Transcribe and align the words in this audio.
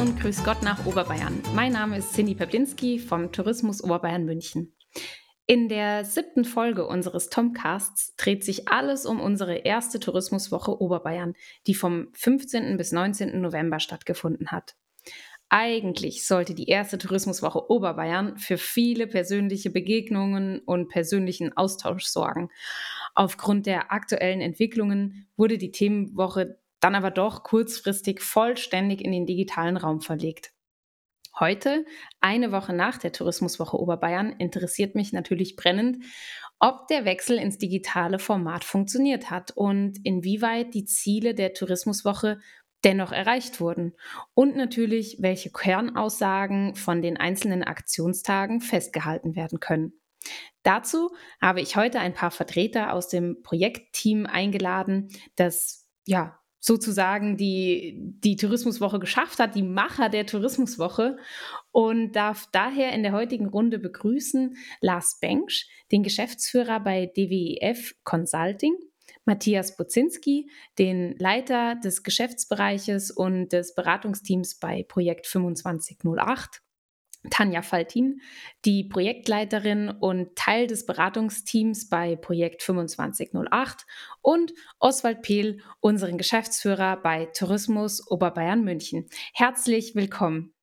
und 0.00 0.18
grüß 0.18 0.44
Gott 0.44 0.62
nach 0.62 0.86
Oberbayern. 0.86 1.42
Mein 1.54 1.72
Name 1.72 1.98
ist 1.98 2.14
Cindy 2.14 2.34
Peplinski 2.34 2.98
vom 2.98 3.32
Tourismus 3.32 3.84
Oberbayern 3.84 4.24
München. 4.24 4.74
In 5.46 5.68
der 5.68 6.06
siebten 6.06 6.46
Folge 6.46 6.86
unseres 6.86 7.28
Tomcasts 7.28 8.16
dreht 8.16 8.42
sich 8.42 8.66
alles 8.68 9.04
um 9.04 9.20
unsere 9.20 9.56
erste 9.56 10.00
Tourismuswoche 10.00 10.80
Oberbayern, 10.80 11.34
die 11.66 11.74
vom 11.74 12.08
15. 12.14 12.78
bis 12.78 12.92
19. 12.92 13.42
November 13.42 13.78
stattgefunden 13.78 14.50
hat. 14.50 14.74
Eigentlich 15.50 16.24
sollte 16.24 16.54
die 16.54 16.68
erste 16.68 16.96
Tourismuswoche 16.96 17.68
Oberbayern 17.68 18.38
für 18.38 18.56
viele 18.56 19.06
persönliche 19.06 19.68
Begegnungen 19.68 20.60
und 20.60 20.88
persönlichen 20.88 21.54
Austausch 21.58 22.04
sorgen. 22.04 22.48
Aufgrund 23.14 23.66
der 23.66 23.92
aktuellen 23.92 24.40
Entwicklungen 24.40 25.26
wurde 25.36 25.58
die 25.58 25.72
Themenwoche 25.72 26.59
dann 26.80 26.94
aber 26.94 27.10
doch 27.10 27.42
kurzfristig 27.42 28.20
vollständig 28.20 29.02
in 29.02 29.12
den 29.12 29.26
digitalen 29.26 29.76
Raum 29.76 30.00
verlegt. 30.00 30.52
Heute, 31.38 31.84
eine 32.20 32.52
Woche 32.52 32.72
nach 32.72 32.98
der 32.98 33.12
Tourismuswoche 33.12 33.78
Oberbayern, 33.78 34.32
interessiert 34.32 34.94
mich 34.94 35.12
natürlich 35.12 35.56
brennend, 35.56 36.04
ob 36.58 36.88
der 36.88 37.04
Wechsel 37.04 37.38
ins 37.38 37.56
digitale 37.56 38.18
Format 38.18 38.64
funktioniert 38.64 39.30
hat 39.30 39.52
und 39.52 39.98
inwieweit 40.04 40.74
die 40.74 40.84
Ziele 40.84 41.34
der 41.34 41.54
Tourismuswoche 41.54 42.40
dennoch 42.84 43.12
erreicht 43.12 43.60
wurden 43.60 43.94
und 44.34 44.56
natürlich, 44.56 45.18
welche 45.20 45.50
Kernaussagen 45.50 46.74
von 46.74 47.02
den 47.02 47.16
einzelnen 47.16 47.62
Aktionstagen 47.62 48.60
festgehalten 48.60 49.36
werden 49.36 49.60
können. 49.60 50.00
Dazu 50.62 51.14
habe 51.40 51.60
ich 51.60 51.76
heute 51.76 52.00
ein 52.00 52.12
paar 52.12 52.30
Vertreter 52.30 52.92
aus 52.92 53.08
dem 53.08 53.42
Projektteam 53.42 54.26
eingeladen, 54.26 55.08
das 55.36 55.88
ja 56.06 56.39
sozusagen 56.60 57.36
die, 57.38 57.96
die 57.98 58.36
Tourismuswoche 58.36 58.98
geschafft 58.98 59.38
hat, 59.38 59.54
die 59.54 59.62
Macher 59.62 60.10
der 60.10 60.26
Tourismuswoche 60.26 61.16
und 61.72 62.12
darf 62.12 62.48
daher 62.52 62.92
in 62.92 63.02
der 63.02 63.12
heutigen 63.12 63.46
Runde 63.46 63.78
begrüßen 63.78 64.56
Lars 64.80 65.18
Bengsch, 65.20 65.66
den 65.90 66.02
Geschäftsführer 66.02 66.78
bei 66.80 67.06
DWEF 67.06 67.94
Consulting, 68.04 68.74
Matthias 69.24 69.76
Bozinski, 69.76 70.50
den 70.78 71.16
Leiter 71.18 71.76
des 71.76 72.02
Geschäftsbereiches 72.02 73.10
und 73.10 73.52
des 73.52 73.74
Beratungsteams 73.74 74.58
bei 74.58 74.84
Projekt 74.86 75.26
2508 75.26 76.62
Tanja 77.28 77.60
Faltin, 77.60 78.22
die 78.64 78.84
Projektleiterin 78.84 79.90
und 79.90 80.36
Teil 80.36 80.66
des 80.66 80.86
Beratungsteams 80.86 81.88
bei 81.88 82.16
Projekt 82.16 82.62
2508 82.62 83.84
und 84.22 84.54
Oswald 84.78 85.20
Pehl, 85.20 85.60
unseren 85.80 86.16
Geschäftsführer 86.16 86.96
bei 86.96 87.26
Tourismus 87.26 88.10
Oberbayern 88.10 88.64
München. 88.64 89.06
Herzlich 89.34 89.94
willkommen. 89.94 90.54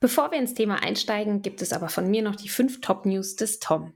Bevor 0.00 0.32
wir 0.32 0.38
ins 0.38 0.54
Thema 0.54 0.82
einsteigen, 0.82 1.42
gibt 1.42 1.62
es 1.62 1.72
aber 1.72 1.88
von 1.88 2.10
mir 2.10 2.22
noch 2.22 2.34
die 2.34 2.48
fünf 2.48 2.80
Top-News 2.80 3.36
des 3.36 3.60
Tom. 3.60 3.92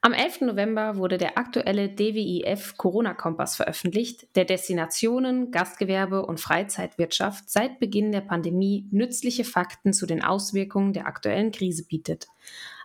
Am 0.00 0.12
11. 0.12 0.42
November 0.42 0.96
wurde 0.96 1.18
der 1.18 1.36
aktuelle 1.38 1.88
DWIF 1.88 2.76
Corona-Kompass 2.76 3.56
veröffentlicht, 3.56 4.28
der 4.36 4.44
Destinationen, 4.44 5.50
Gastgewerbe 5.50 6.24
und 6.24 6.40
Freizeitwirtschaft 6.40 7.50
seit 7.50 7.80
Beginn 7.80 8.12
der 8.12 8.20
Pandemie 8.20 8.86
nützliche 8.92 9.42
Fakten 9.42 9.92
zu 9.92 10.06
den 10.06 10.22
Auswirkungen 10.22 10.92
der 10.92 11.08
aktuellen 11.08 11.50
Krise 11.50 11.84
bietet. 11.84 12.28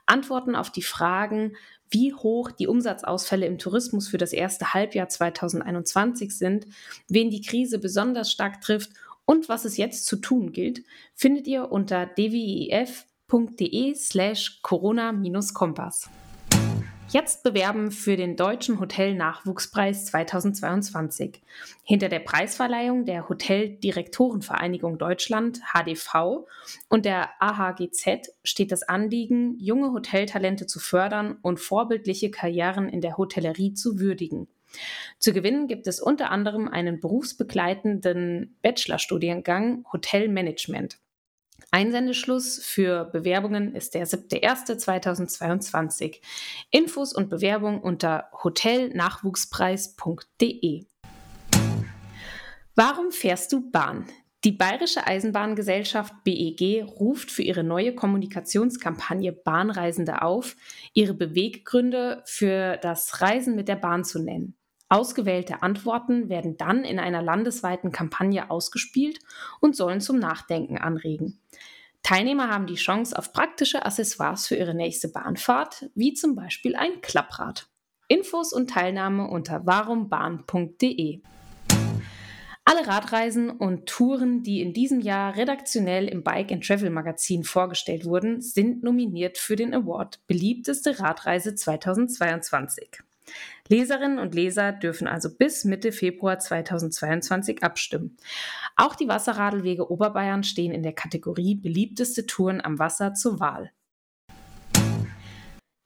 Antworten 0.08 0.56
auf 0.56 0.72
die 0.72 0.82
Fragen, 0.82 1.56
wie 1.92 2.16
hoch 2.16 2.50
die 2.50 2.68
Umsatzausfälle 2.68 3.46
im 3.46 3.60
Tourismus 3.60 4.08
für 4.08 4.18
das 4.18 4.34
erste 4.34 4.74
Halbjahr 4.74 5.08
2021 5.08 6.36
sind, 6.36 6.66
wen 7.10 7.30
die 7.30 7.42
Krise 7.42 7.78
besonders 7.78 8.32
stark 8.32 8.62
trifft 8.62 8.90
und 9.26 9.50
was 9.50 9.66
es 9.66 9.78
jetzt 9.78 10.08
zu 10.08 10.16
tun 10.16 10.52
gilt, 10.52 10.84
findet 11.14 11.46
ihr 11.46 11.72
unter 11.72 12.08
dwif.de 12.08 13.94
slash 13.94 14.62
corona-kompass. 14.64 16.10
Jetzt 17.14 17.44
bewerben 17.44 17.92
für 17.92 18.18
den 18.18 18.36
Deutschen 18.36 18.80
Hotel-Nachwuchspreis 18.80 20.06
2022. 20.06 21.44
Hinter 21.84 22.10
der 22.10 22.18
Preisverleihung 22.18 23.06
der 23.06 23.30
Hoteldirektorenvereinigung 23.30 24.98
Deutschland 24.98 25.62
HDV 25.62 26.48
und 26.90 27.06
der 27.06 27.30
AHGZ 27.40 28.32
steht 28.44 28.72
das 28.72 28.82
Anliegen, 28.82 29.60
junge 29.60 29.92
Hoteltalente 29.92 30.66
zu 30.66 30.80
fördern 30.80 31.38
und 31.44 31.60
vorbildliche 31.60 32.32
Karrieren 32.32 32.90
in 32.90 33.02
der 33.02 33.16
Hotellerie 33.16 33.76
zu 33.76 34.00
würdigen. 34.00 34.48
Zu 35.20 35.34
gewinnen 35.34 35.68
gibt 35.68 35.86
es 35.86 36.00
unter 36.00 36.32
anderem 36.32 36.68
einen 36.68 37.00
berufsbegleitenden 37.00 38.58
Bachelorstudiengang 38.64 39.86
Hotelmanagement. 39.94 40.98
Einsendeschluss 41.72 42.64
für 42.64 43.06
Bewerbungen 43.06 43.74
ist 43.76 43.96
der 43.96 44.06
7.1.2022. 44.08 46.22
Infos 46.70 47.14
und 47.14 47.30
Bewerbung 47.30 47.82
unter 47.82 48.30
hotelnachwuchspreis.de. 48.44 50.86
Warum 52.76 53.12
fährst 53.12 53.54
du 53.54 53.72
Bahn? 53.72 54.06
Die 54.44 54.52
Bayerische 54.52 55.08
Eisenbahngesellschaft 55.08 56.14
BEG 56.26 56.84
ruft 56.84 57.32
für 57.32 57.44
ihre 57.44 57.64
neue 57.64 57.96
Kommunikationskampagne 57.96 59.32
Bahnreisende 59.32 60.22
auf, 60.22 60.58
ihre 60.94 61.14
Beweggründe 61.14 62.22
für 62.26 62.76
das 62.78 63.22
Reisen 63.22 63.56
mit 63.56 63.70
der 63.70 63.78
Bahn 63.78 64.04
zu 64.04 64.20
nennen. 64.20 64.58
Ausgewählte 64.90 65.64
Antworten 65.64 66.30
werden 66.30 66.58
dann 66.58 66.84
in 66.84 67.00
einer 67.00 67.22
landesweiten 67.22 67.92
Kampagne 67.92 68.52
ausgespielt 68.52 69.20
und 69.60 69.76
sollen 69.76 70.02
zum 70.02 70.20
Nachdenken 70.20 70.78
anregen. 70.78 71.40
Teilnehmer 72.04 72.50
haben 72.50 72.68
die 72.68 72.76
Chance 72.76 73.18
auf 73.18 73.32
praktische 73.32 73.86
Accessoires 73.86 74.48
für 74.48 74.56
ihre 74.56 74.76
nächste 74.76 75.08
Bahnfahrt, 75.08 75.90
wie 75.96 76.14
zum 76.14 76.36
Beispiel 76.36 76.76
ein 76.76 77.02
Klapprad. 77.02 77.70
Infos 78.10 78.52
und 78.52 78.70
Teilnahme 78.70 79.30
unter 79.30 79.66
warumbahn.de. 79.66 81.22
Alle 82.66 82.88
Radreisen 82.88 83.50
und 83.50 83.88
Touren, 83.88 84.44
die 84.44 84.62
in 84.62 84.74
diesem 84.74 85.00
Jahr 85.00 85.36
redaktionell 85.36 86.08
im 86.08 86.24
Bike 86.24 86.52
and 86.52 86.66
Travel 86.66 86.90
Magazin 86.90 87.44
vorgestellt 87.44 88.06
wurden, 88.06 88.42
sind 88.42 88.84
nominiert 88.84 89.38
für 89.38 89.56
den 89.56 89.74
Award 89.74 90.22
Beliebteste 90.28 91.00
Radreise 91.00 91.56
2022. 91.56 93.04
Leserinnen 93.70 94.20
und 94.20 94.36
Leser 94.36 94.74
dürfen 94.74 95.08
also 95.08 95.30
bis 95.34 95.64
Mitte 95.64 95.92
Februar 95.92 96.40
2022 96.40 97.64
abstimmen. 97.64 98.18
Auch 98.76 98.96
die 98.96 99.08
Wasserradelwege 99.08 99.90
Oberbayern 99.90 100.44
stehen 100.44 100.74
in 100.74 100.84
der 100.84 100.94
Kategorie 100.94 101.56
beliebteste 101.56 102.26
Touren 102.26 102.60
am 102.60 102.80
Wasser 102.80 103.14
zur 103.14 103.40
Wahl. 103.40 103.72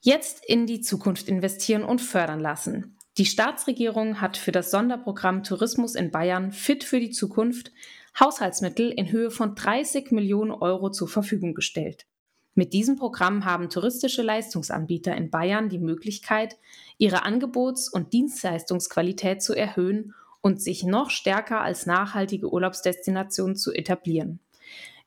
Jetzt 0.02 0.44
in 0.46 0.66
die 0.66 0.82
Zukunft 0.82 1.28
investieren 1.28 1.84
und 1.84 2.02
fördern 2.02 2.40
lassen. 2.40 2.98
Die 3.18 3.26
Staatsregierung 3.26 4.22
hat 4.22 4.38
für 4.38 4.52
das 4.52 4.72
Sonderprogramm 4.72 5.44
Tourismus 5.44 5.96
in 5.96 6.12
Bayern 6.12 6.52
Fit 6.52 6.84
für 6.84 7.00
die 7.00 7.10
Zukunft 7.10 7.72
Haushaltsmittel 8.20 8.90
in 8.90 9.12
Höhe 9.12 9.32
von 9.32 9.56
30 9.56 10.12
Millionen 10.12 10.52
Euro 10.52 10.90
zur 10.90 11.08
Verfügung 11.08 11.54
gestellt. 11.54 12.06
Mit 12.56 12.74
diesem 12.74 12.96
Programm 12.96 13.46
haben 13.46 13.70
touristische 13.70 14.24
Leistungsanbieter 14.24 15.16
in 15.16 15.30
Bayern 15.30 15.70
die 15.70 15.78
Möglichkeit, 15.78 16.58
ihre 16.98 17.24
Angebots- 17.24 17.90
und 17.90 18.14
Dienstleistungsqualität 18.14 19.42
zu 19.42 19.54
erhöhen 19.54 20.14
und 20.42 20.62
sich 20.62 20.84
noch 20.84 21.10
stärker 21.10 21.62
als 21.62 21.86
nachhaltige 21.86 22.52
Urlaubsdestination 22.52 23.56
zu 23.56 23.74
etablieren. 23.74 24.40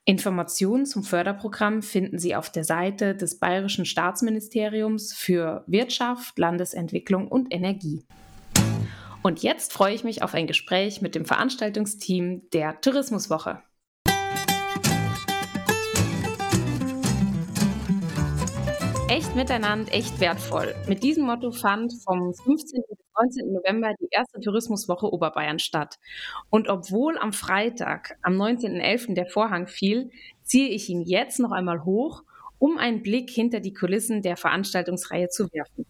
Informationen 0.03 0.85
zum 0.85 1.03
Förderprogramm 1.03 1.83
finden 1.83 2.17
Sie 2.17 2.35
auf 2.35 2.51
der 2.51 2.63
Seite 2.63 3.15
des 3.15 3.37
Bayerischen 3.37 3.85
Staatsministeriums 3.85 5.13
für 5.13 5.63
Wirtschaft, 5.67 6.39
Landesentwicklung 6.39 7.27
und 7.27 7.53
Energie. 7.53 8.03
Und 9.21 9.43
jetzt 9.43 9.71
freue 9.71 9.93
ich 9.93 10.03
mich 10.03 10.23
auf 10.23 10.33
ein 10.33 10.47
Gespräch 10.47 11.01
mit 11.01 11.13
dem 11.13 11.25
Veranstaltungsteam 11.25 12.49
der 12.51 12.81
Tourismuswoche. 12.81 13.61
Echt 19.11 19.35
miteinander, 19.35 19.93
echt 19.93 20.21
wertvoll. 20.21 20.73
Mit 20.87 21.03
diesem 21.03 21.25
Motto 21.25 21.51
fand 21.51 21.91
vom 22.05 22.33
15. 22.33 22.81
bis 22.87 22.97
19. 23.13 23.51
November 23.51 23.93
die 23.99 24.07
erste 24.09 24.39
Tourismuswoche 24.39 25.11
Oberbayern 25.11 25.59
statt. 25.59 25.99
Und 26.49 26.69
obwohl 26.69 27.17
am 27.17 27.33
Freitag, 27.33 28.17
am 28.21 28.41
19.11. 28.41 29.13
der 29.13 29.25
Vorhang 29.25 29.67
fiel, 29.67 30.11
ziehe 30.43 30.69
ich 30.69 30.87
ihn 30.87 31.01
jetzt 31.01 31.41
noch 31.41 31.51
einmal 31.51 31.83
hoch, 31.83 32.23
um 32.57 32.77
einen 32.77 33.03
Blick 33.03 33.29
hinter 33.29 33.59
die 33.59 33.73
Kulissen 33.73 34.21
der 34.21 34.37
Veranstaltungsreihe 34.37 35.27
zu 35.27 35.51
werfen. 35.51 35.85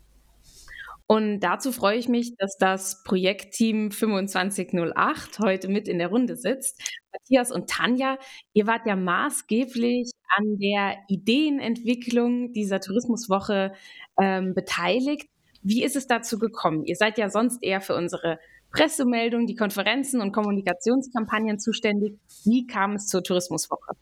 Und 1.12 1.42
dazu 1.42 1.74
freue 1.74 1.98
ich 1.98 2.08
mich, 2.08 2.38
dass 2.38 2.56
das 2.58 3.04
Projektteam 3.04 3.92
2508 3.92 5.40
heute 5.40 5.68
mit 5.68 5.90
in 5.90 6.00
der 6.00 6.08
Runde 6.08 6.38
sitzt. 6.38 6.82
Matthias 7.12 7.52
und 7.52 7.70
Tanja, 7.70 8.18
ihr 8.54 8.66
wart 8.66 8.88
ja 8.88 8.96
maßgeblich 8.96 10.10
an 10.38 10.58
der 10.58 10.96
Ideenentwicklung 11.10 12.54
dieser 12.54 12.80
Tourismuswoche 12.80 13.74
ähm, 14.22 14.54
beteiligt. 14.54 15.28
Wie 15.62 15.84
ist 15.84 15.98
es 15.98 16.08
dazu 16.08 16.40
gekommen? 16.40 16.86
Ihr 16.86 16.96
seid 16.96 17.18
ja 17.18 17.30
sonst 17.30 17.62
eher 17.62 17.82
für 17.82 17.96
unsere 17.96 18.40
Pressemeldungen, 18.72 19.48
die 19.48 19.56
Konferenzen 19.56 20.22
und 20.22 20.32
Kommunikationskampagnen 20.32 21.60
zuständig. 21.60 22.18
Wie 22.46 22.68
kam 22.68 22.94
es 22.94 23.08
zur 23.08 23.22
Tourismuswoche? 23.22 23.98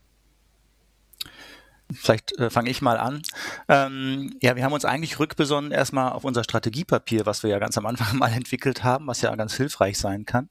Vielleicht 1.94 2.38
äh, 2.38 2.50
fange 2.50 2.70
ich 2.70 2.82
mal 2.82 2.98
an. 2.98 3.22
Ähm, 3.68 4.38
ja, 4.42 4.56
wir 4.56 4.64
haben 4.64 4.74
uns 4.74 4.86
eigentlich 4.86 5.20
rückbesonnen 5.20 5.72
erstmal 5.72 6.12
auf 6.12 6.24
unser 6.24 6.44
Strategiepapier, 6.44 7.26
was 7.26 7.42
wir 7.42 7.50
ja 7.50 7.60
ganz 7.60 7.78
am 7.78 7.86
Anfang 7.86 8.18
mal 8.20 8.32
entwickelt 8.32 8.84
haben, 8.84 9.08
was 9.08 9.22
ja 9.22 9.36
ganz 9.36 9.56
hilfreich 9.56 9.98
sein 9.98 10.26
kann. 10.26 10.50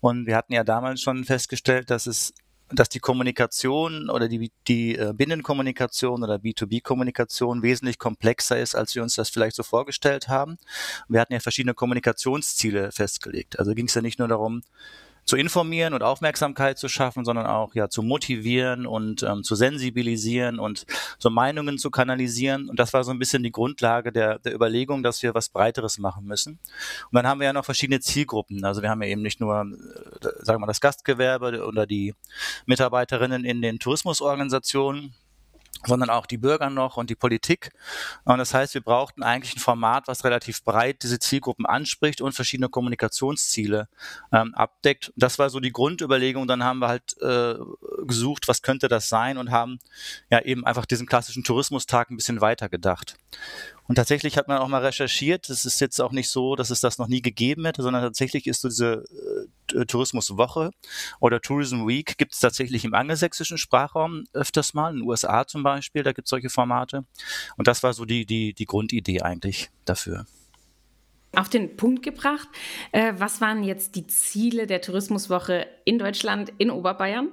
Und 0.00 0.26
wir 0.26 0.36
hatten 0.36 0.52
ja 0.52 0.64
damals 0.64 1.00
schon 1.00 1.24
festgestellt, 1.24 1.90
dass 1.90 2.06
es 2.06 2.34
dass 2.74 2.88
die 2.88 3.00
Kommunikation 3.00 4.08
oder 4.08 4.28
die, 4.28 4.50
die 4.66 4.96
äh, 4.96 5.12
Binnenkommunikation 5.14 6.22
oder 6.22 6.36
B2B-Kommunikation 6.36 7.62
wesentlich 7.62 7.98
komplexer 7.98 8.58
ist, 8.58 8.74
als 8.74 8.94
wir 8.94 9.02
uns 9.02 9.14
das 9.14 9.28
vielleicht 9.28 9.56
so 9.56 9.62
vorgestellt 9.62 10.28
haben. 10.28 10.56
Wir 11.08 11.20
hatten 11.20 11.34
ja 11.34 11.40
verschiedene 11.40 11.74
Kommunikationsziele 11.74 12.90
festgelegt. 12.90 13.58
Also 13.58 13.74
ging 13.74 13.88
es 13.88 13.94
ja 13.94 14.02
nicht 14.02 14.18
nur 14.18 14.28
darum, 14.28 14.62
zu 15.24 15.36
informieren 15.36 15.94
und 15.94 16.02
Aufmerksamkeit 16.02 16.78
zu 16.78 16.88
schaffen, 16.88 17.24
sondern 17.24 17.46
auch 17.46 17.74
ja 17.74 17.88
zu 17.88 18.02
motivieren 18.02 18.86
und 18.86 19.22
ähm, 19.22 19.44
zu 19.44 19.54
sensibilisieren 19.54 20.58
und 20.58 20.84
so 21.18 21.30
Meinungen 21.30 21.78
zu 21.78 21.90
kanalisieren. 21.90 22.68
Und 22.68 22.78
das 22.78 22.92
war 22.92 23.04
so 23.04 23.12
ein 23.12 23.18
bisschen 23.18 23.42
die 23.42 23.52
Grundlage 23.52 24.12
der, 24.12 24.38
der 24.40 24.54
Überlegung, 24.54 25.02
dass 25.02 25.22
wir 25.22 25.34
was 25.34 25.48
Breiteres 25.48 25.98
machen 25.98 26.26
müssen. 26.26 26.58
Und 27.10 27.14
dann 27.14 27.26
haben 27.26 27.40
wir 27.40 27.46
ja 27.46 27.52
noch 27.52 27.64
verschiedene 27.64 28.00
Zielgruppen. 28.00 28.64
Also 28.64 28.82
wir 28.82 28.90
haben 28.90 29.02
ja 29.02 29.08
eben 29.08 29.22
nicht 29.22 29.40
nur, 29.40 29.60
äh, 29.60 30.26
sagen 30.44 30.56
wir 30.56 30.60
mal, 30.60 30.66
das 30.66 30.80
Gastgewerbe 30.80 31.64
oder 31.66 31.86
die 31.86 32.14
Mitarbeiterinnen 32.66 33.44
in 33.44 33.62
den 33.62 33.78
Tourismusorganisationen, 33.78 35.14
sondern 35.86 36.10
auch 36.10 36.26
die 36.26 36.38
Bürger 36.38 36.70
noch 36.70 36.96
und 36.96 37.10
die 37.10 37.14
Politik. 37.14 37.70
Und 38.24 38.38
das 38.38 38.54
heißt, 38.54 38.74
wir 38.74 38.80
brauchten 38.80 39.22
eigentlich 39.22 39.56
ein 39.56 39.60
Format, 39.60 40.08
was 40.08 40.24
relativ 40.24 40.62
breit 40.64 41.02
diese 41.02 41.18
Zielgruppen 41.18 41.66
anspricht 41.66 42.20
und 42.20 42.32
verschiedene 42.32 42.68
Kommunikationsziele 42.68 43.88
ähm, 44.32 44.54
abdeckt. 44.54 45.12
Das 45.16 45.38
war 45.38 45.50
so 45.50 45.60
die 45.60 45.72
Grundüberlegung. 45.72 46.46
Dann 46.46 46.64
haben 46.64 46.78
wir 46.78 46.88
halt 46.88 47.16
äh, 47.20 47.54
gesucht, 48.06 48.48
was 48.48 48.62
könnte 48.62 48.88
das 48.88 49.08
sein 49.08 49.38
und 49.38 49.50
haben 49.50 49.78
ja 50.30 50.40
eben 50.40 50.66
einfach 50.66 50.86
diesen 50.86 51.06
klassischen 51.06 51.44
Tourismustag 51.44 52.10
ein 52.10 52.16
bisschen 52.16 52.40
weiter 52.40 52.68
gedacht. 52.68 53.16
Und 53.92 53.96
tatsächlich 53.96 54.38
hat 54.38 54.48
man 54.48 54.56
auch 54.56 54.68
mal 54.68 54.80
recherchiert, 54.82 55.50
es 55.50 55.66
ist 55.66 55.78
jetzt 55.82 56.00
auch 56.00 56.12
nicht 56.12 56.30
so, 56.30 56.56
dass 56.56 56.70
es 56.70 56.80
das 56.80 56.96
noch 56.96 57.08
nie 57.08 57.20
gegeben 57.20 57.66
hätte, 57.66 57.82
sondern 57.82 58.02
tatsächlich 58.02 58.46
ist 58.46 58.62
so 58.62 58.68
diese 58.68 59.04
äh, 59.74 59.84
Tourismuswoche 59.84 60.70
oder 61.20 61.42
Tourism 61.42 61.86
Week 61.86 62.16
gibt 62.16 62.32
es 62.32 62.40
tatsächlich 62.40 62.86
im 62.86 62.94
angelsächsischen 62.94 63.58
Sprachraum 63.58 64.24
öfters 64.32 64.72
mal, 64.72 64.94
in 64.94 65.00
den 65.00 65.06
USA 65.06 65.46
zum 65.46 65.62
Beispiel, 65.62 66.04
da 66.04 66.12
gibt 66.12 66.24
es 66.24 66.30
solche 66.30 66.48
Formate. 66.48 67.04
Und 67.58 67.66
das 67.66 67.82
war 67.82 67.92
so 67.92 68.06
die, 68.06 68.24
die, 68.24 68.54
die 68.54 68.64
Grundidee 68.64 69.20
eigentlich 69.20 69.68
dafür 69.84 70.24
auf 71.34 71.48
den 71.48 71.76
Punkt 71.76 72.02
gebracht. 72.02 72.48
Äh, 72.92 73.14
was 73.16 73.40
waren 73.40 73.62
jetzt 73.62 73.94
die 73.94 74.06
Ziele 74.06 74.66
der 74.66 74.80
Tourismuswoche 74.80 75.66
in 75.84 75.98
Deutschland, 75.98 76.52
in 76.58 76.70
Oberbayern? 76.70 77.28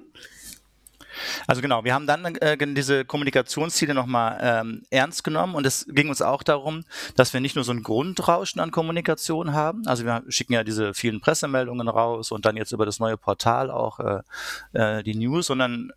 Also 1.48 1.62
genau, 1.62 1.84
wir 1.84 1.94
haben 1.94 2.08
dann 2.08 2.36
äh, 2.36 2.58
diese 2.74 3.06
Kommunikationsziele 3.06 3.94
nochmal 3.94 4.38
ähm, 4.42 4.84
ernst 4.90 5.24
genommen 5.24 5.56
und 5.56 5.66
es 5.66 5.86
ging 5.90 6.10
uns 6.10 6.22
auch 6.22 6.44
darum, 6.44 6.86
dass 7.16 7.34
wir 7.34 7.42
nicht 7.42 7.56
nur 7.56 7.64
so 7.64 7.72
ein 7.72 7.84
Grundrauschen 7.84 8.62
an 8.62 8.72
Kommunikation 8.72 9.54
haben, 9.54 9.88
also 9.88 10.06
wir 10.06 10.24
schicken 10.30 10.54
ja 10.54 10.64
diese 10.64 10.94
vielen 10.94 11.22
Pressemeldungen 11.22 11.88
raus 11.88 12.32
und 12.32 12.46
dann 12.46 12.58
jetzt 12.58 12.72
über 12.72 12.86
das 12.86 13.00
neue 13.00 13.18
Portal 13.18 13.72
auch 13.72 14.00
äh, 14.00 14.22
äh, 14.74 15.04
die 15.04 15.16
News, 15.16 15.48
sondern 15.48 15.92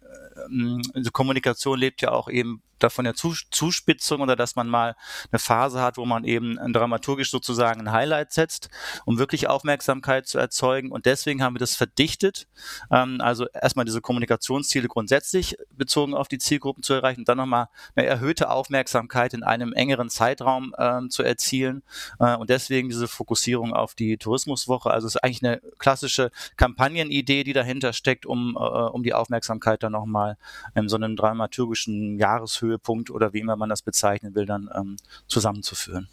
äh, 0.94 1.10
Kommunikation 1.12 1.78
lebt 1.78 2.02
ja 2.02 2.10
auch 2.12 2.28
eben 2.28 2.62
davon 2.82 3.04
der 3.04 3.14
Zuspitzung 3.14 4.20
oder 4.20 4.36
dass 4.36 4.56
man 4.56 4.68
mal 4.68 4.96
eine 5.30 5.38
Phase 5.38 5.80
hat, 5.80 5.96
wo 5.96 6.04
man 6.04 6.24
eben 6.24 6.58
dramaturgisch 6.72 7.30
sozusagen 7.30 7.80
ein 7.82 7.92
Highlight 7.92 8.32
setzt, 8.32 8.68
um 9.04 9.18
wirklich 9.18 9.48
Aufmerksamkeit 9.48 10.26
zu 10.26 10.38
erzeugen. 10.38 10.90
Und 10.90 11.06
deswegen 11.06 11.42
haben 11.42 11.54
wir 11.54 11.60
das 11.60 11.74
verdichtet. 11.74 12.46
Ähm, 12.90 13.20
also 13.20 13.46
erstmal 13.48 13.84
diese 13.84 14.00
Kommunikationsziele 14.00 14.88
grundsätzlich 14.88 15.56
bezogen 15.70 16.14
auf 16.14 16.28
die 16.28 16.38
Zielgruppen 16.38 16.82
zu 16.82 16.94
erreichen 16.94 17.20
und 17.20 17.28
dann 17.28 17.38
nochmal 17.38 17.68
eine 17.94 18.06
erhöhte 18.06 18.50
Aufmerksamkeit 18.50 19.34
in 19.34 19.42
einem 19.42 19.72
engeren 19.72 20.10
Zeitraum 20.10 20.74
ähm, 20.78 21.10
zu 21.10 21.22
erzielen. 21.22 21.82
Äh, 22.18 22.36
und 22.36 22.50
deswegen 22.50 22.88
diese 22.88 23.08
Fokussierung 23.08 23.72
auf 23.72 23.94
die 23.94 24.16
Tourismuswoche. 24.16 24.90
Also 24.90 25.06
es 25.06 25.14
ist 25.14 25.24
eigentlich 25.24 25.44
eine 25.44 25.60
klassische 25.78 26.30
Kampagnenidee, 26.56 27.44
die 27.44 27.52
dahinter 27.52 27.92
steckt, 27.92 28.26
um, 28.26 28.56
äh, 28.56 28.58
um 28.58 29.02
die 29.02 29.14
Aufmerksamkeit 29.14 29.82
dann 29.82 29.92
nochmal 29.92 30.36
in 30.74 30.88
so 30.88 30.96
einem 30.96 31.16
dramaturgischen 31.16 32.18
Jahreshöhe 32.18 32.71
Höhepunkt 32.72 33.10
oder 33.10 33.32
wie 33.32 33.40
immer 33.40 33.56
man 33.56 33.68
das 33.68 33.82
bezeichnen 33.82 34.34
will, 34.34 34.46
dann 34.46 34.68
ähm, 34.74 34.96
zusammenzuführen. 35.26 36.08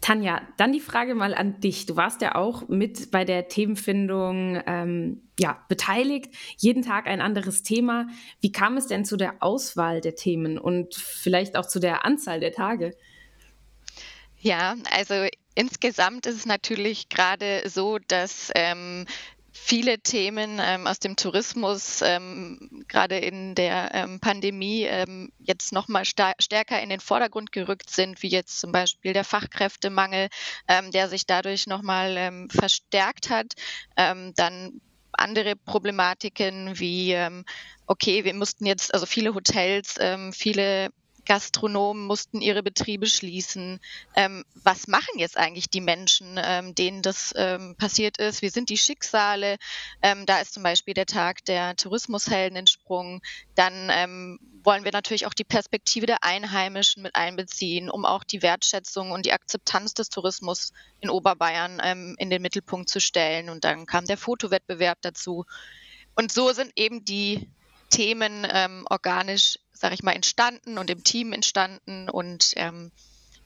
Tanja, 0.00 0.40
dann 0.56 0.72
die 0.72 0.80
Frage 0.80 1.14
mal 1.14 1.34
an 1.34 1.60
dich. 1.60 1.84
Du 1.84 1.94
warst 1.94 2.22
ja 2.22 2.34
auch 2.34 2.68
mit 2.68 3.10
bei 3.10 3.24
der 3.24 3.48
Themenfindung 3.48 4.60
ähm, 4.66 5.22
ja, 5.38 5.62
beteiligt. 5.68 6.34
Jeden 6.56 6.82
Tag 6.82 7.06
ein 7.06 7.20
anderes 7.20 7.62
Thema. 7.62 8.06
Wie 8.40 8.50
kam 8.50 8.78
es 8.78 8.86
denn 8.86 9.04
zu 9.04 9.18
der 9.18 9.42
Auswahl 9.42 10.00
der 10.00 10.14
Themen 10.14 10.58
und 10.58 10.94
vielleicht 10.94 11.56
auch 11.56 11.66
zu 11.66 11.80
der 11.80 12.04
Anzahl 12.06 12.40
der 12.40 12.52
Tage? 12.52 12.96
Ja, 14.38 14.74
also 14.90 15.26
insgesamt 15.54 16.24
ist 16.24 16.36
es 16.36 16.46
natürlich 16.46 17.10
gerade 17.10 17.62
so, 17.68 17.98
dass 17.98 18.50
ähm, 18.54 19.04
viele 19.62 20.00
Themen 20.00 20.58
ähm, 20.60 20.86
aus 20.86 20.98
dem 20.98 21.16
Tourismus 21.16 22.02
ähm, 22.02 22.84
gerade 22.88 23.18
in 23.18 23.54
der 23.54 23.90
ähm, 23.94 24.18
Pandemie 24.18 24.84
ähm, 24.84 25.32
jetzt 25.38 25.72
nochmal 25.72 26.04
stärker 26.04 26.82
in 26.82 26.88
den 26.88 27.00
Vordergrund 27.00 27.52
gerückt 27.52 27.90
sind, 27.90 28.22
wie 28.22 28.28
jetzt 28.28 28.58
zum 28.58 28.72
Beispiel 28.72 29.12
der 29.12 29.24
Fachkräftemangel, 29.24 30.28
ähm, 30.66 30.90
der 30.90 31.08
sich 31.08 31.26
dadurch 31.26 31.66
nochmal 31.66 32.16
ähm, 32.16 32.48
verstärkt 32.50 33.30
hat. 33.30 33.52
dann 33.96 34.80
andere 35.12 35.56
Problematiken 35.56 36.78
wie, 36.78 37.16
okay, 37.86 38.24
wir 38.24 38.34
mussten 38.34 38.64
jetzt, 38.64 38.94
also 38.94 39.06
viele 39.06 39.34
Hotels, 39.34 39.98
viele 40.32 40.90
Gastronomen 41.24 42.06
mussten 42.06 42.40
ihre 42.40 42.62
Betriebe 42.62 43.06
schließen. 43.06 43.80
Ähm, 44.14 44.44
was 44.54 44.88
machen 44.88 45.18
jetzt 45.18 45.36
eigentlich 45.36 45.70
die 45.70 45.80
Menschen, 45.80 46.38
ähm, 46.42 46.74
denen 46.74 47.02
das 47.02 47.32
ähm, 47.36 47.76
passiert 47.76 48.18
ist? 48.18 48.42
Wie 48.42 48.48
sind 48.48 48.68
die 48.68 48.76
Schicksale? 48.76 49.56
Ähm, 50.02 50.26
da 50.26 50.40
ist 50.40 50.54
zum 50.54 50.62
Beispiel 50.62 50.94
der 50.94 51.06
Tag 51.06 51.44
der 51.44 51.76
Tourismushelden 51.76 52.56
entsprungen. 52.56 53.20
Dann 53.54 53.90
ähm, 53.92 54.38
wollen 54.64 54.84
wir 54.84 54.92
natürlich 54.92 55.26
auch 55.26 55.34
die 55.34 55.44
Perspektive 55.44 56.06
der 56.06 56.24
Einheimischen 56.24 57.02
mit 57.02 57.14
einbeziehen, 57.14 57.90
um 57.90 58.04
auch 58.04 58.24
die 58.24 58.42
Wertschätzung 58.42 59.12
und 59.12 59.26
die 59.26 59.32
Akzeptanz 59.32 59.94
des 59.94 60.08
Tourismus 60.08 60.72
in 61.00 61.10
Oberbayern 61.10 61.80
ähm, 61.82 62.16
in 62.18 62.30
den 62.30 62.42
Mittelpunkt 62.42 62.88
zu 62.88 63.00
stellen. 63.00 63.48
Und 63.48 63.64
dann 63.64 63.86
kam 63.86 64.06
der 64.06 64.18
Fotowettbewerb 64.18 64.98
dazu. 65.02 65.44
Und 66.16 66.32
so 66.32 66.52
sind 66.52 66.72
eben 66.76 67.04
die 67.04 67.48
Themen 67.90 68.46
organisch, 68.88 69.58
sage 69.72 69.94
ich 69.94 70.02
mal, 70.02 70.12
entstanden 70.12 70.78
und 70.78 70.90
im 70.90 71.04
Team 71.04 71.32
entstanden. 71.32 72.08
Und 72.08 72.52
ähm, 72.56 72.90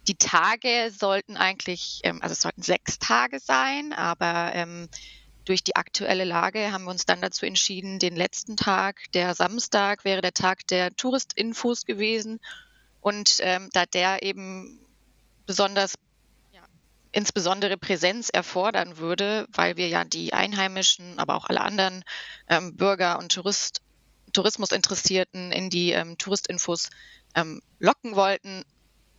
die 0.08 0.16
Tage 0.16 0.90
sollten 0.96 1.36
eigentlich, 1.36 2.00
ähm, 2.04 2.20
also 2.22 2.32
es 2.32 2.40
sollten 2.40 2.62
sechs 2.62 2.98
Tage 2.98 3.40
sein, 3.40 3.92
aber 3.92 4.52
ähm, 4.54 4.88
durch 5.44 5.62
die 5.62 5.76
aktuelle 5.76 6.24
Lage 6.24 6.72
haben 6.72 6.84
wir 6.84 6.90
uns 6.90 7.06
dann 7.06 7.20
dazu 7.20 7.46
entschieden, 7.46 7.98
den 7.98 8.16
letzten 8.16 8.56
Tag, 8.56 9.00
der 9.12 9.34
Samstag, 9.34 10.04
wäre 10.04 10.22
der 10.22 10.32
Tag 10.32 10.66
der 10.68 10.94
Touristinfos 10.96 11.84
gewesen. 11.84 12.40
Und 13.00 13.36
ähm, 13.40 13.68
da 13.72 13.84
der 13.84 14.22
eben 14.22 14.80
besonders 15.46 15.94
insbesondere 17.14 17.76
Präsenz 17.76 18.28
erfordern 18.28 18.98
würde, 18.98 19.46
weil 19.52 19.76
wir 19.76 19.88
ja 19.88 20.04
die 20.04 20.32
Einheimischen, 20.32 21.18
aber 21.18 21.36
auch 21.36 21.46
alle 21.46 21.60
anderen 21.60 22.04
ähm, 22.48 22.76
Bürger 22.76 23.18
und 23.18 23.32
Tourist, 23.32 23.82
Tourismusinteressierten 24.34 25.50
in 25.52 25.70
die 25.70 25.92
ähm, 25.92 26.18
Touristinfos 26.18 26.90
ähm, 27.34 27.62
locken 27.78 28.14
wollten. 28.16 28.64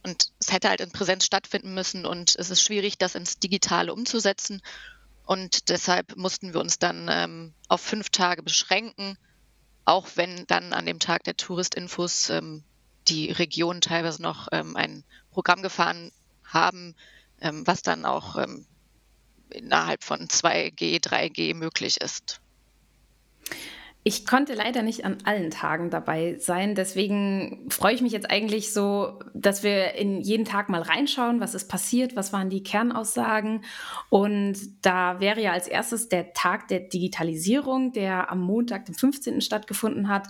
Und 0.03 0.31
es 0.39 0.51
hätte 0.51 0.69
halt 0.69 0.81
in 0.81 0.91
Präsenz 0.91 1.25
stattfinden 1.25 1.74
müssen 1.74 2.05
und 2.05 2.36
es 2.36 2.51
ist 2.51 2.62
schwierig, 2.62 3.00
das 3.00 3.15
ins 3.15 3.39
Digitale 3.39 3.91
umzusetzen. 3.91 4.62
Und 5.25 5.69
deshalb 5.69 6.15
mussten 6.15 6.53
wir 6.53 6.62
uns 6.62 6.77
dann 6.77 7.07
ähm, 7.10 7.53
auf 7.67 7.81
fünf 7.81 8.10
Tage 8.10 8.43
beschränken, 8.43 9.17
auch 9.84 10.07
wenn 10.13 10.45
dann 10.45 10.74
an 10.74 10.86
dem 10.86 11.00
Tag 11.00 11.24
der 11.24 11.36
Touristinfos 11.36 12.29
ähm, 12.29 12.63
die 13.07 13.31
Regionen 13.31 13.81
teilweise 13.81 14.22
noch 14.22 14.48
ähm, 14.51 14.75
ein 14.75 15.03
Programm 15.31 15.63
gefahren 15.63 16.12
haben, 16.43 16.95
ähm, 17.41 17.65
was 17.65 17.81
dann 17.81 18.05
auch 18.05 18.38
ähm, 18.38 18.67
innerhalb 19.50 20.03
von 20.03 20.27
2G, 20.27 21.03
3G 21.03 21.55
möglich 21.55 22.01
ist. 22.01 22.41
Ich 24.08 24.28
konnte 24.28 24.54
leider 24.54 24.84
nicht 24.84 25.04
an 25.04 25.18
allen 25.24 25.50
Tagen 25.50 25.90
dabei 25.90 26.38
sein. 26.38 26.76
Deswegen 26.76 27.68
freue 27.72 27.96
ich 27.96 28.04
mich 28.04 28.12
jetzt 28.12 28.30
eigentlich 28.30 28.72
so, 28.72 29.18
dass 29.34 29.64
wir 29.64 29.96
in 29.96 30.22
jeden 30.22 30.46
Tag 30.46 30.70
mal 30.70 30.84
reinschauen, 30.84 31.40
was 31.40 31.56
ist 31.56 31.68
passiert, 31.68 32.16
was 32.16 32.32
waren 32.32 32.52
die 32.52 32.62
Kernaussagen. 32.62 33.64
Und 34.12 34.58
da 34.84 35.20
wäre 35.20 35.42
ja 35.42 35.54
als 35.54 35.68
erstes 35.68 36.08
der 36.08 36.34
Tag 36.34 36.68
der 36.68 36.82
Digitalisierung, 36.82 37.94
der 37.94 38.30
am 38.30 38.42
Montag, 38.42 38.86
dem 38.86 38.94
15. 38.94 39.42
stattgefunden 39.42 40.08
hat. 40.08 40.28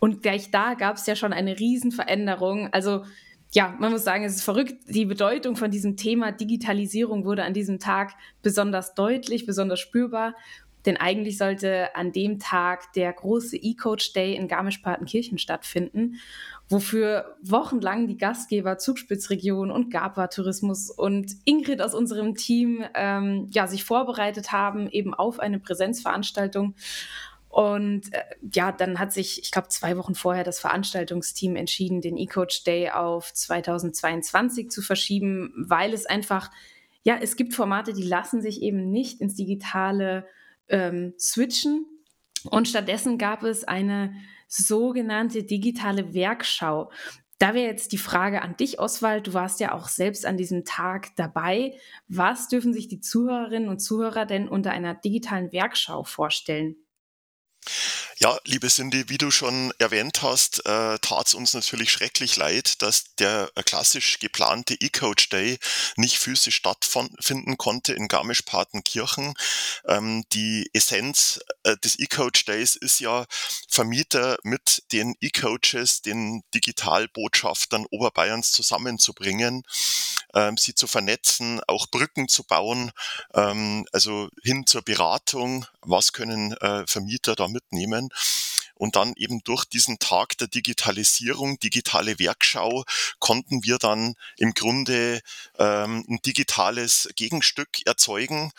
Und 0.00 0.22
gleich 0.22 0.50
da 0.50 0.74
gab 0.74 0.96
es 0.96 1.06
ja 1.06 1.14
schon 1.14 1.32
eine 1.32 1.60
Riesenveränderung. 1.60 2.72
Also 2.72 3.04
ja, 3.52 3.76
man 3.78 3.92
muss 3.92 4.02
sagen, 4.02 4.24
es 4.24 4.34
ist 4.34 4.42
verrückt. 4.42 4.74
Die 4.88 5.04
Bedeutung 5.04 5.54
von 5.54 5.70
diesem 5.70 5.96
Thema 5.96 6.32
Digitalisierung 6.32 7.24
wurde 7.24 7.44
an 7.44 7.54
diesem 7.54 7.78
Tag 7.78 8.14
besonders 8.42 8.94
deutlich, 8.94 9.46
besonders 9.46 9.78
spürbar. 9.78 10.34
Denn 10.86 10.96
eigentlich 10.96 11.38
sollte 11.38 11.94
an 11.94 12.12
dem 12.12 12.38
Tag 12.38 12.92
der 12.94 13.12
große 13.12 13.56
E-Coach 13.56 14.12
Day 14.12 14.34
in 14.34 14.48
Garmisch-Partenkirchen 14.48 15.38
stattfinden, 15.38 16.16
wofür 16.68 17.36
wochenlang 17.42 18.06
die 18.08 18.16
Gastgeber 18.16 18.78
Zugspitzregion 18.78 19.70
und 19.70 19.90
Gapa 19.90 20.28
Tourismus 20.28 20.90
und 20.90 21.36
Ingrid 21.44 21.80
aus 21.80 21.94
unserem 21.94 22.34
Team 22.34 22.84
ähm, 22.94 23.48
ja, 23.52 23.66
sich 23.66 23.84
vorbereitet 23.84 24.52
haben, 24.52 24.88
eben 24.88 25.14
auf 25.14 25.38
eine 25.38 25.58
Präsenzveranstaltung. 25.58 26.74
Und 27.52 28.14
äh, 28.14 28.22
ja, 28.54 28.72
dann 28.72 28.98
hat 28.98 29.12
sich, 29.12 29.42
ich 29.42 29.50
glaube, 29.50 29.68
zwei 29.68 29.98
Wochen 29.98 30.14
vorher 30.14 30.42
das 30.42 30.58
Veranstaltungsteam 30.58 31.54
entschieden, 31.54 32.00
den 32.00 32.16
E-Coach 32.16 32.64
Day 32.64 32.88
auf 32.88 33.32
2022 33.34 34.70
zu 34.70 34.80
verschieben, 34.80 35.52
weil 35.56 35.92
es 35.92 36.06
einfach, 36.06 36.50
ja, 37.04 37.18
es 37.20 37.36
gibt 37.36 37.52
Formate, 37.52 37.92
die 37.92 38.04
lassen 38.04 38.40
sich 38.40 38.62
eben 38.62 38.90
nicht 38.90 39.20
ins 39.20 39.34
Digitale 39.34 40.24
ähm, 40.68 41.14
switchen. 41.18 41.86
Und 42.50 42.68
stattdessen 42.68 43.18
gab 43.18 43.42
es 43.42 43.64
eine 43.64 44.14
sogenannte 44.48 45.44
digitale 45.44 46.12
Werkschau. 46.12 46.90
Da 47.38 47.54
wäre 47.54 47.66
jetzt 47.66 47.92
die 47.92 47.98
Frage 47.98 48.42
an 48.42 48.56
dich, 48.56 48.78
Oswald. 48.78 49.26
Du 49.26 49.34
warst 49.34 49.58
ja 49.58 49.74
auch 49.74 49.88
selbst 49.88 50.26
an 50.26 50.36
diesem 50.36 50.64
Tag 50.64 51.08
dabei. 51.16 51.74
Was 52.06 52.48
dürfen 52.48 52.72
sich 52.72 52.86
die 52.86 53.00
Zuhörerinnen 53.00 53.68
und 53.68 53.80
Zuhörer 53.80 54.26
denn 54.26 54.48
unter 54.48 54.70
einer 54.70 54.94
digitalen 54.94 55.52
Werkschau 55.52 56.04
vorstellen? 56.04 56.76
Ja, 58.18 58.38
liebe 58.44 58.68
Cindy, 58.68 59.08
wie 59.08 59.18
du 59.18 59.30
schon 59.30 59.72
erwähnt 59.78 60.22
hast, 60.22 60.64
äh, 60.66 60.98
tat 61.00 61.26
es 61.26 61.34
uns 61.34 61.54
natürlich 61.54 61.90
schrecklich 61.90 62.36
leid, 62.36 62.80
dass 62.82 63.14
der 63.18 63.50
äh, 63.56 63.62
klassisch 63.62 64.18
geplante 64.20 64.74
E-Coach 64.74 65.28
Day 65.28 65.58
nicht 65.96 66.18
physisch 66.18 66.56
stattfinden 66.56 67.58
konnte 67.58 67.94
in 67.94 68.08
Garmisch-Partenkirchen. 68.08 69.34
Ähm, 69.86 70.24
die 70.32 70.70
Essenz 70.72 71.40
äh, 71.64 71.76
des 71.78 71.98
E-Coach 71.98 72.44
Days 72.44 72.76
ist 72.76 73.00
ja, 73.00 73.26
Vermieter 73.68 74.38
mit 74.44 74.84
den 74.92 75.16
E-Coaches, 75.20 76.02
den 76.02 76.42
Digitalbotschaftern 76.54 77.86
Oberbayerns 77.90 78.52
zusammenzubringen, 78.52 79.64
ähm, 80.34 80.56
sie 80.56 80.74
zu 80.74 80.86
vernetzen, 80.86 81.60
auch 81.66 81.86
Brücken 81.88 82.28
zu 82.28 82.44
bauen, 82.44 82.92
ähm, 83.34 83.86
also 83.92 84.28
hin 84.42 84.66
zur 84.66 84.82
Beratung, 84.82 85.66
was 85.80 86.12
können 86.12 86.52
äh, 86.58 86.86
Vermieter 86.86 87.34
da 87.34 87.48
mitnehmen. 87.48 88.10
Und 88.82 88.96
dann 88.96 89.12
eben 89.14 89.44
durch 89.44 89.64
diesen 89.64 90.00
Tag 90.00 90.36
der 90.38 90.48
Digitalisierung, 90.48 91.56
digitale 91.60 92.18
Werkschau, 92.18 92.82
konnten 93.20 93.62
wir 93.62 93.78
dann 93.78 94.16
im 94.38 94.54
Grunde 94.54 95.20
ähm, 95.56 96.04
ein 96.08 96.18
digitales 96.26 97.08
Gegenstück 97.14 97.86
erzeugen. 97.86 98.50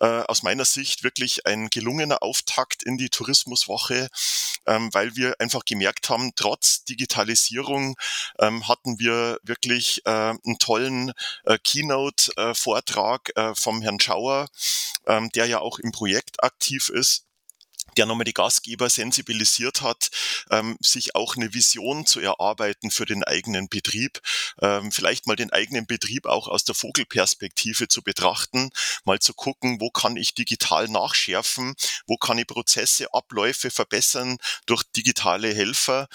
Äh, 0.00 0.06
aus 0.06 0.42
meiner 0.42 0.64
Sicht 0.64 1.02
wirklich 1.02 1.44
ein 1.44 1.68
gelungener 1.68 2.22
Auftakt 2.22 2.84
in 2.84 2.96
die 2.96 3.10
Tourismuswoche, 3.10 4.08
ähm, 4.64 4.88
weil 4.94 5.14
wir 5.14 5.38
einfach 5.40 5.66
gemerkt 5.66 6.08
haben, 6.08 6.32
trotz 6.36 6.84
Digitalisierung 6.84 7.96
ähm, 8.38 8.66
hatten 8.68 8.98
wir 8.98 9.38
wirklich 9.42 10.00
äh, 10.06 10.10
einen 10.10 10.58
tollen 10.58 11.12
äh, 11.44 11.58
Keynote-Vortrag 11.62 13.36
äh, 13.36 13.54
vom 13.54 13.82
Herrn 13.82 14.00
Schauer, 14.00 14.48
ähm, 15.06 15.28
der 15.34 15.44
ja 15.44 15.58
auch 15.58 15.78
im 15.78 15.92
Projekt 15.92 16.42
aktiv 16.42 16.88
ist 16.88 17.25
der 17.96 18.06
nochmal 18.06 18.24
die 18.24 18.32
Gastgeber 18.32 18.88
sensibilisiert 18.88 19.82
hat, 19.82 20.10
ähm, 20.50 20.76
sich 20.80 21.14
auch 21.14 21.36
eine 21.36 21.54
Vision 21.54 22.06
zu 22.06 22.20
erarbeiten 22.20 22.90
für 22.90 23.06
den 23.06 23.24
eigenen 23.24 23.68
Betrieb, 23.68 24.20
ähm, 24.60 24.92
vielleicht 24.92 25.26
mal 25.26 25.36
den 25.36 25.52
eigenen 25.52 25.86
Betrieb 25.86 26.26
auch 26.26 26.48
aus 26.48 26.64
der 26.64 26.74
Vogelperspektive 26.74 27.88
zu 27.88 28.02
betrachten, 28.02 28.70
mal 29.04 29.18
zu 29.18 29.34
gucken, 29.34 29.80
wo 29.80 29.90
kann 29.90 30.16
ich 30.16 30.34
digital 30.34 30.88
nachschärfen, 30.88 31.74
wo 32.06 32.16
kann 32.16 32.38
ich 32.38 32.46
Prozesse, 32.46 33.12
Abläufe 33.12 33.70
verbessern 33.70 34.38
durch 34.66 34.82
digitale 34.84 35.52
Helfer. 35.54 36.08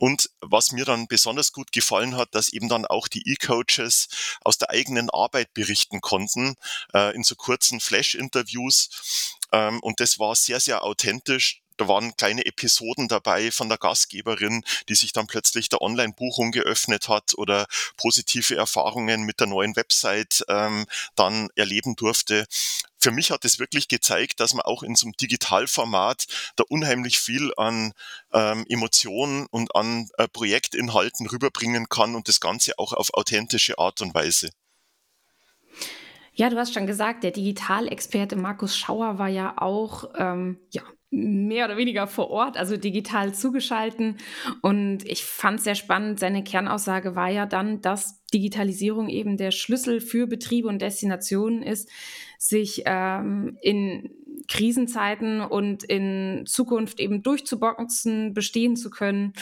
Und 0.00 0.30
was 0.40 0.72
mir 0.72 0.86
dann 0.86 1.08
besonders 1.08 1.52
gut 1.52 1.72
gefallen 1.72 2.16
hat, 2.16 2.34
dass 2.34 2.48
eben 2.54 2.70
dann 2.70 2.86
auch 2.86 3.06
die 3.06 3.30
E-Coaches 3.30 4.08
aus 4.40 4.56
der 4.56 4.70
eigenen 4.70 5.10
Arbeit 5.10 5.52
berichten 5.52 6.00
konnten, 6.00 6.56
äh, 6.94 7.14
in 7.14 7.22
so 7.22 7.34
kurzen 7.34 7.80
Flash-Interviews. 7.80 9.36
Ähm, 9.52 9.78
und 9.80 10.00
das 10.00 10.18
war 10.18 10.34
sehr, 10.34 10.58
sehr 10.58 10.84
authentisch. 10.84 11.60
Da 11.76 11.86
waren 11.86 12.16
kleine 12.16 12.46
Episoden 12.46 13.08
dabei 13.08 13.50
von 13.50 13.68
der 13.68 13.76
Gastgeberin, 13.76 14.64
die 14.88 14.94
sich 14.94 15.12
dann 15.12 15.26
plötzlich 15.26 15.68
der 15.68 15.82
Online-Buchung 15.82 16.50
geöffnet 16.50 17.08
hat 17.08 17.34
oder 17.36 17.66
positive 17.98 18.56
Erfahrungen 18.56 19.24
mit 19.24 19.38
der 19.38 19.48
neuen 19.48 19.76
Website 19.76 20.44
ähm, 20.48 20.86
dann 21.14 21.50
erleben 21.56 21.94
durfte 21.94 22.46
für 23.00 23.10
mich 23.10 23.30
hat 23.30 23.44
es 23.44 23.58
wirklich 23.58 23.88
gezeigt, 23.88 24.40
dass 24.40 24.54
man 24.54 24.62
auch 24.62 24.82
in 24.82 24.94
so 24.94 25.06
einem 25.06 25.14
Digitalformat 25.20 26.26
da 26.56 26.64
unheimlich 26.68 27.18
viel 27.18 27.52
an 27.56 27.92
ähm, 28.32 28.64
Emotionen 28.68 29.46
und 29.50 29.74
an 29.74 30.08
äh, 30.18 30.28
Projektinhalten 30.28 31.26
rüberbringen 31.26 31.88
kann 31.88 32.14
und 32.14 32.28
das 32.28 32.40
Ganze 32.40 32.78
auch 32.78 32.92
auf 32.92 33.14
authentische 33.14 33.78
Art 33.78 34.00
und 34.00 34.14
Weise. 34.14 34.50
Ja, 36.32 36.48
du 36.48 36.56
hast 36.56 36.74
schon 36.74 36.86
gesagt, 36.86 37.24
der 37.24 37.32
Digitalexperte 37.32 38.36
Markus 38.36 38.76
Schauer 38.76 39.18
war 39.18 39.28
ja 39.28 39.54
auch 39.58 40.10
ähm, 40.16 40.58
ja, 40.70 40.82
mehr 41.10 41.66
oder 41.66 41.76
weniger 41.76 42.06
vor 42.06 42.30
Ort, 42.30 42.56
also 42.56 42.76
digital 42.76 43.34
zugeschalten. 43.34 44.18
Und 44.62 45.04
ich 45.06 45.24
fand 45.24 45.58
es 45.58 45.64
sehr 45.64 45.74
spannend. 45.74 46.20
Seine 46.20 46.44
Kernaussage 46.44 47.16
war 47.16 47.28
ja 47.28 47.46
dann, 47.46 47.80
dass 47.80 48.24
Digitalisierung 48.32 49.08
eben 49.08 49.36
der 49.36 49.50
Schlüssel 49.50 50.00
für 50.00 50.26
Betriebe 50.26 50.68
und 50.68 50.80
Destinationen 50.80 51.62
ist, 51.62 51.90
sich 52.42 52.84
ähm, 52.86 53.58
in 53.60 54.10
Krisenzeiten 54.48 55.42
und 55.42 55.84
in 55.84 56.44
Zukunft 56.46 56.98
eben 56.98 57.22
durchzuboxen, 57.22 58.32
bestehen 58.32 58.76
zu 58.76 58.88
können. 58.88 59.34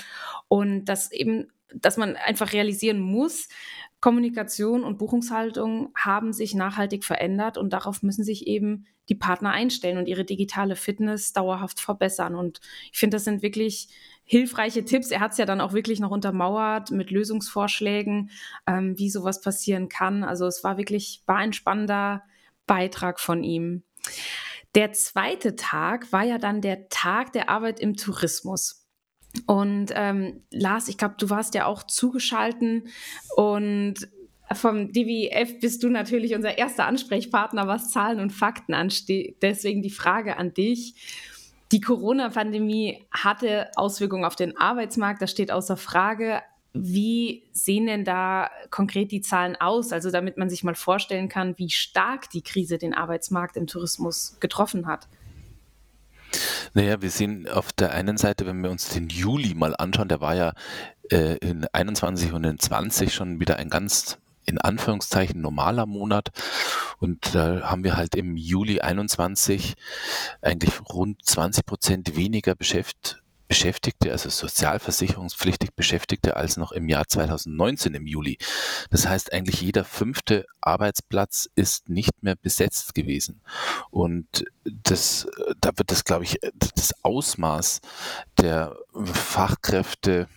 Und 0.49 0.87
dass 0.87 1.13
eben, 1.13 1.47
dass 1.73 1.97
man 1.97 2.17
einfach 2.17 2.53
realisieren 2.53 3.01
muss, 3.01 3.49
Kommunikation 4.01 4.83
und 4.83 4.99
Buchungshaltung 4.99 5.93
haben 5.97 6.33
sich 6.33 6.55
nachhaltig 6.55 7.05
verändert 7.05 7.57
und 7.57 7.73
darauf 7.73 8.03
müssen 8.03 8.25
sich 8.25 8.49
eben 8.49 8.87
die 9.09 9.15
Partner 9.15 9.53
einstellen 9.53 9.99
und 9.99 10.09
ihre 10.09 10.25
digitale 10.25 10.75
Fitness 10.75 11.33
dauerhaft 11.33 11.81
verbessern. 11.81 12.35
Und 12.35 12.61
ich 12.93 12.99
finde, 12.99 13.17
das 13.17 13.25
sind 13.25 13.43
wirklich 13.43 13.89
hilfreiche 14.25 14.85
Tipps. 14.85 15.13
Er 15.13 15.21
hat 15.21 15.33
es 15.33 15.39
ja 15.39 15.47
dann 15.47 15.61
auch 15.61 15.73
wirklich 15.73 16.01
noch 16.01 16.11
untermauert 16.11 16.91
mit 16.91 17.13
Lösungsvorschlägen, 17.13 18.31
ähm, 18.67 18.99
wie 18.99 19.09
sowas 19.09 19.41
passieren 19.41 19.89
kann. 19.89 20.25
Also 20.25 20.47
es 20.47 20.65
war 20.65 20.79
wirklich, 20.79 21.23
war 21.27 21.37
ein 21.37 21.53
spannender 21.53 22.23
Beitrag 22.69 23.19
von 23.19 23.43
ihm. 23.43 23.83
Der 24.77 24.93
zweite 24.93 25.57
Tag 25.57 26.13
war 26.13 26.23
ja 26.23 26.39
dann 26.39 26.61
der 26.61 26.89
Tag 26.89 27.33
der 27.33 27.49
Arbeit 27.51 27.81
im 27.81 27.97
Tourismus. 27.97 28.87
Und 29.47 29.93
ähm, 29.95 30.45
Lars, 30.53 30.89
ich 30.89 30.99
glaube, 30.99 31.17
du 31.19 31.31
warst 31.31 31.55
ja 31.55 31.67
auch 31.67 31.83
zugeschalten 31.83 32.89
und 33.37 34.09
vom 34.53 34.93
DWF 34.93 35.61
bist 35.61 35.83
du 35.83 35.91
natürlich 35.91 36.35
unser 36.35 36.57
erster 36.57 36.87
Ansprechpartner, 36.87 37.67
was 37.67 37.91
Zahlen 37.91 38.21
und 38.21 38.31
Fakten 38.31 38.73
ansteht. 38.73 39.43
Deswegen 39.43 39.83
die 39.83 39.91
Frage 39.91 40.37
an 40.37 40.55
dich. 40.55 40.95
Die 41.71 41.81
Corona-Pandemie 41.81 43.05
hatte 43.11 43.71
Auswirkungen 43.77 44.25
auf 44.25 44.37
den 44.37 44.57
Arbeitsmarkt, 44.57 45.21
das 45.21 45.31
steht 45.31 45.51
außer 45.51 45.77
Frage. 45.77 46.41
Wie 46.85 47.43
sehen 47.53 47.87
denn 47.87 48.05
da 48.05 48.51
konkret 48.71 49.11
die 49.13 49.21
Zahlen 49.21 49.57
aus? 49.57 49.93
Also 49.93 50.11
damit 50.11 50.37
man 50.37 50.51
sich 50.51 50.65
mal 50.65 50.75
vorstellen 50.75 51.29
kann, 51.29 51.59
wie 51.59 51.71
stark 51.71 52.31
die 52.31 52.43
Krise 52.43 52.79
den 52.79 52.95
Arbeitsmarkt 52.95 53.57
im 53.57 53.67
Tourismus 53.67 54.37
getroffen 54.41 54.87
hat. 54.87 55.09
Naja, 56.75 57.01
wir 57.01 57.11
sehen 57.11 57.49
auf 57.49 57.73
der 57.73 57.93
einen 57.93 58.19
Seite, 58.19 58.47
wenn 58.47 58.63
wir 58.63 58.71
uns 58.71 58.91
den 58.91 59.09
Juli 59.09 59.55
mal 59.55 59.75
anschauen, 59.77 60.09
der 60.09 60.21
war 60.21 60.35
ja 60.35 60.53
äh, 61.11 61.37
in 61.39 61.67
21 61.73 62.33
und 62.33 62.45
in 62.45 62.59
20 62.59 63.15
schon 63.15 63.41
wieder 63.41 63.57
ein 63.57 63.71
ganz 63.71 64.19
in 64.45 64.59
Anführungszeichen 64.59 65.41
normaler 65.41 65.87
Monat. 65.87 66.31
Und 66.99 67.35
da 67.35 67.71
haben 67.71 67.85
wir 67.85 67.97
halt 67.97 68.15
im 68.15 68.37
Juli 68.37 68.81
21 68.81 69.75
eigentlich 70.41 70.81
rund 70.89 71.25
20 71.25 71.67
Prozent 71.67 72.17
weniger 72.17 72.55
beschäftigt 72.55 73.23
Beschäftigte, 73.49 74.13
also 74.13 74.29
sozialversicherungspflichtig 74.29 75.75
Beschäftigte, 75.75 76.37
als 76.37 76.57
noch 76.57 76.73
im 76.73 76.89
Jahr 76.89 77.09
2019 77.09 77.95
im 77.95 78.07
Juli. 78.07 78.39
Das 78.91 79.09
heißt, 79.09 79.33
eigentlich 79.33 79.63
jeder 79.63 79.85
fünfte 79.85 80.47
Arbeitsplatz 80.61 81.49
ist 81.55 81.89
nicht 81.89 82.23
mehr 82.23 82.37
besetzt 82.37 82.95
gewesen. 82.95 83.41
Und 83.91 84.45
das, 84.65 85.27
da 85.61 85.71
wird 85.77 85.91
das, 85.91 86.05
glaube 86.05 86.25
ich, 86.25 86.39
das 86.75 86.93
Ausmaß 87.03 87.81
der 88.37 88.77
Fachkräfte 88.95 90.29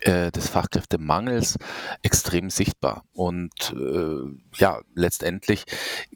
äh, 0.00 0.30
des 0.30 0.48
Fachkräftemangels 0.48 1.58
extrem 2.02 2.50
sichtbar. 2.50 3.04
Und 3.12 3.74
äh, 3.76 4.58
ja, 4.58 4.80
letztendlich 4.94 5.64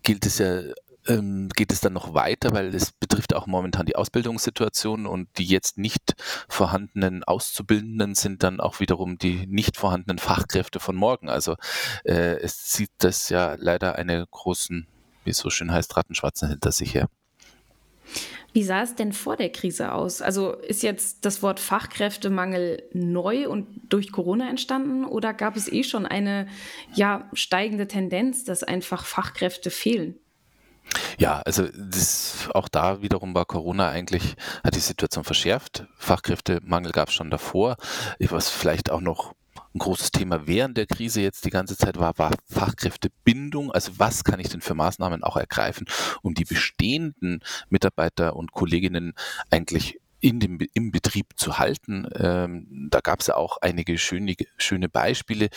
gilt 0.03 0.27
es 0.27 0.39
ja 0.39 0.63
ähm, 1.09 1.49
geht 1.57 1.73
es 1.73 1.81
dann 1.81 1.95
noch 1.95 2.15
weiter, 2.15 2.53
weil 2.53 2.75
es 2.75 2.93
betrifft 2.93 3.35
auch 3.35 3.47
momentan 3.47 3.87
die 3.87 3.97
Ausbildungssituation 3.97 5.07
und 5.07 5.29
die 5.39 5.47
jetzt 5.47 5.79
nicht 5.79 6.15
vorhandenen 6.49 7.25
Auszubildenden 7.25 8.15
sind 8.15 8.43
dann 8.43 8.61
auch 8.61 8.81
wiederum 8.81 9.19
die 9.19 9.47
nicht 9.47 9.77
vorhandenen 9.77 10.19
Fachkräfte 10.19 10.81
von 10.81 10.97
morgen. 10.97 11.29
Also 11.29 11.57
äh, 12.05 12.37
es 12.41 12.65
zieht 12.65 12.91
das 12.99 13.29
ja 13.31 13.57
leider 13.59 13.97
eine 13.97 14.27
großen, 14.31 14.87
wie 15.25 15.31
es 15.31 15.39
so 15.39 15.51
schön 15.51 15.73
heißt, 15.73 15.97
Rattenschwarzen 15.97 16.49
hinter 16.49 16.73
sich 16.73 16.95
her. 16.95 17.09
Wie 18.55 18.63
sah 18.65 18.83
es 18.83 18.95
denn 18.95 19.13
vor 19.13 19.37
der 19.37 19.53
Krise 19.53 19.93
aus? 19.93 20.23
Also 20.23 20.53
ist 20.53 20.83
jetzt 20.83 21.25
das 21.25 21.43
Wort 21.43 21.61
Fachkräftemangel 21.61 22.83
neu 22.93 23.49
und 23.49 23.67
durch 23.91 24.11
Corona 24.11 24.49
entstanden 24.49 25.05
oder 25.05 25.35
gab 25.35 25.55
es 25.57 25.71
eh 25.71 25.85
schon 25.85 26.07
eine 26.07 26.49
ja, 26.95 27.29
steigende 27.35 27.87
Tendenz, 27.87 28.45
dass 28.45 28.65
einfach 28.65 29.05
Fachkräfte 29.05 29.71
fehlen? 29.71 30.19
Ja, 31.19 31.41
also 31.41 31.69
das, 31.75 32.49
auch 32.55 32.69
da 32.69 33.03
wiederum 33.03 33.35
war 33.35 33.45
Corona 33.45 33.89
eigentlich, 33.89 34.37
hat 34.65 34.75
die 34.75 34.81
Situation 34.81 35.25
verschärft. 35.25 35.87
Fachkräftemangel 35.97 36.93
gab 36.93 37.09
es 37.09 37.15
schon 37.15 37.31
davor. 37.31 37.77
Was 38.21 38.49
vielleicht 38.51 38.91
auch 38.91 39.01
noch 39.01 39.35
ein 39.75 39.81
großes 39.81 40.11
Thema 40.13 40.47
während 40.47 40.77
der 40.77 40.87
Krise 40.87 41.21
jetzt 41.21 41.45
die 41.45 41.51
ganze 41.51 41.77
Zeit 41.77 41.99
war, 41.99 42.17
war 42.19 42.33
Fachkräftebindung. 42.49 43.71
Also 43.73 43.93
was 43.99 44.25
kann 44.25 44.41
ich 44.41 44.49
denn 44.49 44.61
für 44.61 44.75
Maßnahmen 44.75 45.23
auch 45.23 45.37
ergreifen, 45.37 45.87
um 46.23 46.35
die 46.35 46.45
bestehenden 46.45 47.41
Mitarbeiter 47.69 48.37
und 48.37 48.53
Kolleginnen 48.53 49.15
eigentlich 49.51 50.01
in 50.21 50.41
dem, 50.41 50.59
im 50.75 50.91
Betrieb 50.91 51.27
zu 51.37 51.59
halten. 51.59 52.09
Ähm, 52.15 52.89
da 52.91 53.01
gab 53.01 53.21
es 53.21 53.29
ja 53.29 53.37
auch 53.37 53.59
einige 53.61 53.99
schöne, 53.99 54.35
schöne 54.57 54.89
Beispiele, 54.89 55.49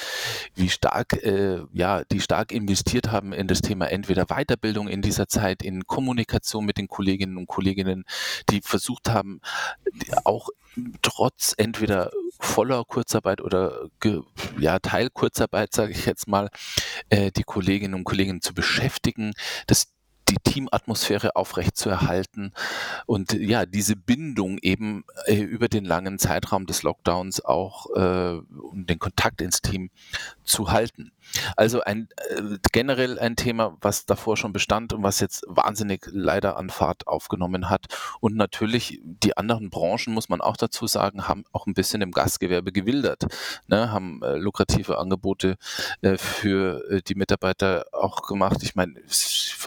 wie 0.56 0.70
stark, 0.70 1.14
äh, 1.24 1.62
ja, 1.74 2.04
die 2.06 2.20
stark 2.20 2.52
investiert 2.52 3.12
haben 3.12 3.34
in 3.34 3.48
das 3.48 3.62
Thema 3.62 3.88
entweder 3.88 4.26
Weiterbildung 4.28 4.88
in 4.88 5.02
dieser 5.02 5.28
Zeit, 5.28 5.64
in 5.64 5.86
Kommunikation 5.88 6.66
mit 6.66 6.78
den 6.78 6.88
Kolleginnen 6.88 7.38
und 7.38 7.48
Kolleginnen, 7.48 8.06
die 8.50 8.62
versucht 8.62 9.10
haben, 9.10 9.42
auch 10.24 10.50
trotz 11.02 11.54
entweder 11.58 12.12
voller 12.40 12.84
Kurzarbeit 12.86 13.42
oder 13.42 13.88
ja, 14.60 14.80
Teilkurzarbeit, 14.80 15.74
sage 15.74 15.92
ich 15.92 16.06
jetzt 16.06 16.28
mal, 16.28 16.50
äh, 17.10 17.32
die 17.32 17.44
Kolleginnen 17.44 17.94
und 17.94 18.04
Kollegen 18.04 18.42
zu 18.42 18.54
beschäftigen, 18.54 19.34
das 19.68 19.88
die 20.32 20.38
Teamatmosphäre 20.38 21.36
aufrechtzuerhalten 21.36 22.54
und 23.06 23.34
ja, 23.34 23.66
diese 23.66 23.96
Bindung 23.96 24.58
eben 24.62 25.04
äh, 25.26 25.36
über 25.36 25.68
den 25.68 25.84
langen 25.84 26.20
Zeitraum 26.20 26.66
des 26.66 26.84
Lockdowns 26.84 27.44
auch 27.44 27.88
äh, 27.96 28.40
um 28.40 28.86
den 28.86 29.00
Kontakt 29.00 29.42
ins 29.42 29.62
Team 29.62 29.90
zu 30.44 30.72
halten. 30.72 31.12
Also 31.56 31.82
ein 31.82 32.08
äh, 32.30 32.58
generell 32.72 33.20
ein 33.20 33.36
Thema, 33.36 33.78
was 33.82 34.06
davor 34.06 34.38
schon 34.38 34.54
bestand 34.54 34.94
und 34.94 35.04
was 35.04 35.20
jetzt 35.20 35.44
wahnsinnig 35.48 36.08
leider 36.12 36.58
an 36.58 36.70
Fahrt 36.70 37.08
aufgenommen 37.08 37.70
hat. 37.70 37.86
Und 38.20 38.36
natürlich 38.36 39.00
die 39.04 39.38
anderen 39.38 39.70
Branchen, 39.70 40.14
muss 40.14 40.30
man 40.30 40.42
auch 40.42 40.58
dazu 40.58 40.88
sagen, 40.88 41.28
haben 41.28 41.44
auch 41.52 41.68
ein 41.68 41.74
bisschen 41.74 42.02
im 42.02 42.12
Gastgewerbe 42.12 42.72
gewildert, 42.72 43.26
ne, 43.68 43.92
haben 43.92 44.22
äh, 44.24 44.36
lukrative 44.36 44.98
Angebote 44.98 45.58
äh, 46.02 46.18
für 46.18 46.90
äh, 46.90 47.02
die 47.02 47.16
Mitarbeiter 47.16 47.86
auch 47.92 48.22
gemacht. 48.24 48.64
Ich 48.64 48.76
meine, 48.76 48.96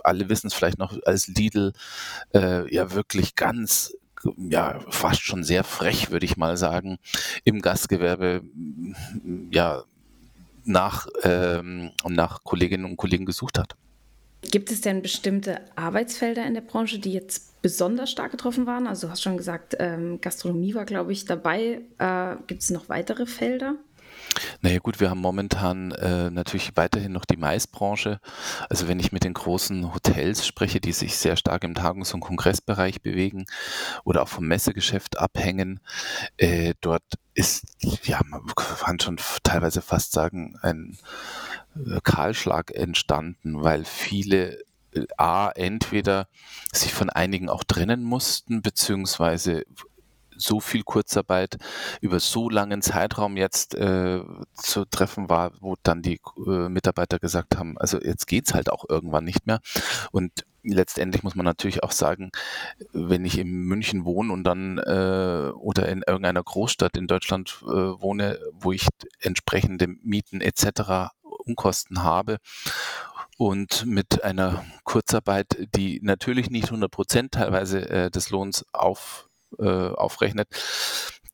alle 0.02 0.28
wissen 0.28 0.48
es 0.48 0.54
vielleicht 0.54 0.78
noch, 0.78 0.96
als 1.04 1.28
Lidl 1.28 1.72
äh, 2.34 2.72
ja 2.72 2.92
wirklich 2.92 3.36
ganz 3.36 3.94
ja, 4.36 4.80
fast 4.88 5.22
schon 5.22 5.44
sehr 5.44 5.64
frech, 5.64 6.10
würde 6.10 6.24
ich 6.24 6.36
mal 6.36 6.56
sagen, 6.56 6.98
im 7.44 7.60
Gastgewerbe 7.60 8.42
ja 9.50 9.84
nach, 10.64 11.06
ähm, 11.22 11.90
nach 12.08 12.44
Kolleginnen 12.44 12.84
und 12.84 12.96
Kollegen 12.96 13.24
gesucht 13.24 13.58
hat. 13.58 13.76
Gibt 14.50 14.70
es 14.70 14.80
denn 14.82 15.02
bestimmte 15.02 15.60
Arbeitsfelder 15.74 16.44
in 16.46 16.54
der 16.54 16.60
Branche, 16.60 16.98
die 16.98 17.12
jetzt 17.12 17.62
besonders 17.62 18.10
stark 18.10 18.30
getroffen 18.30 18.66
waren? 18.66 18.86
Also 18.86 19.06
du 19.06 19.10
hast 19.12 19.22
schon 19.22 19.36
gesagt, 19.36 19.76
ähm, 19.78 20.20
Gastronomie 20.20 20.74
war, 20.74 20.84
glaube 20.84 21.12
ich, 21.12 21.24
dabei. 21.24 21.80
Äh, 21.98 22.36
Gibt 22.46 22.62
es 22.62 22.70
noch 22.70 22.88
weitere 22.88 23.26
Felder? 23.26 23.76
Naja 24.60 24.78
gut, 24.78 25.00
wir 25.00 25.10
haben 25.10 25.20
momentan 25.20 25.92
äh, 25.92 26.30
natürlich 26.30 26.72
weiterhin 26.76 27.12
noch 27.12 27.24
die 27.24 27.36
Maisbranche. 27.36 28.20
Also 28.68 28.88
wenn 28.88 29.00
ich 29.00 29.12
mit 29.12 29.24
den 29.24 29.34
großen 29.34 29.94
Hotels 29.94 30.46
spreche, 30.46 30.80
die 30.80 30.92
sich 30.92 31.16
sehr 31.16 31.36
stark 31.36 31.64
im 31.64 31.74
Tagungs- 31.74 32.14
und 32.14 32.20
Kongressbereich 32.20 33.02
bewegen 33.02 33.46
oder 34.04 34.22
auch 34.22 34.28
vom 34.28 34.46
Messegeschäft 34.46 35.18
abhängen, 35.18 35.80
äh, 36.36 36.74
dort 36.80 37.04
ist, 37.34 37.66
ja, 38.04 38.20
man 38.26 38.46
kann 38.54 39.00
schon 39.00 39.18
teilweise 39.42 39.82
fast 39.82 40.12
sagen, 40.12 40.56
ein 40.62 40.96
äh, 41.76 42.00
Kahlschlag 42.02 42.70
entstanden, 42.70 43.62
weil 43.62 43.84
viele 43.84 44.64
äh, 44.94 45.06
A, 45.16 45.50
entweder 45.50 46.28
sich 46.72 46.92
von 46.92 47.10
einigen 47.10 47.48
auch 47.48 47.64
trennen 47.64 48.02
mussten, 48.02 48.62
beziehungsweise 48.62 49.64
so 50.36 50.60
viel 50.60 50.82
Kurzarbeit 50.82 51.56
über 52.00 52.20
so 52.20 52.48
langen 52.48 52.82
Zeitraum 52.82 53.36
jetzt 53.36 53.74
äh, 53.74 54.20
zu 54.54 54.84
treffen 54.84 55.28
war, 55.28 55.52
wo 55.60 55.76
dann 55.82 56.02
die 56.02 56.20
äh, 56.46 56.68
Mitarbeiter 56.68 57.18
gesagt 57.18 57.56
haben, 57.56 57.78
also 57.78 58.00
jetzt 58.00 58.26
geht's 58.26 58.54
halt 58.54 58.70
auch 58.70 58.84
irgendwann 58.88 59.24
nicht 59.24 59.46
mehr. 59.46 59.60
Und 60.12 60.44
letztendlich 60.62 61.22
muss 61.22 61.34
man 61.34 61.44
natürlich 61.44 61.82
auch 61.82 61.92
sagen, 61.92 62.30
wenn 62.92 63.24
ich 63.24 63.38
in 63.38 63.48
München 63.48 64.04
wohne 64.04 64.32
und 64.32 64.44
dann 64.44 64.78
äh, 64.78 65.50
oder 65.54 65.88
in 65.88 66.02
irgendeiner 66.06 66.42
Großstadt 66.42 66.96
in 66.96 67.06
Deutschland 67.06 67.62
äh, 67.62 67.66
wohne, 67.66 68.38
wo 68.52 68.72
ich 68.72 68.86
entsprechende 69.20 69.88
Mieten 69.88 70.40
etc. 70.40 71.12
Unkosten 71.22 72.02
habe 72.02 72.38
und 73.36 73.84
mit 73.86 74.24
einer 74.24 74.64
Kurzarbeit, 74.84 75.68
die 75.74 76.00
natürlich 76.02 76.50
nicht 76.50 76.66
100 76.66 76.90
Prozent 76.90 77.32
teilweise 77.32 77.88
äh, 77.88 78.10
des 78.10 78.30
Lohns 78.30 78.64
auf 78.72 79.28
äh, 79.58 79.94
aufrechnet, 79.94 80.48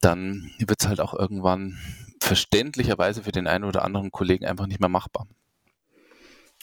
dann 0.01 0.51
wird 0.59 0.81
es 0.81 0.87
halt 0.87 0.99
auch 0.99 1.13
irgendwann 1.13 1.77
verständlicherweise 2.19 3.23
für 3.23 3.31
den 3.31 3.47
einen 3.47 3.63
oder 3.63 3.83
anderen 3.83 4.11
Kollegen 4.11 4.45
einfach 4.45 4.67
nicht 4.67 4.79
mehr 4.79 4.89
machbar. 4.89 5.27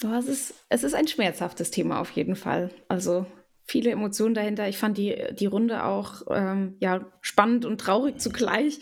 Oh, 0.04 0.14
es, 0.14 0.28
ist, 0.28 0.54
es 0.68 0.84
ist 0.84 0.94
ein 0.94 1.08
schmerzhaftes 1.08 1.70
Thema 1.70 2.00
auf 2.00 2.10
jeden 2.12 2.36
Fall. 2.36 2.70
Also 2.86 3.26
viele 3.68 3.90
Emotionen 3.90 4.34
dahinter. 4.34 4.68
Ich 4.68 4.78
fand 4.78 4.96
die, 4.96 5.14
die 5.32 5.46
Runde 5.46 5.84
auch 5.84 6.22
ähm, 6.30 6.76
ja, 6.80 7.04
spannend 7.20 7.66
und 7.66 7.78
traurig 7.80 8.18
zugleich. 8.18 8.80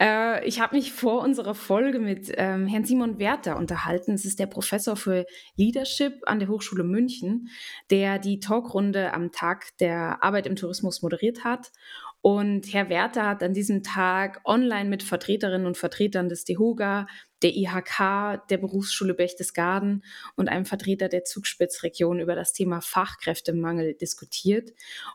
Äh, 0.00 0.46
ich 0.46 0.60
habe 0.60 0.76
mich 0.76 0.92
vor 0.92 1.22
unserer 1.22 1.54
Folge 1.54 1.98
mit 1.98 2.32
ähm, 2.36 2.66
Herrn 2.68 2.84
Simon 2.84 3.18
Werther 3.18 3.56
unterhalten. 3.56 4.12
Es 4.12 4.24
ist 4.24 4.38
der 4.38 4.46
Professor 4.46 4.94
für 4.94 5.26
Leadership 5.56 6.22
an 6.26 6.38
der 6.38 6.48
Hochschule 6.48 6.84
München, 6.84 7.48
der 7.90 8.18
die 8.20 8.38
Talkrunde 8.38 9.12
am 9.12 9.32
Tag 9.32 9.76
der 9.78 10.22
Arbeit 10.22 10.46
im 10.46 10.56
Tourismus 10.56 11.02
moderiert 11.02 11.42
hat. 11.42 11.72
Und 12.22 12.72
Herr 12.72 12.90
Werther 12.90 13.26
hat 13.26 13.42
an 13.42 13.54
diesem 13.54 13.82
Tag 13.82 14.40
online 14.44 14.88
mit 14.88 15.02
Vertreterinnen 15.02 15.66
und 15.66 15.78
Vertretern 15.78 16.28
des 16.28 16.44
DEHOGA, 16.44 17.06
der 17.42 17.56
IHK, 17.56 18.46
der 18.48 18.58
Berufsschule 18.58 19.14
Berchtesgaden 19.14 20.04
und 20.36 20.48
einem 20.48 20.66
Vertreter 20.66 21.08
der 21.08 21.24
Zugspitzregion 21.24 22.20
über 22.20 22.34
das 22.34 22.52
Thema 22.52 22.80
Fachkräftemangel 22.80 23.94
diskutiert. 23.94 24.72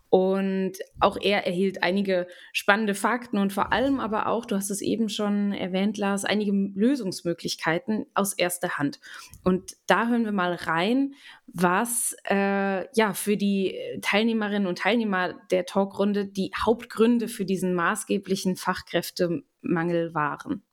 Und 0.09 0.73
auch 0.99 1.17
er 1.21 1.45
erhielt 1.45 1.83
einige 1.83 2.27
spannende 2.53 2.95
Fakten 2.95 3.37
und 3.37 3.53
vor 3.53 3.71
allem 3.71 3.99
aber 3.99 4.27
auch, 4.27 4.45
du 4.45 4.55
hast 4.55 4.71
es 4.71 4.81
eben 4.81 5.09
schon 5.09 5.53
erwähnt, 5.53 5.97
Lars, 5.97 6.25
einige 6.25 6.51
Lösungsmöglichkeiten 6.51 8.05
aus 8.13 8.33
erster 8.33 8.77
Hand. 8.77 8.99
Und 9.43 9.73
da 9.87 10.07
hören 10.07 10.25
wir 10.25 10.31
mal 10.31 10.53
rein, 10.53 11.13
was 11.47 12.15
äh, 12.29 12.87
ja 12.97 13.13
für 13.13 13.37
die 13.37 13.77
Teilnehmerinnen 14.01 14.67
und 14.67 14.79
Teilnehmer 14.79 15.35
der 15.51 15.65
Talkrunde 15.65 16.25
die 16.25 16.51
Hauptgründe 16.65 17.27
für 17.27 17.45
diesen 17.45 17.75
maßgeblichen 17.75 18.55
Fachkräftemangel 18.55 20.13
waren. 20.13 20.63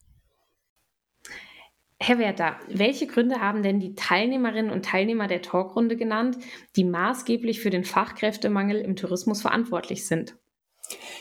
Herr 2.05 2.19
Werther, 2.19 2.59
welche 2.67 3.07
Gründe 3.07 3.41
haben 3.41 3.63
denn 3.63 3.79
die 3.79 3.95
Teilnehmerinnen 3.95 4.73
und 4.73 4.85
Teilnehmer 4.85 5.29
der 5.29 5.41
Talkrunde 5.41 5.97
genannt, 5.97 6.37
die 6.75 6.83
maßgeblich 6.83 7.61
für 7.61 7.71
den 7.71 7.85
Fachkräftemangel 7.85 8.81
im 8.81 8.97
Tourismus 8.97 9.41
verantwortlich 9.41 10.05
sind? 10.05 10.37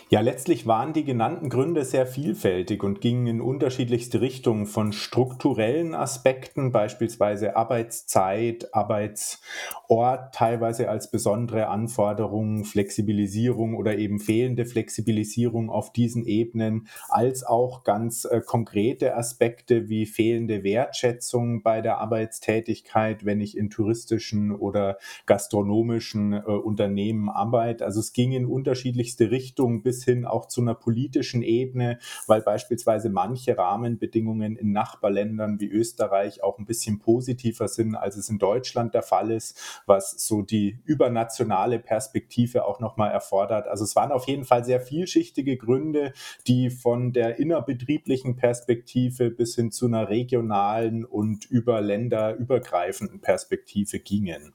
Ja, 0.10 0.20
letztlich 0.20 0.68
waren 0.68 0.92
die 0.92 1.06
genannten 1.06 1.50
Gründe 1.50 1.86
sehr 1.86 2.06
vielfältig 2.06 2.84
und 2.84 3.00
gingen 3.00 3.28
in 3.28 3.42
unterschiedlichste 3.42 4.20
Richtungen 4.20 4.66
von 4.66 4.92
strukturellen 4.92 5.96
Aspekten, 5.96 6.74
beispielsweise 6.74 7.56
Arbeitszeit, 7.56 8.74
Arbeitsort, 8.74 10.36
teilweise 10.36 10.90
als 10.90 11.10
besondere 11.12 11.68
Anforderungen, 11.70 12.66
Flexibilisierung 12.66 13.76
oder 13.76 13.98
eben 13.98 14.20
fehlende 14.20 14.66
Flexibilisierung 14.66 15.70
auf 15.70 15.94
diesen 15.94 16.26
Ebenen, 16.26 16.88
als 17.08 17.44
auch 17.44 17.84
ganz 17.84 18.26
äh, 18.26 18.42
konkrete 18.46 19.16
Aspekte 19.16 19.88
wie 19.88 20.06
fehlende 20.06 20.66
Wertschätzung 20.66 21.64
bei 21.64 21.80
der 21.80 22.00
Arbeitstätigkeit, 22.00 23.26
wenn 23.26 23.40
ich 23.40 23.58
in 23.58 23.70
touristischen 23.70 24.52
oder 24.52 24.98
gastronomischen 25.26 26.34
äh, 26.34 26.42
Unternehmen 26.42 27.30
arbeite. 27.30 27.86
Also 27.86 28.02
es 28.02 28.12
ging 28.12 28.34
in 28.34 28.46
unterschiedlichste 28.46 29.32
Richtungen 29.32 29.61
Richtung 29.62 29.84
bis 29.84 30.04
hin 30.04 30.26
auch 30.26 30.48
zu 30.48 30.62
einer 30.62 30.74
politischen 30.74 31.44
Ebene, 31.44 32.00
weil 32.28 32.42
beispielsweise 32.42 33.10
manche 33.10 33.58
Rahmenbedingungen 33.58 34.56
in 34.56 34.72
Nachbarländern 34.72 35.60
wie 35.60 35.68
Österreich 35.68 36.44
auch 36.44 36.58
ein 36.58 36.66
bisschen 36.66 37.00
positiver 37.00 37.68
sind, 37.68 37.96
als 37.96 38.18
es 38.18 38.30
in 38.30 38.40
Deutschland 38.40 38.94
der 38.94 39.04
Fall 39.04 39.32
ist, 39.32 39.60
was 39.86 40.12
so 40.12 40.42
die 40.42 40.80
übernationale 40.86 41.80
Perspektive 41.80 42.66
auch 42.66 42.80
nochmal 42.80 43.12
erfordert. 43.12 43.68
Also 43.68 43.84
es 43.84 43.96
waren 43.96 44.12
auf 44.12 44.28
jeden 44.28 44.46
Fall 44.46 44.66
sehr 44.66 44.82
vielschichtige 44.82 45.58
Gründe, 45.58 46.14
die 46.48 46.70
von 46.70 47.14
der 47.14 47.38
innerbetrieblichen 47.38 48.36
Perspektive 48.36 49.30
bis 49.30 49.56
hin 49.56 49.72
zu 49.72 49.86
einer 49.86 50.10
regionalen 50.10 51.06
und 51.06 51.46
über 51.46 51.82
Länder 51.82 52.36
übergreifenden 52.36 53.22
Perspektive 53.22 54.00
gingen 54.00 54.54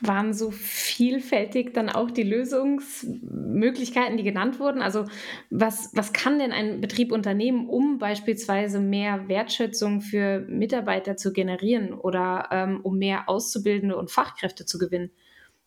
waren 0.00 0.34
so 0.34 0.50
vielfältig 0.50 1.72
dann 1.72 1.88
auch 1.88 2.10
die 2.10 2.24
Lösungsmöglichkeiten, 2.24 4.16
die 4.16 4.24
genannt 4.24 4.58
wurden? 4.58 4.82
Also 4.82 5.06
was, 5.50 5.90
was 5.94 6.12
kann 6.12 6.38
denn 6.38 6.52
ein 6.52 6.80
Betrieb 6.80 7.12
unternehmen, 7.12 7.68
um 7.68 7.98
beispielsweise 7.98 8.80
mehr 8.80 9.28
Wertschätzung 9.28 10.00
für 10.00 10.40
Mitarbeiter 10.48 11.16
zu 11.16 11.32
generieren 11.32 11.94
oder 11.94 12.48
ähm, 12.50 12.80
um 12.82 12.98
mehr 12.98 13.28
Auszubildende 13.28 13.96
und 13.96 14.10
Fachkräfte 14.10 14.66
zu 14.66 14.78
gewinnen? 14.78 15.10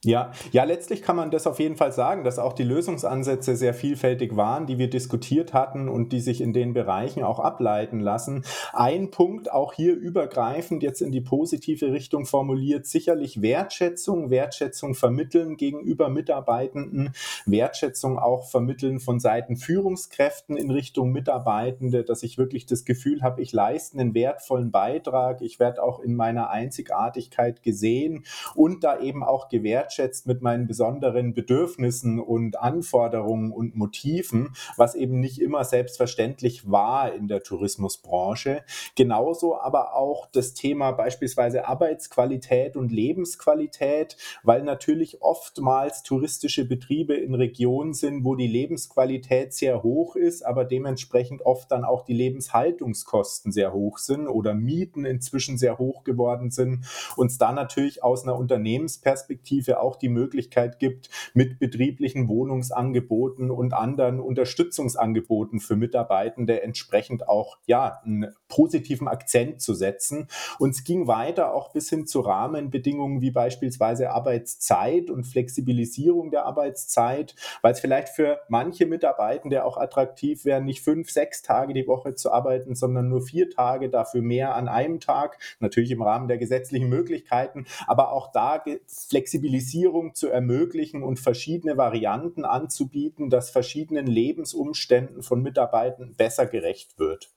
Ja, 0.06 0.32
ja, 0.52 0.64
letztlich 0.64 1.02
kann 1.02 1.16
man 1.16 1.32
das 1.32 1.48
auf 1.48 1.60
jeden 1.60 1.76
Fall 1.76 1.92
sagen, 1.92 2.24
dass 2.24 2.38
auch 2.38 2.54
die 2.54 2.64
Lösungsansätze 2.64 3.56
sehr 3.56 3.74
vielfältig 3.74 4.36
waren, 4.36 4.68
die 4.68 4.78
wir 4.78 4.92
diskutiert 4.92 5.56
hatten 5.56 5.90
und 5.90 6.14
die 6.14 6.20
sich 6.20 6.40
in 6.40 6.54
den 6.54 6.76
Bereichen 6.76 7.24
auch 7.24 7.40
ableiten 7.40 8.00
lassen. 8.00 8.46
Ein 8.74 9.10
Punkt 9.10 9.52
auch 9.52 9.74
hier 9.74 9.96
übergreifend 9.96 10.84
jetzt 10.84 11.02
in 11.02 11.12
die 11.12 11.22
positive 11.22 11.92
Richtung 11.92 12.28
formuliert, 12.28 12.86
sicherlich 12.86 13.42
Wertschätzung, 13.42 14.30
Wertschätzung 14.30 14.94
vermitteln 14.94 15.58
gegenüber 15.58 16.10
Mitarbeitenden, 16.10 17.14
Wertschätzung 17.48 18.20
auch 18.20 18.52
vermitteln 18.52 19.00
von 19.00 19.20
Seiten 19.20 19.58
Führungskräften 19.58 20.58
in 20.58 20.70
Richtung 20.70 21.12
Mitarbeitende, 21.12 22.04
dass 22.04 22.22
ich 22.22 22.38
wirklich 22.38 22.68
das 22.68 22.86
Gefühl 22.86 23.24
habe, 23.24 23.42
ich 23.42 23.52
leiste 23.52 23.98
einen 23.98 24.14
wertvollen 24.14 24.70
Beitrag, 24.70 25.42
ich 25.42 25.60
werde 25.60 25.82
auch 25.82 26.00
in 26.00 26.16
meiner 26.16 26.52
Einzigartigkeit 26.52 27.64
gesehen 27.64 28.26
und 28.54 28.84
da 28.84 29.00
eben 29.00 29.24
auch 29.24 29.50
gewährt 29.50 29.87
wertschätzt 29.88 30.28
mit 30.28 30.42
meinen 30.42 30.68
besonderen 30.68 31.34
Bedürfnissen 31.34 32.20
und 32.20 32.60
Anforderungen 32.60 33.52
und 33.52 33.76
Motiven, 33.76 34.50
was 34.76 34.96
eben 34.96 35.20
nicht 35.20 35.40
immer 35.40 35.64
selbstverständlich 35.64 36.70
war 36.70 37.14
in 37.14 37.30
der 37.30 37.42
Tourismusbranche. 37.42 38.64
Genauso 38.96 39.58
aber 39.58 39.96
auch 39.96 40.28
das 40.32 40.54
Thema 40.54 40.92
beispielsweise 40.92 41.68
Arbeitsqualität 41.68 42.76
und 42.76 42.92
Lebensqualität, 42.92 44.18
weil 44.44 44.64
natürlich 44.64 45.22
oftmals 45.22 46.04
touristische 46.04 46.66
Betriebe 46.66 47.16
in 47.16 47.34
Regionen 47.34 47.94
sind, 47.94 48.26
wo 48.26 48.36
die 48.36 48.48
Lebensqualität 48.48 49.54
sehr 49.54 49.84
hoch 49.84 50.18
ist, 50.18 50.46
aber 50.46 50.66
dementsprechend 50.66 51.44
oft 51.44 51.72
dann 51.72 51.86
auch 51.86 52.04
die 52.04 52.14
Lebenshaltungskosten 52.14 53.54
sehr 53.54 53.72
hoch 53.72 54.00
sind 54.00 54.28
oder 54.28 54.54
Mieten 54.54 55.06
inzwischen 55.06 55.58
sehr 55.58 55.78
hoch 55.78 56.04
geworden 56.04 56.52
sind. 56.52 56.86
Uns 57.16 57.38
da 57.38 57.54
natürlich 57.54 58.04
aus 58.04 58.24
einer 58.24 58.38
Unternehmensperspektive 58.38 59.77
auch 59.82 59.96
die 59.96 60.10
Möglichkeit 60.10 60.80
gibt, 60.80 61.10
mit 61.34 61.60
betrieblichen 61.60 62.28
Wohnungsangeboten 62.28 63.52
und 63.52 63.74
anderen 63.74 64.20
Unterstützungsangeboten 64.20 65.60
für 65.60 65.76
Mitarbeitende 65.76 66.62
entsprechend 66.62 67.28
auch 67.28 67.58
ja, 67.66 68.02
einen 68.04 68.34
positiven 68.48 69.08
Akzent 69.08 69.62
zu 69.62 69.74
setzen. 69.74 70.28
Und 70.60 70.72
es 70.72 70.84
ging 70.84 71.08
weiter 71.08 71.54
auch 71.54 71.72
bis 71.72 71.90
hin 71.90 72.08
zu 72.08 72.22
Rahmenbedingungen 72.22 73.22
wie 73.22 73.32
beispielsweise 73.32 74.12
Arbeitszeit 74.12 75.10
und 75.10 75.26
Flexibilisierung 75.26 76.32
der 76.32 76.46
Arbeitszeit, 76.46 77.36
weil 77.62 77.74
es 77.74 77.80
vielleicht 77.80 78.10
für 78.10 78.40
manche 78.50 78.86
Mitarbeitende 78.86 79.64
auch 79.66 79.78
attraktiv 79.78 80.46
wäre, 80.46 80.62
nicht 80.62 80.82
fünf, 80.82 81.10
sechs 81.10 81.42
Tage 81.42 81.74
die 81.74 81.88
Woche 81.88 82.16
zu 82.16 82.32
arbeiten, 82.32 82.76
sondern 82.76 83.10
nur 83.10 83.22
vier 83.22 83.50
Tage, 83.50 83.90
dafür 83.90 84.22
mehr 84.22 84.56
an 84.56 84.68
einem 84.68 85.00
Tag, 85.00 85.38
natürlich 85.60 85.92
im 85.92 86.02
Rahmen 86.02 86.28
der 86.28 86.38
gesetzlichen 86.38 86.90
Möglichkeiten, 86.90 87.66
aber 87.86 88.12
auch 88.12 88.32
da 88.32 88.58
Flexibilisierung 88.88 89.67
Spezialisierung 89.68 90.16
zu 90.16 90.30
ermöglichen 90.30 91.04
und 91.04 91.20
verschiedene 91.20 91.78
Varianten 91.78 92.46
anzubieten, 92.46 93.30
dass 93.30 93.50
verschiedenen 93.50 94.08
Lebensumständen 94.08 95.22
von 95.24 95.42
Mitarbeitern 95.42 96.16
besser 96.16 96.46
gerecht 96.46 96.98
wird. 96.98 97.32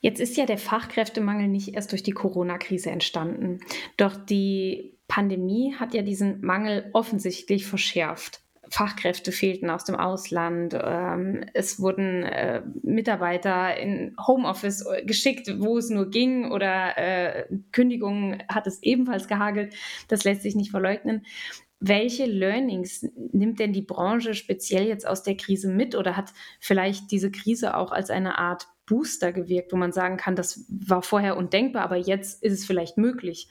Jetzt 0.00 0.20
ist 0.20 0.36
ja 0.36 0.46
der 0.46 0.58
Fachkräftemangel 0.58 1.46
nicht 1.46 1.74
erst 1.74 1.92
durch 1.92 2.02
die 2.02 2.12
Corona-Krise 2.12 2.90
entstanden. 2.90 3.60
Doch 3.96 4.16
die 4.16 4.98
Pandemie 5.06 5.74
hat 5.78 5.94
ja 5.94 6.02
diesen 6.02 6.40
Mangel 6.40 6.90
offensichtlich 6.92 7.66
verschärft. 7.66 8.42
Fachkräfte 8.70 9.32
fehlten 9.32 9.68
aus 9.68 9.84
dem 9.84 9.96
Ausland. 9.96 10.78
Ähm, 10.80 11.44
es 11.54 11.80
wurden 11.80 12.22
äh, 12.22 12.62
Mitarbeiter 12.82 13.76
in 13.76 14.14
Homeoffice 14.24 14.86
äh, 14.86 15.04
geschickt, 15.04 15.52
wo 15.58 15.76
es 15.76 15.90
nur 15.90 16.08
ging, 16.08 16.52
oder 16.52 16.96
äh, 16.96 17.46
Kündigungen 17.72 18.42
hat 18.48 18.68
es 18.68 18.82
ebenfalls 18.82 19.26
gehagelt. 19.26 19.74
Das 20.06 20.22
lässt 20.22 20.42
sich 20.42 20.54
nicht 20.54 20.70
verleugnen. 20.70 21.26
Welche 21.80 22.26
Learnings 22.26 23.06
nimmt 23.32 23.58
denn 23.58 23.72
die 23.72 23.82
Branche 23.82 24.34
speziell 24.34 24.86
jetzt 24.86 25.06
aus 25.06 25.22
der 25.22 25.36
Krise 25.36 25.68
mit 25.68 25.96
oder 25.96 26.16
hat 26.16 26.32
vielleicht 26.60 27.10
diese 27.10 27.30
Krise 27.30 27.76
auch 27.76 27.90
als 27.90 28.10
eine 28.10 28.38
Art 28.38 28.68
Booster 28.86 29.32
gewirkt, 29.32 29.72
wo 29.72 29.76
man 29.76 29.92
sagen 29.92 30.16
kann, 30.16 30.36
das 30.36 30.66
war 30.68 31.02
vorher 31.02 31.36
undenkbar, 31.36 31.82
aber 31.82 31.96
jetzt 31.96 32.42
ist 32.42 32.52
es 32.52 32.66
vielleicht 32.66 32.98
möglich? 32.98 33.48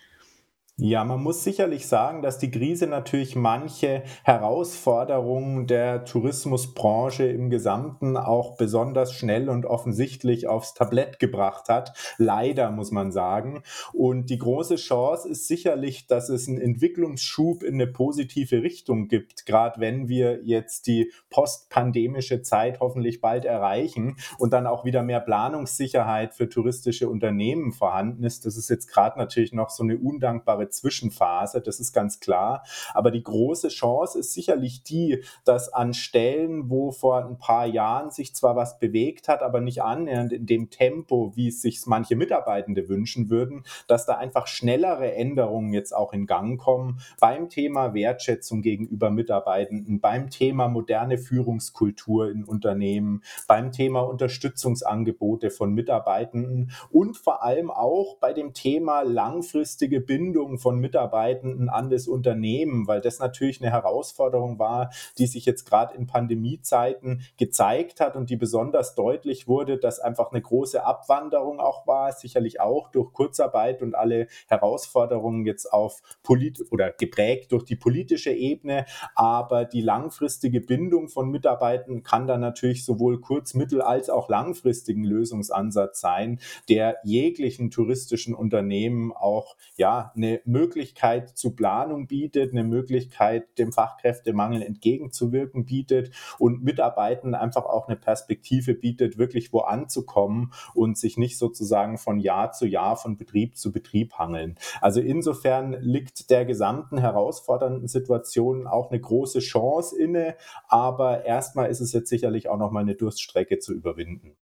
Ja, 0.81 1.03
man 1.03 1.21
muss 1.21 1.43
sicherlich 1.43 1.87
sagen, 1.87 2.21
dass 2.21 2.37
die 2.37 2.51
Krise 2.51 2.87
natürlich 2.87 3.35
manche 3.35 4.03
Herausforderungen 4.23 5.67
der 5.67 6.05
Tourismusbranche 6.05 7.25
im 7.25 7.49
Gesamten 7.49 8.15
auch 8.15 8.55
besonders 8.55 9.11
schnell 9.11 9.49
und 9.49 9.65
offensichtlich 9.65 10.47
aufs 10.47 10.73
Tablett 10.75 11.19
gebracht 11.19 11.67
hat. 11.67 11.97
Leider 12.17 12.71
muss 12.71 12.91
man 12.91 13.11
sagen. 13.11 13.61
Und 13.91 14.29
die 14.29 14.37
große 14.37 14.77
Chance 14.77 15.27
ist 15.27 15.49
sicherlich, 15.49 16.07
dass 16.07 16.29
es 16.29 16.47
einen 16.47 16.61
Entwicklungsschub 16.61 17.61
in 17.63 17.73
eine 17.73 17.87
positive 17.87 18.63
Richtung 18.63 19.09
gibt, 19.09 19.45
gerade 19.45 19.81
wenn 19.81 20.07
wir 20.07 20.45
jetzt 20.45 20.87
die 20.87 21.11
postpandemische 21.29 22.41
Zeit 22.41 22.79
hoffentlich 22.79 23.19
bald 23.19 23.43
erreichen 23.43 24.15
und 24.37 24.53
dann 24.53 24.65
auch 24.65 24.85
wieder 24.85 25.03
mehr 25.03 25.19
Planungssicherheit 25.19 26.33
für 26.33 26.47
touristische 26.47 27.09
Unternehmen 27.09 27.73
vorhanden 27.73 28.23
ist. 28.23 28.45
Das 28.45 28.55
ist 28.55 28.69
jetzt 28.69 28.87
gerade 28.87 29.19
natürlich 29.19 29.51
noch 29.51 29.71
so 29.71 29.83
eine 29.83 29.97
undankbare 29.97 30.68
Zwischenphase, 30.69 31.61
das 31.61 31.79
ist 31.79 31.93
ganz 31.93 32.19
klar. 32.19 32.63
Aber 32.93 33.11
die 33.11 33.23
große 33.23 33.69
Chance 33.69 34.19
ist 34.19 34.33
sicherlich 34.33 34.83
die, 34.83 35.23
dass 35.45 35.71
an 35.71 35.93
Stellen, 35.93 36.69
wo 36.69 36.91
vor 36.91 37.25
ein 37.25 37.37
paar 37.37 37.65
Jahren 37.65 38.11
sich 38.11 38.35
zwar 38.35 38.55
was 38.55 38.79
bewegt 38.79 39.27
hat, 39.27 39.41
aber 39.41 39.61
nicht 39.61 39.81
annähernd 39.81 40.33
in 40.33 40.45
dem 40.45 40.69
Tempo, 40.69 41.33
wie 41.35 41.49
es 41.49 41.61
sich 41.61 41.85
manche 41.85 42.15
Mitarbeitende 42.15 42.89
wünschen 42.89 43.29
würden, 43.29 43.63
dass 43.87 44.05
da 44.05 44.17
einfach 44.17 44.47
schnellere 44.47 45.13
Änderungen 45.13 45.73
jetzt 45.73 45.95
auch 45.95 46.13
in 46.13 46.25
Gang 46.25 46.59
kommen 46.59 46.99
beim 47.19 47.49
Thema 47.49 47.93
Wertschätzung 47.93 48.61
gegenüber 48.61 49.09
Mitarbeitenden, 49.09 49.99
beim 49.99 50.29
Thema 50.29 50.67
moderne 50.67 51.17
Führungskultur 51.17 52.29
in 52.29 52.43
Unternehmen, 52.43 53.23
beim 53.47 53.71
Thema 53.71 54.01
Unterstützungsangebote 54.01 55.49
von 55.49 55.73
Mitarbeitenden 55.73 56.71
und 56.91 57.17
vor 57.17 57.43
allem 57.43 57.71
auch 57.71 58.17
bei 58.17 58.33
dem 58.33 58.53
Thema 58.53 59.01
langfristige 59.01 60.01
Bindung 60.01 60.58
von 60.59 60.79
Mitarbeitenden 60.79 61.69
an 61.69 61.89
das 61.89 62.07
Unternehmen, 62.07 62.87
weil 62.87 63.01
das 63.01 63.19
natürlich 63.19 63.61
eine 63.61 63.71
Herausforderung 63.71 64.59
war, 64.59 64.91
die 65.17 65.27
sich 65.27 65.45
jetzt 65.45 65.65
gerade 65.65 65.95
in 65.95 66.07
Pandemiezeiten 66.07 67.21
gezeigt 67.37 67.99
hat 67.99 68.15
und 68.15 68.29
die 68.29 68.35
besonders 68.35 68.95
deutlich 68.95 69.47
wurde, 69.47 69.77
dass 69.77 69.99
einfach 69.99 70.31
eine 70.31 70.41
große 70.41 70.83
Abwanderung 70.83 71.59
auch 71.59 71.87
war, 71.87 72.11
sicherlich 72.11 72.59
auch 72.59 72.89
durch 72.91 73.13
Kurzarbeit 73.13 73.81
und 73.81 73.95
alle 73.95 74.27
Herausforderungen 74.47 75.45
jetzt 75.45 75.71
auf 75.71 76.01
Polit 76.23 76.63
oder 76.71 76.91
geprägt 76.91 77.51
durch 77.51 77.63
die 77.63 77.75
politische 77.75 78.31
Ebene, 78.31 78.85
aber 79.15 79.65
die 79.65 79.81
langfristige 79.81 80.61
Bindung 80.61 81.09
von 81.09 81.29
Mitarbeitern 81.29 82.03
kann 82.03 82.27
dann 82.27 82.41
natürlich 82.41 82.85
sowohl 82.85 83.21
kurz-, 83.21 83.53
mittel- 83.53 83.81
als 83.81 84.09
auch 84.09 84.29
langfristigen 84.29 85.03
Lösungsansatz 85.03 85.99
sein, 85.99 86.39
der 86.67 86.97
jeglichen 87.03 87.71
touristischen 87.71 88.33
Unternehmen 88.33 89.11
auch 89.11 89.55
ja 89.75 90.11
eine 90.15 90.38
Möglichkeit 90.45 91.29
zu 91.29 91.55
Planung 91.55 92.07
bietet, 92.07 92.51
eine 92.51 92.63
Möglichkeit, 92.63 93.57
dem 93.57 93.71
Fachkräftemangel 93.71 94.61
entgegenzuwirken 94.61 95.65
bietet 95.65 96.11
und 96.37 96.63
Mitarbeitern 96.63 97.35
einfach 97.35 97.65
auch 97.65 97.87
eine 97.87 97.97
Perspektive 97.97 98.73
bietet, 98.73 99.17
wirklich 99.17 99.53
wo 99.53 99.59
anzukommen 99.59 100.53
und 100.73 100.97
sich 100.97 101.17
nicht 101.17 101.37
sozusagen 101.37 101.97
von 101.97 102.19
Jahr 102.19 102.51
zu 102.51 102.65
Jahr, 102.65 102.97
von 102.97 103.17
Betrieb 103.17 103.57
zu 103.57 103.71
Betrieb 103.71 104.13
hangeln. 104.13 104.55
Also 104.81 105.01
insofern 105.01 105.73
liegt 105.81 106.29
der 106.29 106.45
gesamten 106.45 106.97
herausfordernden 106.97 107.87
Situation 107.87 108.67
auch 108.67 108.91
eine 108.91 108.99
große 108.99 109.39
Chance 109.39 109.97
inne, 109.99 110.35
aber 110.67 111.25
erstmal 111.25 111.69
ist 111.69 111.81
es 111.81 111.93
jetzt 111.93 112.09
sicherlich 112.09 112.49
auch 112.49 112.57
noch 112.57 112.71
mal 112.71 112.81
eine 112.81 112.95
Durststrecke 112.95 113.59
zu 113.59 113.73
überwinden. 113.73 114.35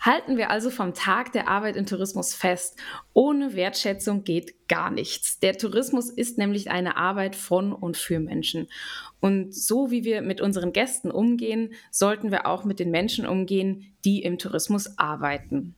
Halten 0.00 0.38
wir 0.38 0.50
also 0.50 0.70
vom 0.70 0.94
Tag 0.94 1.32
der 1.32 1.48
Arbeit 1.48 1.76
im 1.76 1.84
Tourismus 1.84 2.34
fest. 2.34 2.78
Ohne 3.12 3.54
Wertschätzung 3.54 4.24
geht 4.24 4.66
gar 4.66 4.90
nichts. 4.90 5.40
Der 5.40 5.58
Tourismus 5.58 6.08
ist 6.08 6.38
nämlich 6.38 6.70
eine 6.70 6.96
Arbeit 6.96 7.36
von 7.36 7.72
und 7.72 7.98
für 7.98 8.18
Menschen. 8.18 8.68
Und 9.20 9.54
so 9.54 9.90
wie 9.90 10.04
wir 10.04 10.22
mit 10.22 10.40
unseren 10.40 10.72
Gästen 10.72 11.10
umgehen, 11.10 11.74
sollten 11.90 12.30
wir 12.30 12.46
auch 12.46 12.64
mit 12.64 12.80
den 12.80 12.90
Menschen 12.90 13.26
umgehen, 13.26 13.94
die 14.04 14.22
im 14.22 14.38
Tourismus 14.38 14.98
arbeiten. 14.98 15.74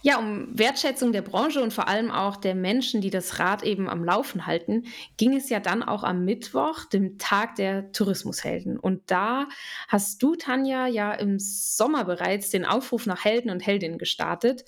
Ja, 0.00 0.18
um 0.18 0.56
Wertschätzung 0.56 1.10
der 1.10 1.22
Branche 1.22 1.60
und 1.60 1.72
vor 1.72 1.88
allem 1.88 2.12
auch 2.12 2.36
der 2.36 2.54
Menschen, 2.54 3.00
die 3.00 3.10
das 3.10 3.40
Rad 3.40 3.64
eben 3.64 3.88
am 3.88 4.04
Laufen 4.04 4.46
halten, 4.46 4.84
ging 5.16 5.36
es 5.36 5.50
ja 5.50 5.58
dann 5.58 5.82
auch 5.82 6.04
am 6.04 6.24
Mittwoch, 6.24 6.84
dem 6.84 7.18
Tag 7.18 7.56
der 7.56 7.90
Tourismushelden. 7.90 8.78
Und 8.78 9.10
da 9.10 9.48
hast 9.88 10.22
du, 10.22 10.36
Tanja, 10.36 10.86
ja 10.86 11.12
im 11.12 11.40
Sommer 11.40 12.04
bereits 12.04 12.50
den 12.50 12.64
Aufruf 12.64 13.06
nach 13.06 13.24
Helden 13.24 13.50
und 13.50 13.66
Heldinnen 13.66 13.98
gestartet. 13.98 14.64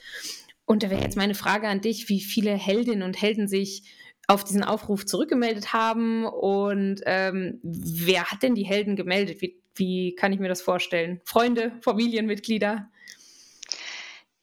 Und 0.64 0.82
da 0.82 0.90
wäre 0.90 1.02
jetzt 1.02 1.16
meine 1.16 1.34
Frage 1.34 1.68
an 1.68 1.80
dich, 1.80 2.08
wie 2.08 2.20
viele 2.20 2.52
Heldinnen 2.52 3.04
und 3.04 3.20
Helden 3.20 3.46
sich 3.46 3.84
auf 4.26 4.42
diesen 4.44 4.62
Aufruf 4.62 5.06
zurückgemeldet 5.06 5.72
haben 5.72 6.24
und 6.24 7.00
ähm, 7.04 7.58
wer 7.62 8.30
hat 8.30 8.44
denn 8.44 8.54
die 8.54 8.62
Helden 8.62 8.94
gemeldet? 8.94 9.42
Wie, 9.42 9.60
wie 9.74 10.14
kann 10.14 10.32
ich 10.32 10.38
mir 10.38 10.48
das 10.48 10.62
vorstellen? 10.62 11.20
Freunde, 11.24 11.72
Familienmitglieder? 11.82 12.88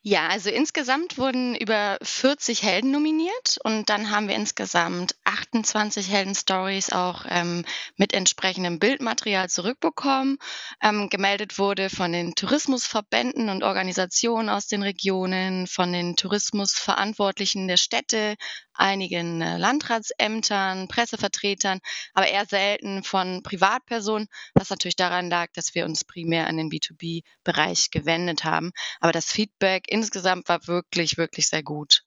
Ja, 0.08 0.30
also 0.30 0.50
insgesamt 0.50 1.18
wurden 1.18 1.54
über 1.54 1.98
40 2.02 2.64
Helden 2.64 2.92
nominiert 2.92 3.58
und 3.66 3.90
dann 3.90 4.10
haben 4.10 4.30
wir 4.30 4.36
insgesamt 4.36 5.18
28 5.28 6.10
Heldenstories 6.10 6.92
auch 6.92 7.26
ähm, 7.28 7.66
mit 7.98 8.14
entsprechendem 8.14 8.80
Bildmaterial 8.80 9.50
zurückbekommen. 9.50 10.38
Ähm, 10.82 11.10
gemeldet 11.10 11.60
wurde 11.60 11.90
von 11.90 12.14
den 12.14 12.34
Tourismusverbänden 12.34 13.50
und 13.50 13.64
Organisationen 13.64 14.50
aus 14.50 14.68
den 14.68 14.84
Regionen, 14.84 15.68
von 15.68 15.92
den 15.92 16.16
Tourismusverantwortlichen 16.16 17.68
der 17.68 17.76
Städte, 17.76 18.36
einigen 18.74 19.42
äh, 19.42 19.58
Landratsämtern, 19.58 20.88
Pressevertretern, 20.88 21.80
aber 22.14 22.28
eher 22.28 22.46
selten 22.46 23.04
von 23.04 23.44
Privatpersonen, 23.44 24.28
was 24.54 24.70
natürlich 24.70 24.96
daran 24.96 25.30
lag, 25.30 25.48
dass 25.54 25.76
wir 25.76 25.84
uns 25.84 26.06
primär 26.06 26.48
an 26.48 26.56
den 26.56 26.70
B2B-Bereich 26.70 27.92
gewendet 27.92 28.46
haben. 28.46 28.72
Aber 29.02 29.12
das 29.12 29.26
Feedback 29.26 29.86
insgesamt 29.90 30.48
war 30.48 30.68
wirklich, 30.68 31.18
wirklich 31.18 31.50
sehr 31.50 31.64
gut. 31.64 32.04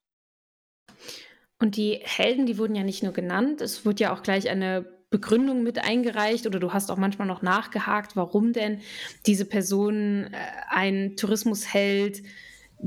Und 1.61 1.77
die 1.77 2.01
Helden, 2.03 2.47
die 2.47 2.59
wurden 2.59 2.75
ja 2.75 2.83
nicht 2.83 3.03
nur 3.03 3.13
genannt, 3.13 3.61
es 3.61 3.85
wurde 3.85 4.05
ja 4.05 4.15
auch 4.15 4.23
gleich 4.23 4.49
eine 4.49 4.87
Begründung 5.11 5.63
mit 5.63 5.79
eingereicht 5.79 6.47
oder 6.47 6.59
du 6.59 6.73
hast 6.73 6.91
auch 6.91 6.97
manchmal 6.97 7.29
noch 7.29 7.43
nachgehakt, 7.43 8.17
warum 8.17 8.53
denn 8.53 8.81
diese 9.27 9.45
Personen 9.45 10.33
äh, 10.33 10.37
einen 10.69 11.17
Tourismusheld 11.17 12.23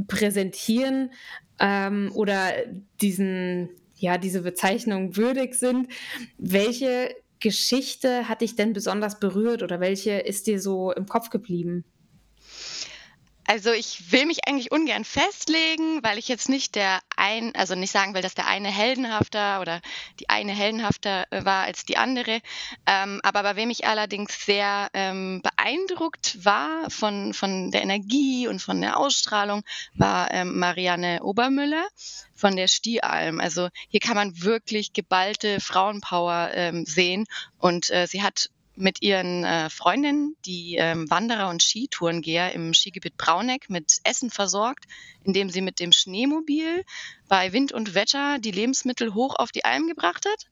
präsentieren 0.08 1.12
ähm, 1.60 2.12
oder 2.16 2.52
diesen, 3.02 3.70
ja, 3.96 4.18
diese 4.18 4.42
Bezeichnung 4.42 5.18
würdig 5.18 5.54
sind. 5.54 5.90
Welche 6.38 7.14
Geschichte 7.40 8.28
hat 8.28 8.42
dich 8.42 8.56
denn 8.56 8.74
besonders 8.74 9.20
berührt 9.20 9.62
oder 9.62 9.80
welche 9.82 10.14
ist 10.14 10.48
dir 10.48 10.60
so 10.60 10.94
im 10.94 11.06
Kopf 11.06 11.30
geblieben? 11.30 11.84
Also 13.46 13.72
ich 13.72 14.12
will 14.12 14.26
mich 14.26 14.48
eigentlich 14.48 14.72
ungern 14.72 15.04
festlegen, 15.04 16.02
weil 16.02 16.18
ich 16.18 16.28
jetzt 16.28 16.48
nicht 16.48 16.76
der 16.76 17.02
ein, 17.18 17.54
also 17.56 17.76
nicht 17.76 17.92
sagen 17.92 18.14
will, 18.14 18.22
dass 18.22 18.36
der 18.36 18.48
eine 18.48 18.70
heldenhafter 18.70 19.60
oder 19.60 19.82
die 20.20 20.30
eine 20.30 20.54
heldenhafter 20.54 21.26
äh, 21.32 21.44
war 21.44 21.64
als 21.64 21.86
die 21.86 21.98
andere. 21.98 22.40
Ähm, 22.86 23.20
aber 23.24 23.44
bei 23.44 23.56
wem 23.58 23.70
ich 23.70 23.86
allerdings 23.86 24.46
sehr 24.46 24.90
ähm, 24.94 25.42
beeindruckt 25.42 26.46
war 26.46 26.90
von, 26.90 27.34
von 27.34 27.72
der 27.72 27.82
Energie 27.82 28.48
und 28.48 28.62
von 28.62 28.80
der 28.80 28.98
Ausstrahlung, 28.98 29.64
war 29.94 30.32
ähm, 30.32 30.58
Marianne 30.58 31.22
Obermüller 31.24 31.86
von 32.34 32.56
der 32.56 32.68
Stiealm. 32.68 33.42
Also 33.42 33.70
hier 33.90 34.00
kann 34.00 34.16
man 34.16 34.42
wirklich 34.42 34.94
geballte 34.94 35.60
Frauenpower 35.60 36.52
ähm, 36.54 36.86
sehen 36.86 37.26
und 37.60 37.90
äh, 37.92 38.08
sie 38.08 38.24
hat 38.24 38.50
mit 38.76 39.02
ihren 39.02 39.44
äh, 39.44 39.70
Freundinnen, 39.70 40.36
die 40.46 40.76
ähm, 40.76 41.10
Wanderer 41.10 41.50
und 41.50 41.62
Skitourengeher 41.62 42.54
im 42.54 42.74
Skigebiet 42.74 43.18
Brauneck 43.18 43.70
mit 43.70 44.00
Essen 44.04 44.30
versorgt, 44.30 44.86
indem 45.24 45.50
sie 45.50 45.62
mit 45.62 45.80
dem 45.80 45.92
Schneemobil 45.92 46.84
bei 47.28 47.54
Wind 47.54 47.72
und 47.72 47.94
Wetter 47.94 48.40
die 48.40 48.52
Lebensmittel 48.52 49.14
hoch 49.14 49.36
auf 49.36 49.52
die 49.52 49.66
Alm 49.66 49.88
gebracht 49.88 50.26
hat. 50.26 50.48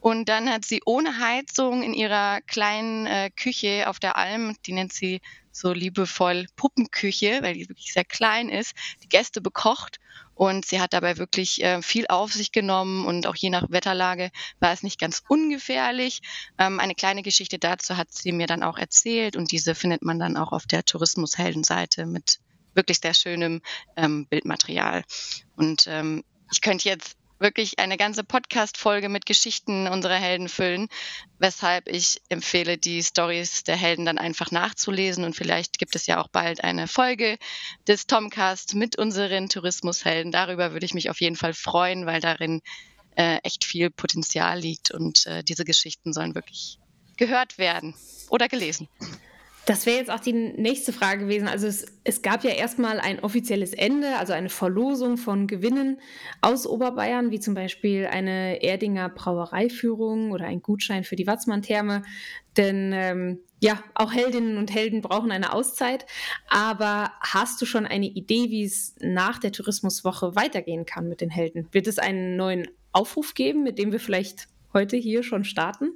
Und 0.00 0.28
dann 0.28 0.50
hat 0.50 0.64
sie 0.66 0.82
ohne 0.84 1.18
Heizung 1.18 1.82
in 1.82 1.94
ihrer 1.94 2.42
kleinen 2.42 3.06
äh, 3.06 3.30
Küche 3.30 3.88
auf 3.88 3.98
der 3.98 4.16
Alm, 4.16 4.54
die 4.66 4.72
nennt 4.72 4.92
sie 4.92 5.20
so 5.50 5.72
liebevoll 5.72 6.46
Puppenküche, 6.56 7.38
weil 7.42 7.54
die 7.54 7.68
wirklich 7.68 7.92
sehr 7.92 8.04
klein 8.04 8.48
ist, 8.48 8.74
die 9.02 9.08
Gäste 9.08 9.40
bekocht 9.40 10.00
und 10.34 10.64
sie 10.64 10.80
hat 10.80 10.92
dabei 10.92 11.16
wirklich 11.18 11.62
äh, 11.62 11.82
viel 11.82 12.06
auf 12.08 12.32
sich 12.32 12.52
genommen 12.52 13.06
und 13.06 13.26
auch 13.26 13.36
je 13.36 13.50
nach 13.50 13.70
Wetterlage 13.70 14.30
war 14.60 14.72
es 14.72 14.82
nicht 14.82 14.98
ganz 14.98 15.22
ungefährlich. 15.28 16.20
Ähm, 16.58 16.80
eine 16.80 16.94
kleine 16.94 17.22
Geschichte 17.22 17.58
dazu 17.58 17.96
hat 17.96 18.12
sie 18.12 18.32
mir 18.32 18.46
dann 18.46 18.62
auch 18.62 18.78
erzählt 18.78 19.36
und 19.36 19.52
diese 19.52 19.74
findet 19.74 20.02
man 20.02 20.18
dann 20.18 20.36
auch 20.36 20.52
auf 20.52 20.66
der 20.66 20.84
Tourismusheldenseite 20.84 22.06
mit 22.06 22.40
wirklich 22.74 22.98
sehr 22.98 23.14
schönem 23.14 23.62
ähm, 23.96 24.26
Bildmaterial. 24.26 25.04
Und 25.56 25.86
ähm, 25.86 26.24
ich 26.52 26.60
könnte 26.60 26.88
jetzt 26.88 27.16
wirklich 27.44 27.78
eine 27.78 27.98
ganze 27.98 28.24
Podcast-Folge 28.24 29.10
mit 29.10 29.26
Geschichten 29.26 29.86
unserer 29.86 30.16
Helden 30.16 30.48
füllen, 30.48 30.88
weshalb 31.38 31.88
ich 31.88 32.22
empfehle, 32.30 32.78
die 32.78 33.02
Stories 33.02 33.64
der 33.64 33.76
Helden 33.76 34.06
dann 34.06 34.16
einfach 34.16 34.50
nachzulesen 34.50 35.24
und 35.24 35.36
vielleicht 35.36 35.78
gibt 35.78 35.94
es 35.94 36.06
ja 36.06 36.22
auch 36.22 36.28
bald 36.28 36.64
eine 36.64 36.88
Folge 36.88 37.36
des 37.86 38.06
Tomcast 38.06 38.74
mit 38.74 38.96
unseren 38.96 39.50
Tourismushelden. 39.50 40.32
Darüber 40.32 40.72
würde 40.72 40.86
ich 40.86 40.94
mich 40.94 41.10
auf 41.10 41.20
jeden 41.20 41.36
Fall 41.36 41.52
freuen, 41.52 42.06
weil 42.06 42.22
darin 42.22 42.62
äh, 43.14 43.36
echt 43.42 43.64
viel 43.64 43.90
Potenzial 43.90 44.58
liegt 44.58 44.90
und 44.90 45.26
äh, 45.26 45.44
diese 45.44 45.66
Geschichten 45.66 46.14
sollen 46.14 46.34
wirklich 46.34 46.78
gehört 47.18 47.58
werden 47.58 47.94
oder 48.30 48.48
gelesen. 48.48 48.88
Das 49.66 49.86
wäre 49.86 49.96
jetzt 49.96 50.10
auch 50.10 50.20
die 50.20 50.34
nächste 50.34 50.92
Frage 50.92 51.24
gewesen. 51.24 51.48
Also 51.48 51.66
es, 51.66 51.86
es, 52.04 52.20
gab 52.20 52.44
ja 52.44 52.50
erstmal 52.50 53.00
ein 53.00 53.20
offizielles 53.20 53.72
Ende, 53.72 54.16
also 54.18 54.34
eine 54.34 54.50
Verlosung 54.50 55.16
von 55.16 55.46
Gewinnen 55.46 55.98
aus 56.42 56.66
Oberbayern, 56.66 57.30
wie 57.30 57.40
zum 57.40 57.54
Beispiel 57.54 58.06
eine 58.06 58.62
Erdinger 58.62 59.08
Brauereiführung 59.08 60.32
oder 60.32 60.44
ein 60.44 60.60
Gutschein 60.60 61.04
für 61.04 61.16
die 61.16 61.26
Watzmann-Therme. 61.26 62.02
Denn 62.58 62.92
ähm, 62.92 63.38
ja, 63.60 63.82
auch 63.94 64.12
Heldinnen 64.12 64.58
und 64.58 64.74
Helden 64.74 65.00
brauchen 65.00 65.32
eine 65.32 65.54
Auszeit. 65.54 66.04
Aber 66.48 67.12
hast 67.20 67.62
du 67.62 67.64
schon 67.64 67.86
eine 67.86 68.06
Idee, 68.06 68.50
wie 68.50 68.64
es 68.64 68.94
nach 69.00 69.38
der 69.38 69.52
Tourismuswoche 69.52 70.36
weitergehen 70.36 70.84
kann 70.84 71.08
mit 71.08 71.22
den 71.22 71.30
Helden? 71.30 71.68
Wird 71.72 71.86
es 71.86 71.98
einen 71.98 72.36
neuen 72.36 72.68
Aufruf 72.92 73.32
geben, 73.32 73.62
mit 73.62 73.78
dem 73.78 73.92
wir 73.92 74.00
vielleicht 74.00 74.48
heute 74.74 74.98
hier 74.98 75.22
schon 75.22 75.44
starten? 75.44 75.92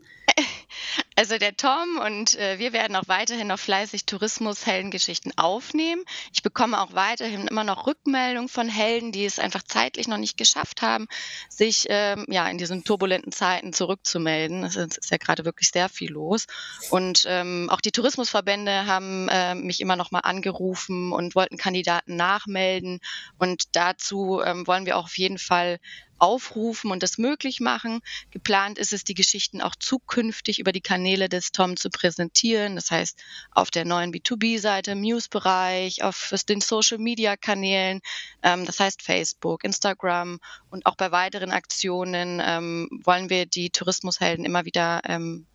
Also 1.18 1.37
der 1.37 1.57
Tom 1.57 1.98
und 1.98 2.38
äh, 2.38 2.61
wir 2.61 2.72
werden 2.72 2.94
auch 2.94 3.09
weiterhin 3.09 3.48
noch 3.48 3.59
fleißig 3.59 4.07
Tourismus-Heldengeschichten 4.07 5.33
aufnehmen. 5.37 6.04
Ich 6.33 6.44
bekomme 6.44 6.81
auch 6.81 6.92
weiterhin 6.92 7.48
immer 7.48 7.64
noch 7.64 7.88
Rückmeldungen 7.88 8.48
von 8.48 8.68
Helden, 8.68 9.11
die 9.11 9.24
es 9.24 9.40
einfach 9.40 9.64
zeitlich 9.64 10.07
noch 10.07 10.16
nicht 10.16 10.37
geschafft 10.37 10.81
haben, 10.81 11.09
sich 11.48 11.87
ähm, 11.88 12.24
ja 12.28 12.48
in 12.48 12.57
diesen 12.57 12.85
turbulenten 12.85 13.33
Zeiten 13.33 13.72
zurückzumelden. 13.72 14.62
Es 14.62 14.76
ist, 14.76 14.96
ist 14.96 15.11
ja 15.11 15.16
gerade 15.16 15.44
wirklich 15.44 15.70
sehr 15.72 15.88
viel 15.88 16.12
los. 16.12 16.46
Und 16.90 17.24
ähm, 17.26 17.68
auch 17.68 17.81
die 17.81 17.90
Tourismusverbände 17.90 18.87
haben 18.87 19.28
äh, 19.28 19.57
mich 19.57 19.81
immer 19.81 19.96
noch 19.96 20.12
mal 20.12 20.20
angerufen 20.20 21.11
und 21.11 21.35
wollten 21.35 21.57
Kandidaten 21.57 22.14
nachmelden. 22.14 23.00
Und 23.38 23.74
dazu 23.74 24.40
ähm, 24.40 24.68
wollen 24.68 24.87
wir 24.87 24.96
auch 24.96 25.07
auf 25.07 25.18
jeden 25.18 25.38
Fall 25.38 25.81
aufrufen 26.18 26.90
und 26.90 27.02
das 27.02 27.18
möglich 27.18 27.61
machen. 27.61 28.00
Geplant 28.31 28.78
ist 28.78 28.92
es, 28.92 29.04
die 29.04 29.14
Geschichten 29.14 29.61
auch 29.61 29.74
zukünftig 29.76 30.59
über 30.59 30.72
die 30.72 30.81
Kanäle 30.81 31.28
des 31.28 31.52
Tom 31.52 31.76
zu 31.76 31.90
präsentieren. 31.90 32.76
Das 32.76 32.90
heißt, 32.90 33.22
auf 33.50 33.70
der 33.70 33.85
neuen 33.85 34.12
B2B-Seite, 34.12 34.92
im 34.92 35.00
News-Bereich, 35.00 36.02
auf 36.02 36.33
den 36.48 36.61
Social-Media-Kanälen, 36.61 38.00
ähm, 38.42 38.66
das 38.66 38.81
heißt 38.81 39.02
Facebook, 39.02 39.64
Instagram 39.64 40.38
und 40.70 40.87
auch 40.87 40.96
bei 40.96 41.11
weiteren 41.12 41.50
Aktionen 41.50 42.42
ähm, 42.44 42.88
wollen 43.04 43.31
wir 43.31 43.46
die 43.46 43.70
Tourismushelden 43.70 44.44
immer 44.44 44.64
wieder 44.64 45.00
ähm, 45.04 45.46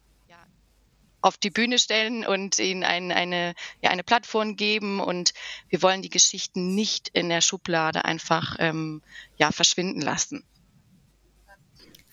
auf 1.23 1.37
die 1.37 1.49
Bühne 1.49 1.79
stellen 1.79 2.25
und 2.25 2.59
ihnen 2.59 2.83
ein, 2.83 3.11
eine, 3.11 3.55
ja, 3.81 3.89
eine 3.89 4.03
Plattform 4.03 4.57
geben. 4.57 4.99
Und 4.99 5.33
wir 5.69 5.81
wollen 5.81 6.01
die 6.01 6.09
Geschichten 6.09 6.75
nicht 6.75 7.07
in 7.09 7.29
der 7.29 7.41
Schublade 7.41 8.05
einfach 8.05 8.57
ähm, 8.59 9.01
ja, 9.37 9.51
verschwinden 9.51 10.01
lassen. 10.01 10.43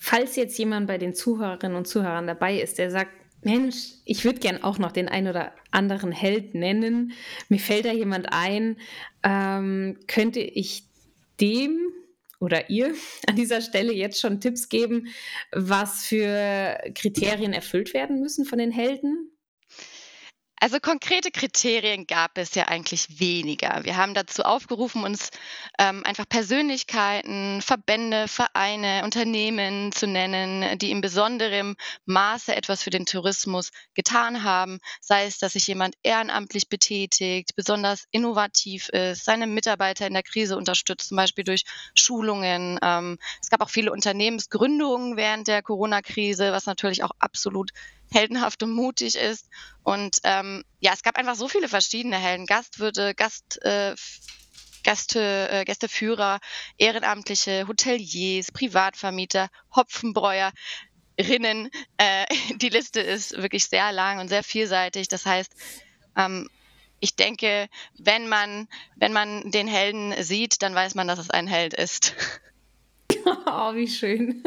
Falls 0.03 0.35
jetzt 0.37 0.59
jemand 0.59 0.87
bei 0.87 0.97
den 0.97 1.13
Zuhörerinnen 1.13 1.77
und 1.77 1.87
Zuhörern 1.87 2.27
dabei 2.27 2.59
ist, 2.59 2.79
der 2.79 2.91
sagt, 2.91 3.13
Mensch, 3.43 3.77
ich 4.07 4.25
würde 4.25 4.41
gern 4.41 4.63
auch 4.63 4.79
noch 4.79 4.93
den 4.93 5.09
ein 5.09 5.29
oder 5.29 5.53
anderen 5.71 6.11
Held 6.11 6.55
nennen. 6.55 7.13
Mir 7.51 7.59
fällt 7.59 7.85
da 7.85 7.93
jemand 7.93 8.33
ein. 8.33 8.79
Ähm, 9.23 9.99
könnte 10.07 10.41
ich 10.41 10.85
dem 11.39 11.79
oder 12.39 12.71
ihr 12.71 12.95
an 13.29 13.37
dieser 13.37 13.61
Stelle 13.61 13.93
jetzt 13.93 14.19
schon 14.19 14.41
Tipps 14.41 14.71
geben, 14.71 15.09
was 15.53 16.07
für 16.07 16.79
Kriterien 16.95 17.53
erfüllt 17.53 17.93
werden 17.93 18.21
müssen 18.21 18.47
von 18.47 18.59
den 18.59 18.73
Helden? 18.73 19.31
Also 20.63 20.79
konkrete 20.79 21.31
Kriterien 21.31 22.07
gab 22.07 22.37
es 22.37 22.55
ja 22.55 22.69
eigentlich 22.69 23.19
weniger. 23.19 23.81
Wir 23.85 23.97
haben 23.97 24.13
dazu 24.13 24.43
aufgerufen, 24.43 25.05
uns 25.05 25.31
ähm, 25.79 26.05
einfach 26.05 26.29
Persönlichkeiten, 26.29 27.63
Verbände, 27.63 28.29
Vereine, 28.29 29.01
Unternehmen 29.03 29.91
zu 29.91 30.07
nennen, 30.07 30.79
die 30.79 30.91
in 30.91 31.01
besonderem 31.01 31.77
Maße 32.05 32.55
etwas 32.55 32.83
für 32.83 32.91
den 32.91 33.07
Tourismus 33.07 33.71
getan 33.95 34.45
haben. 34.45 34.81
Sei 35.01 35.25
es, 35.25 35.39
dass 35.39 35.55
sich 35.55 35.67
jemand 35.67 35.95
ehrenamtlich 36.03 36.69
betätigt, 36.69 37.57
besonders 37.57 38.05
innovativ 38.11 38.91
ist, 38.91 39.25
seine 39.25 39.47
Mitarbeiter 39.47 40.07
in 40.07 40.13
der 40.13 40.23
Krise 40.23 40.59
unterstützt, 40.59 41.09
zum 41.09 41.17
Beispiel 41.17 41.45
durch 41.45 41.65
Schulungen. 41.95 42.79
Ähm, 42.83 43.17
es 43.41 43.49
gab 43.49 43.63
auch 43.63 43.71
viele 43.71 43.93
Unternehmensgründungen 43.93 45.17
während 45.17 45.49
der 45.49 45.63
Corona-Krise, 45.63 46.53
was 46.53 46.67
natürlich 46.67 47.03
auch 47.03 47.13
absolut 47.19 47.71
heldenhaft 48.11 48.63
und 48.63 48.73
mutig 48.73 49.17
ist. 49.17 49.49
Und 49.83 50.19
ähm, 50.25 50.65
ja, 50.81 50.93
es 50.93 51.03
gab 51.03 51.17
einfach 51.17 51.37
so 51.37 51.49
viele 51.49 51.69
verschiedene 51.69 52.17
Helden, 52.17 52.47
Gastwirte, 52.47 53.15
Gast, 53.15 53.63
äh, 53.65 53.95
Gäste, 54.83 55.49
äh, 55.51 55.65
Gästeführer, 55.65 56.41
Ehrenamtliche, 56.79 57.67
Hoteliers, 57.69 58.53
Privatvermieter, 58.53 59.49
Hopfenbräuer. 59.75 60.53
Rinnen. 61.21 61.71
Äh, 61.97 62.27
die 62.57 62.69
Liste 62.69 63.01
ist 63.01 63.37
wirklich 63.37 63.67
sehr 63.67 63.93
lang 63.93 64.19
und 64.19 64.29
sehr 64.29 64.43
vielseitig. 64.43 65.09
Das 65.09 65.27
heißt, 65.27 65.53
ähm, 66.17 66.49
ich 67.01 67.17
denke, 67.17 67.69
wenn 67.99 68.29
man, 68.29 68.69
wenn 68.97 69.13
man 69.13 69.51
den 69.51 69.69
Helden 69.69 70.23
sieht, 70.23 70.63
dann 70.63 70.75
weiß 70.75 70.95
man, 70.95 71.09
dass 71.09 71.19
es 71.19 71.31
ein 71.31 71.47
Held 71.47 71.75
ist. 71.75 72.15
Oh, 73.47 73.75
wie 73.75 73.89
schön. 73.89 74.43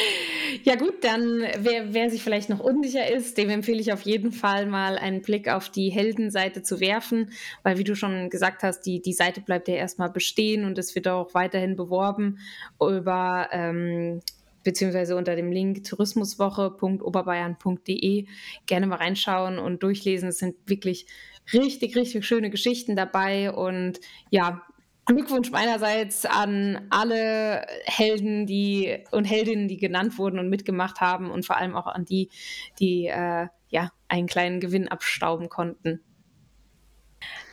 ja 0.64 0.76
gut, 0.76 1.02
dann 1.02 1.42
wer, 1.58 1.92
wer 1.92 2.10
sich 2.10 2.22
vielleicht 2.22 2.48
noch 2.48 2.60
unsicher 2.60 3.10
ist, 3.10 3.36
dem 3.38 3.50
empfehle 3.50 3.80
ich 3.80 3.92
auf 3.92 4.02
jeden 4.02 4.32
Fall 4.32 4.66
mal 4.66 4.98
einen 4.98 5.22
Blick 5.22 5.48
auf 5.48 5.68
die 5.68 5.90
Heldenseite 5.90 6.62
zu 6.62 6.80
werfen, 6.80 7.30
weil 7.62 7.78
wie 7.78 7.84
du 7.84 7.96
schon 7.96 8.30
gesagt 8.30 8.62
hast, 8.62 8.82
die, 8.82 9.02
die 9.02 9.12
Seite 9.12 9.40
bleibt 9.40 9.68
ja 9.68 9.74
erstmal 9.74 10.10
bestehen 10.10 10.64
und 10.64 10.78
es 10.78 10.94
wird 10.94 11.08
auch 11.08 11.34
weiterhin 11.34 11.76
beworben 11.76 12.38
über 12.80 13.48
ähm, 13.52 14.20
beziehungsweise 14.66 15.16
unter 15.16 15.34
dem 15.36 15.52
Link 15.52 15.84
tourismuswoche.oberbayern.de 15.84 18.26
gerne 18.66 18.86
mal 18.86 18.96
reinschauen 18.96 19.58
und 19.58 19.82
durchlesen. 19.82 20.28
Es 20.30 20.38
sind 20.38 20.56
wirklich 20.66 21.06
richtig, 21.52 21.94
richtig 21.96 22.26
schöne 22.26 22.50
Geschichten 22.50 22.96
dabei 22.96 23.52
und 23.52 24.00
ja, 24.30 24.65
Glückwunsch 25.06 25.52
meinerseits 25.52 26.26
an 26.26 26.88
alle 26.90 27.64
Helden 27.84 28.44
die, 28.46 29.04
und 29.12 29.24
Heldinnen, 29.24 29.68
die 29.68 29.76
genannt 29.76 30.18
wurden 30.18 30.40
und 30.40 30.48
mitgemacht 30.48 31.00
haben 31.00 31.30
und 31.30 31.46
vor 31.46 31.56
allem 31.56 31.76
auch 31.76 31.86
an 31.86 32.04
die, 32.04 32.28
die 32.80 33.06
äh, 33.06 33.46
ja, 33.68 33.90
einen 34.08 34.26
kleinen 34.26 34.58
Gewinn 34.58 34.88
abstauben 34.88 35.48
konnten. 35.48 36.00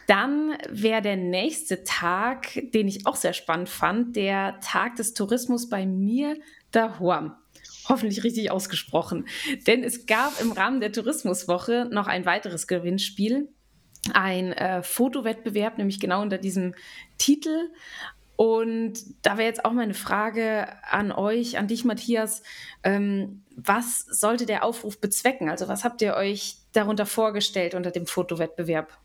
Dann 0.08 0.58
wäre 0.70 1.02
der 1.02 1.16
nächste 1.16 1.84
Tag, 1.84 2.60
den 2.74 2.88
ich 2.88 3.06
auch 3.06 3.16
sehr 3.16 3.34
spannend 3.34 3.70
fand, 3.70 4.16
der 4.16 4.60
Tag 4.60 4.96
des 4.96 5.14
Tourismus 5.14 5.70
bei 5.70 5.86
mir 5.86 6.38
daheim. 6.72 7.34
Hoffentlich 7.88 8.24
richtig 8.24 8.52
ausgesprochen. 8.52 9.28
Denn 9.68 9.84
es 9.84 10.06
gab 10.06 10.42
im 10.42 10.52
Rahmen 10.52 10.82
der 10.82 10.92
Tourismuswoche 10.92 11.88
noch 11.92 12.08
ein 12.08 12.26
weiteres 12.26 12.68
Gewinnspiel 12.68 13.50
ein 14.14 14.54
äh, 14.54 14.84
Fotowettbewerb, 14.84 15.78
nämlich 15.78 16.00
genau 16.00 16.22
unter 16.22 16.38
diesem 16.38 16.76
Titel. 17.18 17.70
Und 18.36 18.94
da 19.22 19.38
wäre 19.38 19.48
jetzt 19.48 19.64
auch 19.64 19.72
meine 19.72 19.94
Frage 19.94 20.68
an 20.90 21.12
euch, 21.12 21.58
an 21.58 21.68
dich, 21.68 21.86
Matthias. 21.86 22.42
Ähm, 22.84 23.44
was 23.56 24.00
sollte 24.00 24.46
der 24.46 24.64
Aufruf 24.64 25.00
bezwecken? 25.00 25.50
Also, 25.50 25.68
was 25.68 25.84
habt 25.84 26.02
ihr 26.02 26.16
euch 26.16 26.58
darunter 26.74 27.06
vorgestellt 27.06 27.76
unter 27.76 27.92
dem 27.92 28.08
Fotowettbewerb? 28.08 28.98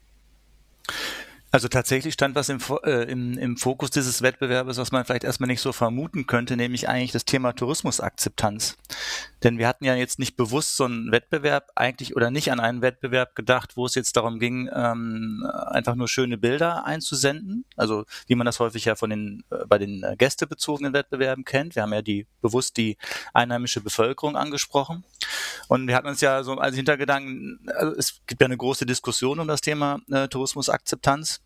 Also 1.50 1.68
tatsächlich 1.68 2.12
stand 2.12 2.34
was 2.34 2.50
im, 2.50 2.58
äh, 2.84 3.10
im, 3.10 3.38
im 3.38 3.56
Fokus 3.56 3.90
dieses 3.90 4.20
Wettbewerbes, 4.20 4.76
was 4.76 4.92
man 4.92 5.04
vielleicht 5.06 5.24
erstmal 5.24 5.46
nicht 5.46 5.62
so 5.62 5.72
vermuten 5.72 6.26
könnte, 6.26 6.56
nämlich 6.56 6.88
eigentlich 6.88 7.12
das 7.12 7.24
Thema 7.24 7.54
Tourismusakzeptanz. 7.54 8.76
Denn 9.42 9.56
wir 9.56 9.66
hatten 9.66 9.84
ja 9.84 9.94
jetzt 9.94 10.18
nicht 10.18 10.36
bewusst 10.36 10.76
so 10.76 10.84
einen 10.84 11.10
Wettbewerb 11.10 11.70
eigentlich 11.74 12.14
oder 12.16 12.30
nicht 12.30 12.52
an 12.52 12.60
einen 12.60 12.82
Wettbewerb 12.82 13.34
gedacht, 13.34 13.76
wo 13.76 13.86
es 13.86 13.94
jetzt 13.94 14.16
darum 14.16 14.40
ging, 14.40 14.68
ähm, 14.74 15.48
einfach 15.68 15.94
nur 15.94 16.08
schöne 16.08 16.36
Bilder 16.36 16.84
einzusenden. 16.84 17.64
Also 17.76 18.04
wie 18.26 18.34
man 18.34 18.44
das 18.44 18.60
häufig 18.60 18.84
ja 18.84 18.94
von 18.94 19.08
den 19.08 19.44
äh, 19.50 19.64
bei 19.66 19.78
den 19.78 20.02
äh, 20.02 20.16
gästebezogenen 20.18 20.92
Wettbewerben 20.92 21.44
kennt. 21.44 21.76
Wir 21.76 21.82
haben 21.82 21.94
ja 21.94 22.02
die 22.02 22.26
bewusst 22.42 22.76
die 22.76 22.98
einheimische 23.32 23.80
Bevölkerung 23.80 24.36
angesprochen. 24.36 25.04
Und 25.68 25.86
wir 25.86 25.94
hatten 25.94 26.08
uns 26.08 26.20
ja 26.20 26.42
so 26.42 26.54
als 26.54 26.76
Hintergedanken, 26.76 27.60
also 27.74 27.94
es 27.96 28.20
gibt 28.26 28.40
ja 28.40 28.46
eine 28.46 28.56
große 28.56 28.86
Diskussion 28.86 29.38
um 29.38 29.48
das 29.48 29.60
Thema 29.60 30.00
äh, 30.10 30.28
Tourismusakzeptanz 30.28 31.40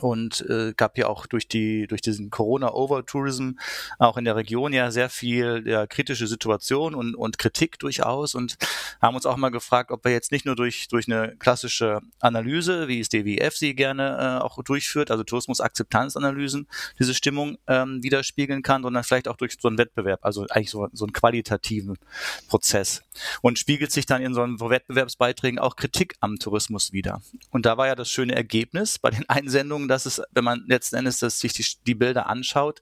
und 0.00 0.44
äh, 0.48 0.72
gab 0.76 0.98
ja 0.98 1.06
auch 1.06 1.26
durch 1.26 1.48
die 1.48 1.86
durch 1.86 2.00
diesen 2.00 2.30
Corona 2.30 2.72
Overtourism 2.72 3.52
auch 3.98 4.16
in 4.16 4.24
der 4.24 4.36
Region 4.36 4.72
ja 4.72 4.90
sehr 4.90 5.10
viel 5.10 5.64
ja, 5.66 5.86
kritische 5.86 6.26
Situation 6.26 6.94
und, 6.94 7.14
und 7.14 7.38
Kritik 7.38 7.78
durchaus 7.78 8.34
und 8.34 8.56
haben 9.00 9.14
uns 9.14 9.26
auch 9.26 9.36
mal 9.36 9.50
gefragt, 9.50 9.90
ob 9.90 10.04
wir 10.04 10.12
jetzt 10.12 10.32
nicht 10.32 10.46
nur 10.46 10.56
durch 10.56 10.88
durch 10.88 11.06
eine 11.06 11.36
klassische 11.36 12.00
Analyse, 12.20 12.88
wie 12.88 13.00
es 13.00 13.08
DWF 13.08 13.56
sie 13.56 13.74
gerne 13.74 14.38
äh, 14.40 14.42
auch 14.42 14.62
durchführt, 14.62 15.10
also 15.10 15.24
Tourismusakzeptanzanalysen, 15.24 16.66
diese 16.98 17.14
Stimmung 17.14 17.58
ähm, 17.66 18.02
widerspiegeln 18.02 18.62
kann, 18.62 18.82
sondern 18.82 19.04
vielleicht 19.04 19.28
auch 19.28 19.36
durch 19.36 19.56
so 19.60 19.68
einen 19.68 19.78
Wettbewerb, 19.78 20.20
also 20.22 20.46
eigentlich 20.50 20.70
so, 20.70 20.88
so 20.92 21.04
einen 21.04 21.12
qualitativen 21.12 21.98
Prozess 22.48 23.02
und 23.42 23.58
spiegelt 23.58 23.92
sich 23.92 24.06
dann 24.06 24.22
in 24.22 24.34
so 24.34 24.42
einen 24.42 24.58
Wettbewerbsbeiträgen 24.60 25.58
auch 25.58 25.76
Kritik 25.76 26.14
am 26.20 26.38
Tourismus 26.38 26.92
wieder. 26.92 27.20
Und 27.50 27.66
da 27.66 27.76
war 27.76 27.86
ja 27.86 27.94
das 27.94 28.08
schöne 28.08 28.34
Ergebnis 28.34 28.98
bei 28.98 29.10
den 29.10 29.24
Einsendungen 29.28 29.81
Hoffnung, 29.82 29.88
dass 29.88 30.06
es, 30.06 30.22
wenn 30.32 30.44
man 30.44 30.64
letzten 30.66 30.96
Endes 30.96 31.18
das, 31.18 31.38
sich 31.38 31.52
die, 31.52 31.64
die 31.86 31.94
Bilder 31.94 32.28
anschaut, 32.28 32.80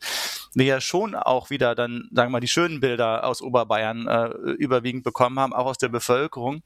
wir 0.55 0.65
ja 0.65 0.81
schon 0.81 1.15
auch 1.15 1.51
wieder 1.51 1.75
dann, 1.75 2.09
sagen 2.13 2.29
wir 2.29 2.31
mal, 2.31 2.41
die 2.41 2.49
schönen 2.49 2.81
Bilder 2.81 3.25
aus 3.25 3.43
Oberbayern 3.43 4.07
äh, 4.07 4.29
überwiegend 4.59 5.05
bekommen 5.05 5.39
haben, 5.39 5.53
auch 5.53 5.67
aus 5.67 5.79
der 5.79 5.89
Bevölkerung, 5.89 6.63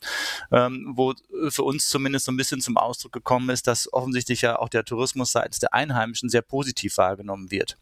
ähm, 0.53 0.93
wo 0.95 1.15
für 1.49 1.63
uns 1.63 1.89
zumindest 1.89 2.27
so 2.27 2.33
ein 2.33 2.37
bisschen 2.37 2.61
zum 2.61 2.77
Ausdruck 2.77 3.13
gekommen 3.13 3.51
ist, 3.51 3.67
dass 3.67 3.93
offensichtlich 3.93 4.43
ja 4.43 4.59
auch 4.59 4.69
der 4.69 4.85
Tourismus 4.85 5.33
seitens 5.33 5.59
der 5.59 5.75
Einheimischen 5.75 6.29
sehr 6.29 6.43
positiv 6.43 6.97
wahrgenommen 6.97 7.51
wird. 7.51 7.77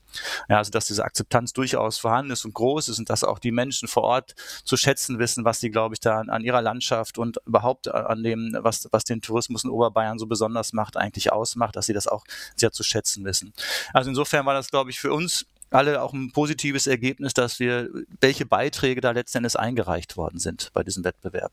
Ja, 0.48 0.58
also 0.58 0.70
dass 0.70 0.86
diese 0.86 1.04
Akzeptanz 1.04 1.52
durchaus 1.52 1.98
vorhanden 1.98 2.32
ist 2.32 2.44
und 2.44 2.54
groß 2.54 2.88
ist 2.88 2.98
und 2.98 3.10
dass 3.10 3.24
auch 3.24 3.38
die 3.38 3.52
Menschen 3.52 3.88
vor 3.88 4.04
Ort 4.04 4.34
zu 4.64 4.76
schätzen 4.76 5.18
wissen, 5.18 5.44
was 5.44 5.60
sie, 5.60 5.70
glaube 5.70 5.94
ich, 5.94 6.00
da 6.00 6.20
an, 6.20 6.42
ihrer 6.42 6.62
Landschaft 6.62 7.18
und 7.18 7.38
überhaupt 7.46 7.88
an 7.88 8.22
dem, 8.22 8.56
was, 8.60 8.88
was 8.92 9.04
den 9.04 9.20
Tourismus 9.20 9.64
in 9.64 9.70
Oberbayern 9.70 10.18
so 10.18 10.26
besonders 10.26 10.72
macht, 10.72 10.96
eigentlich 10.96 11.32
ausmacht, 11.32 11.76
dass 11.76 11.86
sie 11.86 11.92
das 11.92 12.06
auch 12.06 12.24
sehr 12.56 12.72
zu 12.72 12.82
schätzen 12.82 13.24
wissen. 13.24 13.52
Also 13.92 14.10
insofern 14.10 14.46
war 14.46 14.54
das, 14.54 14.70
glaube 14.70 14.90
ich, 14.90 15.00
für 15.00 15.12
uns 15.12 15.46
alle 15.70 16.02
auch 16.02 16.12
ein 16.12 16.32
positives 16.32 16.86
Ergebnis, 16.86 17.34
dass 17.34 17.58
wir, 17.58 17.88
welche 18.20 18.46
Beiträge 18.46 19.00
da 19.00 19.10
letztendlich 19.12 19.58
eingereicht 19.58 20.16
worden 20.16 20.38
sind 20.38 20.70
bei 20.74 20.82
diesem 20.82 21.04
Wettbewerb. 21.04 21.52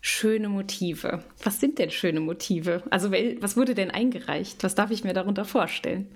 Schöne 0.00 0.48
Motive. 0.48 1.22
Was 1.42 1.60
sind 1.60 1.78
denn 1.78 1.90
schöne 1.90 2.20
Motive? 2.20 2.82
Also 2.90 3.10
was 3.12 3.56
wurde 3.56 3.74
denn 3.74 3.90
eingereicht? 3.90 4.62
Was 4.62 4.74
darf 4.74 4.90
ich 4.90 5.04
mir 5.04 5.12
darunter 5.12 5.44
vorstellen? 5.44 6.08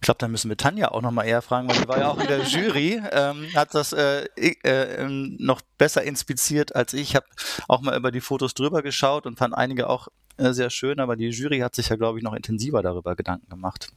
Ich 0.00 0.06
glaube, 0.06 0.18
da 0.18 0.28
müssen 0.28 0.48
wir 0.48 0.56
Tanja 0.56 0.92
auch 0.92 1.02
noch 1.02 1.10
mal 1.10 1.24
eher 1.24 1.42
fragen, 1.42 1.68
weil 1.68 1.76
sie 1.76 1.86
war 1.86 1.98
ja 1.98 2.08
auch 2.08 2.18
in 2.18 2.26
der 2.26 2.42
Jury, 2.44 3.02
ähm, 3.12 3.46
hat 3.54 3.74
das 3.74 3.92
äh, 3.92 4.24
äh, 4.36 5.06
noch 5.06 5.60
besser 5.76 6.02
inspiziert 6.02 6.74
als 6.74 6.94
ich. 6.94 7.10
Ich 7.10 7.16
habe 7.16 7.26
auch 7.68 7.82
mal 7.82 7.96
über 7.96 8.10
die 8.10 8.22
Fotos 8.22 8.54
drüber 8.54 8.82
geschaut 8.82 9.26
und 9.26 9.38
fand 9.38 9.54
einige 9.54 9.90
auch 9.90 10.08
äh, 10.38 10.52
sehr 10.52 10.70
schön, 10.70 11.00
aber 11.00 11.16
die 11.16 11.28
Jury 11.28 11.58
hat 11.58 11.74
sich 11.74 11.90
ja, 11.90 11.96
glaube 11.96 12.18
ich, 12.18 12.24
noch 12.24 12.32
intensiver 12.32 12.82
darüber 12.82 13.14
Gedanken 13.14 13.50
gemacht. 13.50 13.92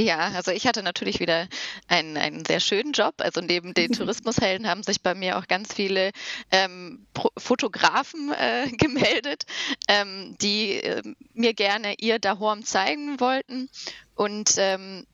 Ja, 0.00 0.30
also 0.34 0.50
ich 0.50 0.66
hatte 0.66 0.82
natürlich 0.82 1.20
wieder 1.20 1.46
einen, 1.86 2.16
einen 2.16 2.44
sehr 2.46 2.60
schönen 2.60 2.92
Job. 2.92 3.16
Also 3.18 3.42
neben 3.42 3.74
den 3.74 3.92
Tourismushelden 3.92 4.66
haben 4.66 4.82
sich 4.82 5.02
bei 5.02 5.14
mir 5.14 5.38
auch 5.38 5.46
ganz 5.46 5.74
viele 5.74 6.12
ähm, 6.50 7.06
Fotografen 7.36 8.32
äh, 8.32 8.70
gemeldet, 8.72 9.44
ähm, 9.88 10.36
die 10.40 10.76
äh, 10.76 11.02
mir 11.34 11.52
gerne 11.52 11.96
ihr 11.98 12.18
Dahorm 12.18 12.64
zeigen 12.64 13.20
wollten. 13.20 13.68
Und 14.14 14.54
ähm, 14.56 15.06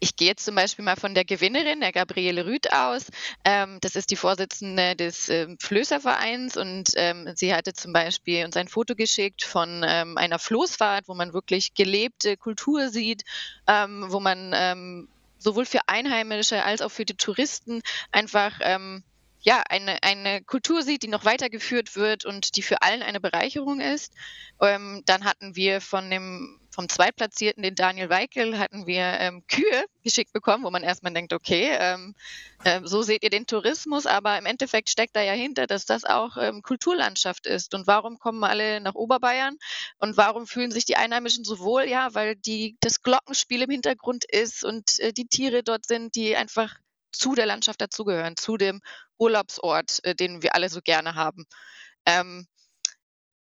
ich 0.00 0.16
gehe 0.16 0.28
jetzt 0.28 0.44
zum 0.44 0.54
Beispiel 0.54 0.84
mal 0.84 0.96
von 0.96 1.14
der 1.14 1.24
Gewinnerin, 1.24 1.80
der 1.80 1.92
Gabriele 1.92 2.46
Rüth, 2.46 2.72
aus. 2.72 3.06
Ähm, 3.44 3.78
das 3.80 3.96
ist 3.96 4.10
die 4.10 4.16
Vorsitzende 4.16 4.96
des 4.96 5.28
ähm, 5.28 5.58
Flößervereins 5.60 6.56
und 6.56 6.90
ähm, 6.96 7.30
sie 7.34 7.54
hatte 7.54 7.74
zum 7.74 7.92
Beispiel 7.92 8.44
uns 8.44 8.56
ein 8.56 8.68
Foto 8.68 8.94
geschickt 8.94 9.44
von 9.44 9.84
ähm, 9.86 10.16
einer 10.16 10.38
Floßfahrt, 10.38 11.08
wo 11.08 11.14
man 11.14 11.32
wirklich 11.32 11.74
gelebte 11.74 12.36
Kultur 12.36 12.88
sieht, 12.88 13.22
ähm, 13.66 14.06
wo 14.08 14.20
man 14.20 14.52
ähm, 14.54 15.08
sowohl 15.38 15.66
für 15.66 15.80
Einheimische 15.86 16.64
als 16.64 16.82
auch 16.82 16.90
für 16.90 17.04
die 17.04 17.16
Touristen 17.16 17.82
einfach 18.10 18.58
ähm, 18.62 19.02
ja, 19.42 19.62
eine, 19.68 20.02
eine 20.02 20.42
Kultur 20.42 20.82
sieht, 20.82 21.02
die 21.02 21.08
noch 21.08 21.24
weitergeführt 21.24 21.96
wird 21.96 22.24
und 22.24 22.56
die 22.56 22.62
für 22.62 22.82
allen 22.82 23.02
eine 23.02 23.20
Bereicherung 23.20 23.80
ist. 23.80 24.12
Ähm, 24.60 25.02
dann 25.06 25.24
hatten 25.24 25.56
wir 25.56 25.80
von 25.80 26.10
dem 26.10 26.59
vom 26.80 26.88
Zweitplatzierten, 26.88 27.62
den 27.62 27.74
Daniel 27.74 28.08
Weikel, 28.08 28.58
hatten 28.58 28.86
wir 28.86 29.02
ähm, 29.02 29.46
Kühe 29.48 29.84
geschickt 30.02 30.32
bekommen, 30.32 30.64
wo 30.64 30.70
man 30.70 30.82
erstmal 30.82 31.12
denkt, 31.12 31.34
okay, 31.34 31.76
ähm, 31.78 32.14
äh, 32.64 32.80
so 32.84 33.02
seht 33.02 33.22
ihr 33.22 33.28
den 33.28 33.46
Tourismus, 33.46 34.06
aber 34.06 34.38
im 34.38 34.46
Endeffekt 34.46 34.88
steckt 34.88 35.14
da 35.14 35.20
ja 35.20 35.34
hinter, 35.34 35.66
dass 35.66 35.84
das 35.84 36.06
auch 36.06 36.38
ähm, 36.38 36.62
Kulturlandschaft 36.62 37.46
ist. 37.46 37.74
Und 37.74 37.86
warum 37.86 38.18
kommen 38.18 38.42
alle 38.44 38.80
nach 38.80 38.94
Oberbayern 38.94 39.58
und 39.98 40.16
warum 40.16 40.46
fühlen 40.46 40.70
sich 40.70 40.86
die 40.86 40.96
Einheimischen 40.96 41.44
so 41.44 41.58
wohl? 41.58 41.84
Ja, 41.84 42.14
weil 42.14 42.34
die, 42.34 42.78
das 42.80 43.02
Glockenspiel 43.02 43.60
im 43.60 43.70
Hintergrund 43.70 44.24
ist 44.24 44.64
und 44.64 44.98
äh, 45.00 45.12
die 45.12 45.26
Tiere 45.26 45.62
dort 45.62 45.84
sind, 45.84 46.14
die 46.14 46.34
einfach 46.34 46.76
zu 47.12 47.34
der 47.34 47.44
Landschaft 47.44 47.82
dazugehören, 47.82 48.38
zu 48.38 48.56
dem 48.56 48.80
Urlaubsort, 49.18 50.02
äh, 50.04 50.14
den 50.14 50.42
wir 50.42 50.54
alle 50.54 50.70
so 50.70 50.80
gerne 50.80 51.14
haben. 51.14 51.44
Ähm, 52.06 52.46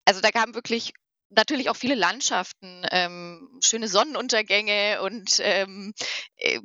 also 0.06 0.22
da 0.22 0.30
kamen 0.30 0.54
wirklich 0.54 0.94
natürlich 1.30 1.70
auch 1.70 1.76
viele 1.76 1.94
Landschaften, 1.94 2.86
ähm, 2.90 3.58
schöne 3.62 3.88
Sonnenuntergänge 3.88 5.02
und 5.02 5.40
ähm, 5.40 5.92
äh, 6.36 6.60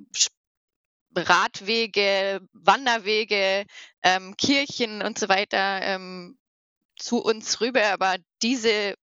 Radwege, 1.16 2.42
Wanderwege, 2.54 3.66
ähm, 4.04 4.36
Kirchen 4.38 5.02
und 5.02 5.20
so 5.20 5.28
weiter 5.28 5.82
ähm, 5.82 6.38
zu 6.98 7.22
uns 7.22 7.60
rüber. 7.60 7.86
Aber 7.88 8.16
diese 8.42 8.96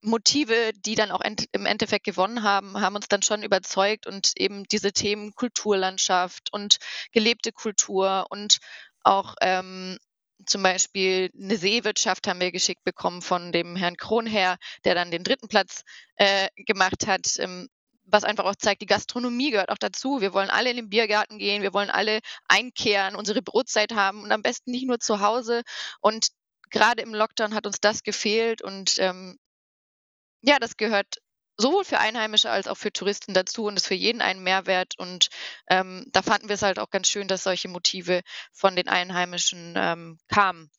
Motive, 0.00 0.72
die 0.74 0.94
dann 0.94 1.10
auch 1.10 1.20
ent 1.20 1.46
im 1.52 1.66
Endeffekt 1.66 2.04
gewonnen 2.04 2.42
haben, 2.42 2.80
haben 2.80 2.96
uns 2.96 3.08
dann 3.08 3.22
schon 3.22 3.42
überzeugt 3.42 4.06
und 4.06 4.32
eben 4.36 4.64
diese 4.64 4.92
Themen 4.92 5.34
Kulturlandschaft 5.34 6.52
und 6.52 6.76
gelebte 7.12 7.52
Kultur 7.52 8.26
und 8.30 8.58
auch 9.02 9.34
ähm, 9.40 9.98
zum 10.46 10.62
Beispiel 10.62 11.30
eine 11.38 11.56
Seewirtschaft 11.56 12.26
haben 12.26 12.40
wir 12.40 12.52
geschickt 12.52 12.84
bekommen 12.84 13.22
von 13.22 13.52
dem 13.52 13.76
Herrn 13.76 13.96
Kronherr, 13.96 14.56
der 14.84 14.94
dann 14.94 15.10
den 15.10 15.24
dritten 15.24 15.48
Platz 15.48 15.82
äh, 16.16 16.48
gemacht 16.56 17.06
hat. 17.06 17.38
Ähm, 17.38 17.68
was 18.06 18.24
einfach 18.24 18.44
auch 18.44 18.56
zeigt, 18.56 18.82
die 18.82 18.86
Gastronomie 18.86 19.50
gehört 19.50 19.70
auch 19.70 19.78
dazu. 19.78 20.20
Wir 20.20 20.34
wollen 20.34 20.50
alle 20.50 20.70
in 20.70 20.76
den 20.76 20.90
Biergarten 20.90 21.38
gehen, 21.38 21.62
wir 21.62 21.72
wollen 21.72 21.90
alle 21.90 22.20
einkehren, 22.48 23.16
unsere 23.16 23.42
Brotzeit 23.42 23.94
haben 23.94 24.22
und 24.22 24.30
am 24.30 24.42
besten 24.42 24.70
nicht 24.70 24.86
nur 24.86 25.00
zu 25.00 25.20
Hause. 25.20 25.62
Und 26.00 26.28
gerade 26.70 27.02
im 27.02 27.14
Lockdown 27.14 27.54
hat 27.54 27.66
uns 27.66 27.80
das 27.80 28.02
gefehlt 28.02 28.62
und 28.62 28.98
ähm, 28.98 29.38
ja, 30.42 30.58
das 30.58 30.76
gehört 30.76 31.16
sowohl 31.56 31.84
für 31.84 31.98
Einheimische 31.98 32.50
als 32.50 32.68
auch 32.68 32.76
für 32.76 32.92
Touristen 32.92 33.34
dazu 33.34 33.64
und 33.64 33.76
ist 33.76 33.86
für 33.86 33.94
jeden 33.94 34.20
ein 34.20 34.42
Mehrwert. 34.42 34.94
Und 34.98 35.28
ähm, 35.68 36.06
da 36.12 36.22
fanden 36.22 36.48
wir 36.48 36.54
es 36.54 36.62
halt 36.62 36.78
auch 36.78 36.90
ganz 36.90 37.08
schön, 37.08 37.28
dass 37.28 37.44
solche 37.44 37.68
Motive 37.68 38.22
von 38.52 38.76
den 38.76 38.88
Einheimischen 38.88 39.74
ähm, 39.76 40.18
kamen. 40.28 40.70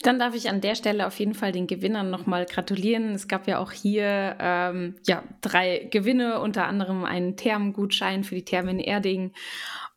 Dann 0.00 0.18
darf 0.18 0.34
ich 0.34 0.48
an 0.48 0.60
der 0.60 0.74
Stelle 0.74 1.06
auf 1.06 1.18
jeden 1.20 1.34
Fall 1.34 1.52
den 1.52 1.68
Gewinnern 1.68 2.10
nochmal 2.10 2.46
gratulieren. 2.46 3.14
Es 3.14 3.28
gab 3.28 3.46
ja 3.46 3.58
auch 3.58 3.70
hier 3.70 4.36
ähm, 4.40 4.96
ja, 5.06 5.22
drei 5.40 5.88
Gewinne, 5.90 6.40
unter 6.40 6.66
anderem 6.66 7.04
einen 7.04 7.36
Thermengutschein 7.36 8.24
für 8.24 8.34
die 8.34 8.44
Thermen 8.44 8.80
in 8.80 8.84
Erding 8.84 9.32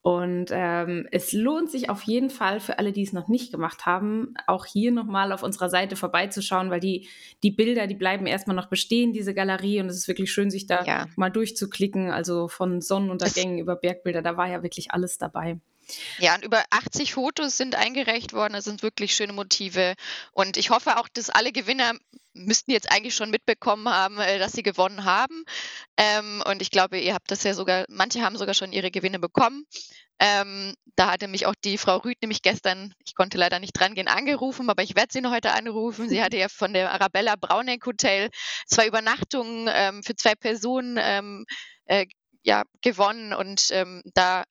und 0.05 0.51
ähm, 0.51 1.07
es 1.11 1.33
lohnt 1.33 1.71
sich 1.71 1.89
auf 1.89 2.03
jeden 2.03 2.29
Fall 2.29 2.59
für 2.59 2.77
alle, 2.77 2.91
die 2.91 3.01
es 3.01 3.11
noch 3.11 3.27
nicht 3.27 3.51
gemacht 3.51 3.87
haben, 3.87 4.35
auch 4.45 4.67
hier 4.67 4.91
nochmal 4.91 5.31
auf 5.31 5.41
unserer 5.41 5.67
Seite 5.67 5.95
vorbeizuschauen, 5.95 6.69
weil 6.69 6.79
die, 6.79 7.07
die 7.41 7.49
Bilder, 7.49 7.87
die 7.87 7.95
bleiben 7.95 8.27
erstmal 8.27 8.55
noch 8.55 8.67
bestehen, 8.67 9.13
diese 9.13 9.33
Galerie. 9.33 9.81
Und 9.81 9.87
es 9.87 9.97
ist 9.97 10.07
wirklich 10.07 10.31
schön, 10.31 10.51
sich 10.51 10.67
da 10.67 10.83
ja. 10.83 11.07
mal 11.15 11.31
durchzuklicken. 11.31 12.11
Also 12.11 12.47
von 12.47 12.81
Sonnenuntergängen 12.81 13.57
über 13.57 13.75
Bergbilder, 13.75 14.21
da 14.21 14.37
war 14.37 14.47
ja 14.47 14.61
wirklich 14.61 14.91
alles 14.91 15.17
dabei. 15.17 15.57
Ja, 16.19 16.35
und 16.35 16.43
über 16.43 16.63
80 16.69 17.13
Fotos 17.13 17.57
sind 17.57 17.75
eingereicht 17.75 18.33
worden. 18.33 18.53
Das 18.53 18.65
sind 18.65 18.83
wirklich 18.83 19.15
schöne 19.15 19.33
Motive. 19.33 19.95
Und 20.31 20.57
ich 20.57 20.69
hoffe 20.69 20.97
auch, 20.97 21.07
dass 21.07 21.29
alle 21.29 21.51
Gewinner 21.51 21.93
müssten 22.33 22.71
jetzt 22.71 22.91
eigentlich 22.91 23.15
schon 23.15 23.29
mitbekommen 23.29 23.87
haben, 23.89 24.19
äh, 24.19 24.39
dass 24.39 24.51
sie 24.51 24.63
gewonnen 24.63 25.05
haben. 25.05 25.43
Ähm, 25.97 26.43
und 26.45 26.61
ich 26.61 26.71
glaube, 26.71 26.99
ihr 26.99 27.13
habt 27.13 27.31
das 27.31 27.43
ja 27.43 27.53
sogar, 27.53 27.85
manche 27.87 28.21
haben 28.21 28.37
sogar 28.37 28.53
schon 28.53 28.73
ihre 28.73 28.91
Gewinne 28.91 29.19
bekommen. 29.19 29.65
Ähm, 30.19 30.73
da 30.95 31.11
hatte 31.11 31.27
mich 31.27 31.45
auch 31.45 31.55
die 31.55 31.77
Frau 31.77 31.97
Rüth 31.97 32.21
nämlich 32.21 32.41
gestern, 32.41 32.93
ich 33.05 33.15
konnte 33.15 33.37
leider 33.37 33.59
nicht 33.59 33.73
dran 33.73 33.95
gehen, 33.95 34.07
angerufen, 34.07 34.69
aber 34.69 34.81
ich 34.81 34.95
werde 34.95 35.11
sie 35.11 35.21
noch 35.21 35.31
heute 35.31 35.51
anrufen. 35.51 36.07
Sie 36.07 36.23
hatte 36.23 36.37
ja 36.37 36.47
von 36.47 36.73
der 36.73 36.91
Arabella 36.91 37.35
Brauneck 37.35 37.85
Hotel 37.85 38.29
zwei 38.65 38.87
Übernachtungen 38.87 39.69
ähm, 39.71 40.03
für 40.03 40.15
zwei 40.15 40.35
Personen 40.35 40.97
ähm, 41.01 41.45
äh, 41.85 42.05
ja, 42.43 42.63
gewonnen 42.81 43.33
und 43.33 43.69
ähm, 43.71 44.03
da 44.13 44.43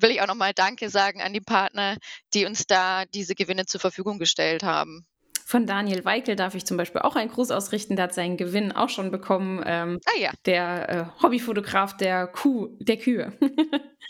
will 0.00 0.10
ich 0.10 0.20
auch 0.20 0.26
nochmal 0.26 0.52
Danke 0.54 0.90
sagen 0.90 1.22
an 1.22 1.32
die 1.32 1.40
Partner, 1.40 1.96
die 2.34 2.46
uns 2.46 2.66
da 2.66 3.04
diese 3.06 3.34
Gewinne 3.34 3.66
zur 3.66 3.80
Verfügung 3.80 4.18
gestellt 4.18 4.62
haben. 4.62 5.06
Von 5.50 5.66
Daniel 5.66 6.04
Weikel 6.04 6.36
darf 6.36 6.54
ich 6.54 6.64
zum 6.64 6.76
Beispiel 6.76 7.00
auch 7.00 7.16
einen 7.16 7.28
Gruß 7.28 7.50
ausrichten. 7.50 7.96
Der 7.96 8.04
hat 8.04 8.14
seinen 8.14 8.36
Gewinn 8.36 8.70
auch 8.70 8.88
schon 8.88 9.10
bekommen. 9.10 9.60
Ähm, 9.66 9.98
ah 10.06 10.16
ja. 10.16 10.30
Der 10.46 10.88
äh, 10.88 11.22
Hobbyfotograf 11.24 11.96
der 11.96 12.28
Kuh, 12.28 12.68
der 12.78 12.98
Kühe. 12.98 13.32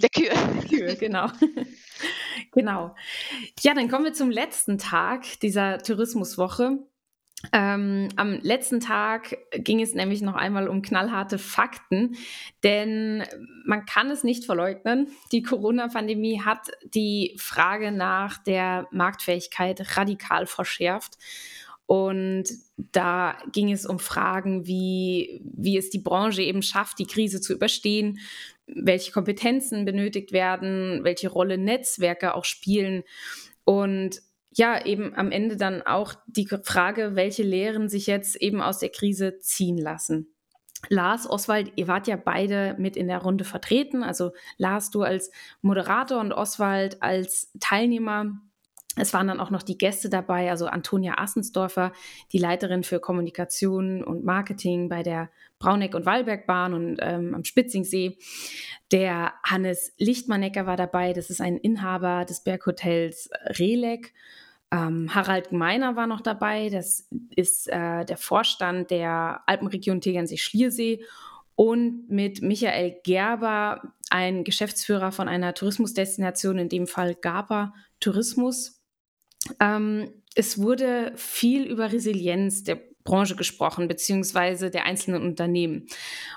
Der 0.02 0.10
Kühe. 0.10 0.30
Der 0.34 0.68
Kühe, 0.68 0.96
genau. 0.96 1.28
genau. 2.52 2.94
Ja, 3.62 3.72
dann 3.72 3.88
kommen 3.88 4.04
wir 4.04 4.12
zum 4.12 4.30
letzten 4.30 4.76
Tag 4.76 5.24
dieser 5.40 5.78
Tourismuswoche. 5.78 6.78
Ähm, 7.52 8.08
am 8.16 8.38
letzten 8.42 8.80
Tag 8.80 9.38
ging 9.52 9.80
es 9.80 9.94
nämlich 9.94 10.20
noch 10.20 10.34
einmal 10.34 10.68
um 10.68 10.82
knallharte 10.82 11.38
Fakten, 11.38 12.16
denn 12.62 13.24
man 13.64 13.86
kann 13.86 14.10
es 14.10 14.24
nicht 14.24 14.44
verleugnen, 14.44 15.08
die 15.32 15.42
Corona-Pandemie 15.42 16.42
hat 16.42 16.68
die 16.94 17.34
Frage 17.38 17.92
nach 17.92 18.38
der 18.42 18.86
Marktfähigkeit 18.90 19.96
radikal 19.96 20.46
verschärft. 20.46 21.16
Und 21.86 22.44
da 22.76 23.36
ging 23.50 23.72
es 23.72 23.84
um 23.84 23.98
Fragen 23.98 24.64
wie, 24.64 25.42
wie 25.56 25.76
es 25.76 25.90
die 25.90 25.98
Branche 25.98 26.42
eben 26.42 26.62
schafft, 26.62 27.00
die 27.00 27.06
Krise 27.06 27.40
zu 27.40 27.52
überstehen, 27.52 28.20
welche 28.68 29.10
Kompetenzen 29.10 29.84
benötigt 29.84 30.30
werden, 30.30 31.00
welche 31.02 31.30
Rolle 31.30 31.58
Netzwerke 31.58 32.34
auch 32.34 32.44
spielen. 32.44 33.02
Und 33.64 34.20
ja, 34.52 34.84
eben 34.84 35.14
am 35.14 35.30
Ende 35.30 35.56
dann 35.56 35.82
auch 35.82 36.14
die 36.26 36.48
Frage, 36.64 37.14
welche 37.14 37.42
Lehren 37.42 37.88
sich 37.88 38.06
jetzt 38.06 38.36
eben 38.36 38.60
aus 38.60 38.78
der 38.78 38.88
Krise 38.88 39.38
ziehen 39.38 39.78
lassen. 39.78 40.34
Lars, 40.88 41.28
Oswald, 41.28 41.72
ihr 41.76 41.88
wart 41.88 42.08
ja 42.08 42.16
beide 42.16 42.74
mit 42.78 42.96
in 42.96 43.06
der 43.06 43.18
Runde 43.18 43.44
vertreten. 43.44 44.02
Also 44.02 44.32
Lars, 44.56 44.90
du 44.90 45.02
als 45.02 45.30
Moderator 45.60 46.20
und 46.20 46.32
Oswald 46.32 47.02
als 47.02 47.52
Teilnehmer. 47.60 48.40
Es 48.96 49.12
waren 49.12 49.28
dann 49.28 49.40
auch 49.40 49.50
noch 49.50 49.62
die 49.62 49.78
Gäste 49.78 50.08
dabei, 50.08 50.50
also 50.50 50.66
Antonia 50.66 51.18
Assensdorfer, 51.18 51.92
die 52.32 52.38
Leiterin 52.38 52.82
für 52.82 52.98
Kommunikation 52.98 54.02
und 54.02 54.24
Marketing 54.24 54.88
bei 54.88 55.02
der 55.02 55.30
Brauneck- 55.60 55.94
und 55.94 56.06
Wallbergbahn 56.06 56.74
und 56.74 56.98
ähm, 57.00 57.34
am 57.34 57.44
Spitzingsee. 57.44 58.18
Der 58.92 59.34
Hannes 59.44 59.92
Lichtmannecker 59.98 60.66
war 60.66 60.76
dabei, 60.76 61.12
das 61.12 61.30
ist 61.30 61.40
ein 61.40 61.56
Inhaber 61.56 62.24
des 62.24 62.42
Berghotels 62.42 63.30
Relek. 63.44 64.12
Ähm, 64.72 65.14
Harald 65.14 65.50
Gemeiner 65.50 65.96
war 65.96 66.06
noch 66.06 66.20
dabei, 66.20 66.68
das 66.70 67.08
ist 67.34 67.68
äh, 67.68 68.04
der 68.04 68.16
Vorstand 68.16 68.90
der 68.90 69.42
Alpenregion 69.46 70.00
Tegernsee-Schliersee 70.00 71.04
und 71.56 72.08
mit 72.08 72.40
Michael 72.40 72.96
Gerber, 73.04 73.92
ein 74.10 74.44
Geschäftsführer 74.44 75.12
von 75.12 75.28
einer 75.28 75.54
Tourismusdestination, 75.54 76.58
in 76.58 76.68
dem 76.68 76.86
Fall 76.86 77.14
GAPA 77.14 77.74
Tourismus. 78.00 78.80
Ähm, 79.60 80.10
es 80.34 80.58
wurde 80.60 81.12
viel 81.16 81.64
über 81.64 81.92
Resilienz 81.92 82.64
der 82.64 82.80
Branche 83.04 83.36
gesprochen, 83.36 83.88
beziehungsweise 83.88 84.70
der 84.70 84.84
einzelnen 84.84 85.22
Unternehmen. 85.22 85.86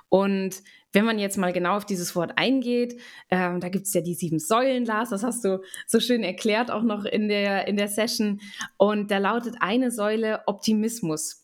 Und 0.09 0.61
wenn 0.93 1.05
man 1.05 1.19
jetzt 1.19 1.37
mal 1.37 1.51
genau 1.51 1.75
auf 1.75 1.85
dieses 1.85 2.15
Wort 2.15 2.37
eingeht, 2.37 2.99
ähm, 3.29 3.59
da 3.59 3.69
gibt 3.69 3.87
es 3.87 3.93
ja 3.93 4.01
die 4.01 4.13
sieben 4.13 4.39
Säulen, 4.39 4.85
Lars, 4.85 5.09
das 5.09 5.23
hast 5.23 5.43
du 5.43 5.61
so 5.87 5.99
schön 5.99 6.23
erklärt 6.23 6.71
auch 6.71 6.83
noch 6.83 7.03
in 7.03 7.27
der, 7.27 7.67
in 7.67 7.77
der 7.77 7.87
Session. 7.87 8.39
Und 8.77 9.11
da 9.11 9.17
lautet 9.17 9.55
eine 9.59 9.91
Säule 9.91 10.41
Optimismus. 10.45 11.41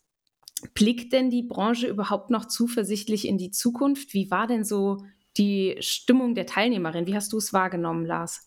Blickt 0.73 1.13
denn 1.13 1.29
die 1.29 1.43
Branche 1.43 1.87
überhaupt 1.87 2.29
noch 2.29 2.45
zuversichtlich 2.45 3.27
in 3.27 3.37
die 3.37 3.51
Zukunft? 3.51 4.13
Wie 4.13 4.29
war 4.29 4.45
denn 4.45 4.63
so 4.63 5.03
die 5.37 5.77
Stimmung 5.79 6.35
der 6.35 6.45
Teilnehmerin? 6.45 7.07
Wie 7.07 7.15
hast 7.15 7.33
du 7.33 7.37
es 7.37 7.53
wahrgenommen, 7.53 8.05
Lars? 8.05 8.45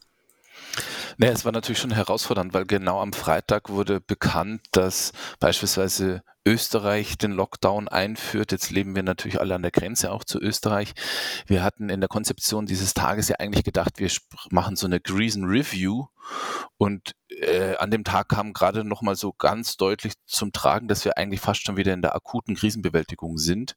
Nee, 1.18 1.28
es 1.28 1.44
war 1.44 1.52
natürlich 1.52 1.78
schon 1.78 1.92
herausfordernd, 1.92 2.54
weil 2.54 2.66
genau 2.66 3.00
am 3.00 3.12
Freitag 3.12 3.70
wurde 3.70 4.00
bekannt, 4.00 4.60
dass 4.72 5.12
beispielsweise 5.40 6.22
Österreich 6.44 7.18
den 7.18 7.32
Lockdown 7.32 7.88
einführt. 7.88 8.52
Jetzt 8.52 8.70
leben 8.70 8.96
wir 8.96 9.02
natürlich 9.02 9.40
alle 9.40 9.54
an 9.54 9.62
der 9.62 9.70
Grenze 9.70 10.10
auch 10.10 10.24
zu 10.24 10.40
Österreich. 10.40 10.94
Wir 11.46 11.62
hatten 11.62 11.88
in 11.88 12.00
der 12.00 12.08
Konzeption 12.08 12.66
dieses 12.66 12.94
Tages 12.94 13.28
ja 13.28 13.36
eigentlich 13.38 13.64
gedacht, 13.64 13.98
wir 13.98 14.10
machen 14.50 14.76
so 14.76 14.86
eine 14.86 15.00
Greasen 15.00 15.44
Review 15.44 16.06
und 16.76 17.14
äh, 17.28 17.76
an 17.76 17.90
dem 17.90 18.04
Tag 18.04 18.28
kam 18.28 18.52
gerade 18.52 18.84
noch 18.84 19.02
mal 19.02 19.16
so 19.16 19.32
ganz 19.32 19.76
deutlich 19.76 20.14
zum 20.26 20.52
Tragen, 20.52 20.88
dass 20.88 21.04
wir 21.04 21.16
eigentlich 21.16 21.40
fast 21.40 21.64
schon 21.64 21.76
wieder 21.76 21.92
in 21.92 22.02
der 22.02 22.14
akuten 22.14 22.54
Krisenbewältigung 22.54 23.38
sind 23.38 23.76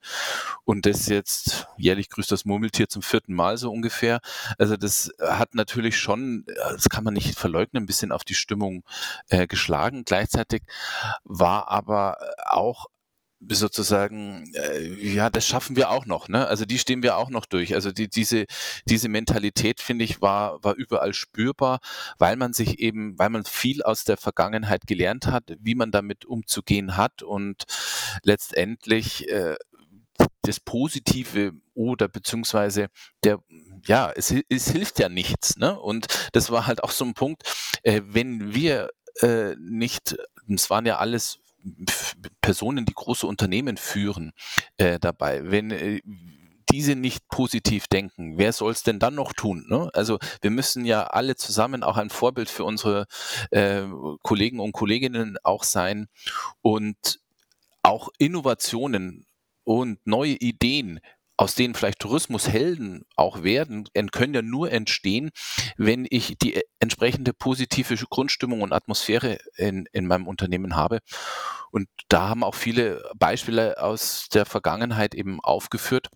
und 0.63 0.86
das 0.86 1.07
jetzt 1.07 1.68
jährlich 1.78 2.09
grüßt 2.09 2.32
das 2.32 2.45
Murmeltier 2.45 2.89
zum 2.89 3.01
vierten 3.01 3.34
Mal 3.34 3.57
so 3.57 3.72
ungefähr. 3.72 4.20
Also 4.57 4.78
das 4.78 5.11
hat 5.20 5.55
natürlich 5.55 5.97
schon, 5.97 6.45
das 6.47 6.89
kann 6.89 7.03
man 7.03 7.13
nicht 7.13 7.38
verleugnen, 7.38 7.84
ein 7.84 7.88
bisschen 7.88 8.11
auf 8.11 8.24
die 8.24 8.36
Stimmung 8.36 8.84
äh, 9.30 9.47
geschlagen. 9.47 10.03
Gleichzeitig 10.05 10.63
war 11.24 11.70
aber 11.70 12.18
auch 12.56 12.88
sozusagen, 13.47 14.51
äh, 14.56 14.88
ja, 15.14 15.30
das 15.30 15.45
schaffen 15.45 15.76
wir 15.76 15.89
auch 15.89 16.06
noch. 16.06 16.30
Ne? 16.30 16.47
Also 16.47 16.66
die 16.66 16.80
stehen 16.80 17.03
wir 17.03 17.18
auch 17.18 17.30
noch 17.30 17.45
durch. 17.45 17.76
Also 17.76 17.91
die, 17.91 18.10
diese, 18.10 18.45
diese 18.86 19.10
Mentalität, 19.10 19.82
finde 19.82 20.06
ich, 20.06 20.22
war, 20.22 20.64
war 20.64 20.76
überall 20.76 21.14
spürbar, 21.14 21.80
weil 22.18 22.38
man 22.38 22.53
sich 22.53 22.80
eben, 22.80 23.18
weil 23.20 23.30
man 23.30 23.45
viel 23.45 23.84
aus 23.84 24.03
der 24.03 24.18
Vergangenheit 24.18 24.88
gelernt 24.88 25.28
hat, 25.28 25.56
wie 25.60 25.76
man 25.76 25.91
damit 25.91 26.26
umzugehen 26.26 26.97
hat 26.97 27.24
und 27.24 27.64
letztendlich 28.24 29.30
äh, 29.30 29.56
das 30.41 30.60
Positive 30.60 31.53
oder 31.74 32.08
beziehungsweise 32.08 32.88
der, 33.24 33.39
ja, 33.86 34.12
es, 34.16 34.34
es 34.49 34.70
hilft 34.70 34.99
ja 34.99 35.10
nichts. 35.10 35.58
Ne? 35.58 35.78
Und 35.78 36.08
das 36.34 36.51
war 36.51 36.68
halt 36.68 36.84
auch 36.84 36.91
so 36.91 37.06
ein 37.06 37.14
Punkt, 37.14 37.43
äh, 37.84 38.01
wenn 38.06 38.53
wir 38.53 38.89
äh, 39.22 39.56
nicht, 39.60 40.18
es 40.47 40.70
waren 40.70 40.86
ja 40.86 40.97
alles 40.97 41.39
Personen, 42.41 42.86
die 42.86 42.93
große 42.93 43.26
Unternehmen 43.28 43.78
führen, 43.78 44.32
äh, 44.78 44.99
dabei. 44.99 45.49
Wenn 45.49 45.72
äh, 45.72 46.01
diese 46.72 46.95
nicht 46.95 47.28
positiv 47.30 47.88
denken, 47.88 48.38
wer 48.38 48.51
soll 48.51 48.72
es 48.72 48.84
denn 48.84 48.99
dann 48.99 49.16
noch 49.16 49.34
tun? 49.34 49.66
Ne? 49.70 49.89
Also 49.93 50.20
wir 50.41 50.51
müssen 50.51 50.86
ja 50.86 51.03
alle 51.05 51.36
zusammen 51.36 51.84
auch 51.84 51.97
ein 51.97 52.09
Vorbild 52.09 52.49
für 52.49 52.63
unsere 52.63 53.05
äh, 53.51 53.84
Kollegen 54.24 54.59
und 54.59 54.74
Kolleginnen 54.74 55.38
auch 55.43 55.63
sein 55.63 56.07
und 56.61 57.20
auch 57.84 58.09
Innovationen 58.18 59.26
und 59.63 60.05
neue 60.05 60.34
Ideen 60.34 60.99
aus 61.38 61.55
denen 61.55 61.75
vielleicht 61.75 61.99
Tourismushelden 61.99 63.05
auch 63.15 63.43
werden, 63.43 63.88
können 64.11 64.33
ja 64.33 64.41
nur 64.41 64.71
entstehen, 64.71 65.31
wenn 65.77 66.07
ich 66.09 66.38
die 66.38 66.61
entsprechende 66.79 67.33
positive 67.33 67.95
Grundstimmung 68.09 68.61
und 68.61 68.73
Atmosphäre 68.73 69.39
in, 69.57 69.86
in 69.91 70.07
meinem 70.07 70.27
Unternehmen 70.27 70.75
habe. 70.75 70.99
Und 71.71 71.89
da 72.07 72.29
haben 72.29 72.43
auch 72.43 72.55
viele 72.55 73.03
Beispiele 73.17 73.81
aus 73.81 74.29
der 74.29 74.45
Vergangenheit 74.45 75.13
eben 75.13 75.39
aufgeführt. 75.41 76.07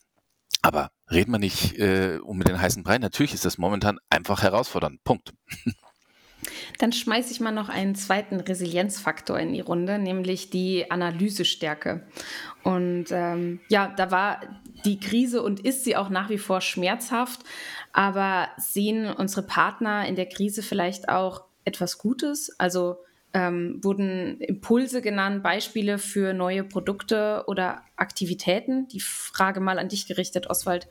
Aber 0.62 0.92
reden 1.10 1.32
wir 1.32 1.40
nicht 1.40 1.78
äh, 1.78 2.20
um 2.22 2.42
den 2.42 2.62
heißen 2.62 2.84
Brei. 2.84 2.98
Natürlich 2.98 3.34
ist 3.34 3.46
das 3.46 3.58
momentan 3.58 4.00
einfach 4.10 4.42
herausfordernd. 4.42 5.04
Punkt. 5.04 5.34
Dann 6.78 6.92
schmeiße 6.92 7.32
ich 7.32 7.40
mal 7.40 7.52
noch 7.52 7.70
einen 7.70 7.96
zweiten 7.96 8.40
Resilienzfaktor 8.40 9.40
in 9.40 9.54
die 9.54 9.62
Runde, 9.62 10.00
nämlich 10.00 10.50
die 10.50 10.90
Analysestärke. 10.90 12.08
Und 12.64 13.06
ähm, 13.12 13.60
ja, 13.70 13.94
da 13.96 14.12
war 14.12 14.42
die 14.86 15.00
Krise 15.00 15.42
und 15.42 15.60
ist 15.60 15.84
sie 15.84 15.96
auch 15.96 16.10
nach 16.10 16.30
wie 16.30 16.38
vor 16.38 16.62
schmerzhaft, 16.62 17.42
aber 17.94 18.50
sehen 18.58 19.08
unsere 19.08 19.44
Partner 19.44 20.08
in 20.08 20.16
der 20.16 20.28
Krise 20.28 20.62
vielleicht 20.64 21.10
auch 21.10 21.44
etwas 21.66 21.98
Gutes? 21.98 22.58
Also 22.60 22.98
ähm, 23.34 23.80
wurden 23.84 24.42
Impulse 24.42 25.02
genannt, 25.02 25.44
Beispiele 25.44 25.98
für 25.98 26.34
neue 26.34 26.64
Produkte 26.64 27.44
oder 27.48 27.84
Aktivitäten? 27.96 28.88
Die 28.88 29.00
Frage 29.00 29.60
mal 29.60 29.80
an 29.80 29.90
dich 29.90 30.08
gerichtet, 30.08 30.50
Oswald. 30.50 30.88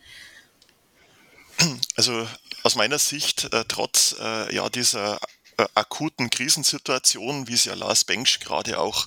Also 1.96 2.26
aus 2.62 2.76
meiner 2.76 2.98
Sicht, 2.98 3.52
äh, 3.52 3.64
trotz 3.66 4.16
äh, 4.20 4.54
ja, 4.54 4.68
dieser 4.68 5.18
äh, 5.59 5.66
akuten 5.74 6.30
Krisensituation, 6.30 7.48
wie 7.48 7.54
es 7.54 7.64
ja 7.64 7.74
Lars 7.74 8.04
Bengsch 8.04 8.40
gerade 8.40 8.78
auch 8.78 9.06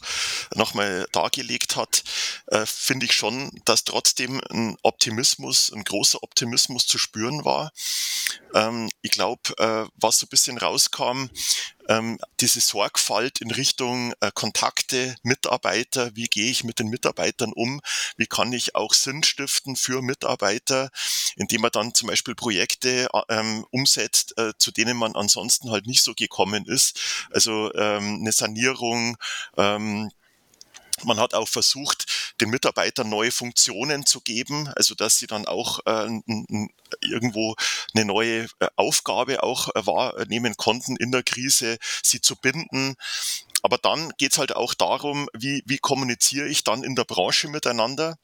nochmal 0.53 1.07
dargelegt 1.11 1.75
hat, 1.75 2.03
äh, 2.47 2.65
finde 2.65 3.05
ich 3.05 3.13
schon, 3.13 3.51
dass 3.65 3.83
trotzdem 3.85 4.41
ein 4.51 4.77
Optimismus, 4.83 5.71
ein 5.73 5.83
großer 5.83 6.21
Optimismus 6.21 6.85
zu 6.85 6.97
spüren 6.97 7.45
war. 7.45 7.71
Ähm, 8.53 8.89
ich 9.01 9.11
glaube, 9.11 9.41
äh, 9.57 9.85
was 9.95 10.19
so 10.19 10.25
ein 10.25 10.29
bisschen 10.29 10.57
rauskam, 10.57 11.29
ähm, 11.87 12.19
diese 12.39 12.61
Sorgfalt 12.61 13.41
in 13.41 13.51
Richtung 13.51 14.13
äh, 14.21 14.31
Kontakte, 14.33 15.15
Mitarbeiter, 15.23 16.15
wie 16.15 16.27
gehe 16.27 16.49
ich 16.49 16.63
mit 16.63 16.79
den 16.79 16.87
Mitarbeitern 16.87 17.51
um, 17.53 17.81
wie 18.17 18.27
kann 18.27 18.53
ich 18.53 18.75
auch 18.75 18.93
Sinn 18.93 19.23
stiften 19.23 19.75
für 19.75 20.01
Mitarbeiter, 20.01 20.89
indem 21.35 21.61
man 21.61 21.71
dann 21.71 21.93
zum 21.93 22.07
Beispiel 22.07 22.35
Projekte 22.35 23.09
äh, 23.13 23.21
ähm, 23.29 23.65
umsetzt, 23.71 24.37
äh, 24.37 24.53
zu 24.57 24.71
denen 24.71 24.97
man 24.97 25.15
ansonsten 25.15 25.71
halt 25.71 25.87
nicht 25.87 26.03
so 26.03 26.13
gekommen 26.13 26.65
ist. 26.65 27.27
Also 27.31 27.73
ähm, 27.73 28.19
eine 28.21 28.31
Sanierung, 28.31 29.17
ähm, 29.57 30.11
man 31.03 31.19
hat 31.19 31.33
auch 31.33 31.47
versucht, 31.47 32.33
den 32.41 32.49
Mitarbeitern 32.49 33.09
neue 33.09 33.31
Funktionen 33.31 34.05
zu 34.05 34.21
geben, 34.21 34.67
also 34.75 34.95
dass 34.95 35.17
sie 35.17 35.27
dann 35.27 35.45
auch 35.45 35.79
äh, 35.85 36.07
irgendwo 37.01 37.55
eine 37.93 38.05
neue 38.05 38.47
äh, 38.59 38.67
Aufgabe 38.75 39.43
auch 39.43 39.69
äh, 39.69 39.85
wahrnehmen 39.85 40.55
konnten 40.57 40.95
in 40.95 41.11
der 41.11 41.23
Krise, 41.23 41.77
sie 42.03 42.21
zu 42.21 42.35
binden. 42.35 42.95
Aber 43.63 43.77
dann 43.77 44.11
geht's 44.17 44.37
halt 44.37 44.55
auch 44.55 44.73
darum, 44.73 45.29
wie, 45.33 45.63
wie 45.65 45.77
kommuniziere 45.77 46.47
ich 46.47 46.63
dann 46.63 46.83
in 46.83 46.95
der 46.95 47.05
Branche 47.05 47.47
miteinander. 47.47 48.17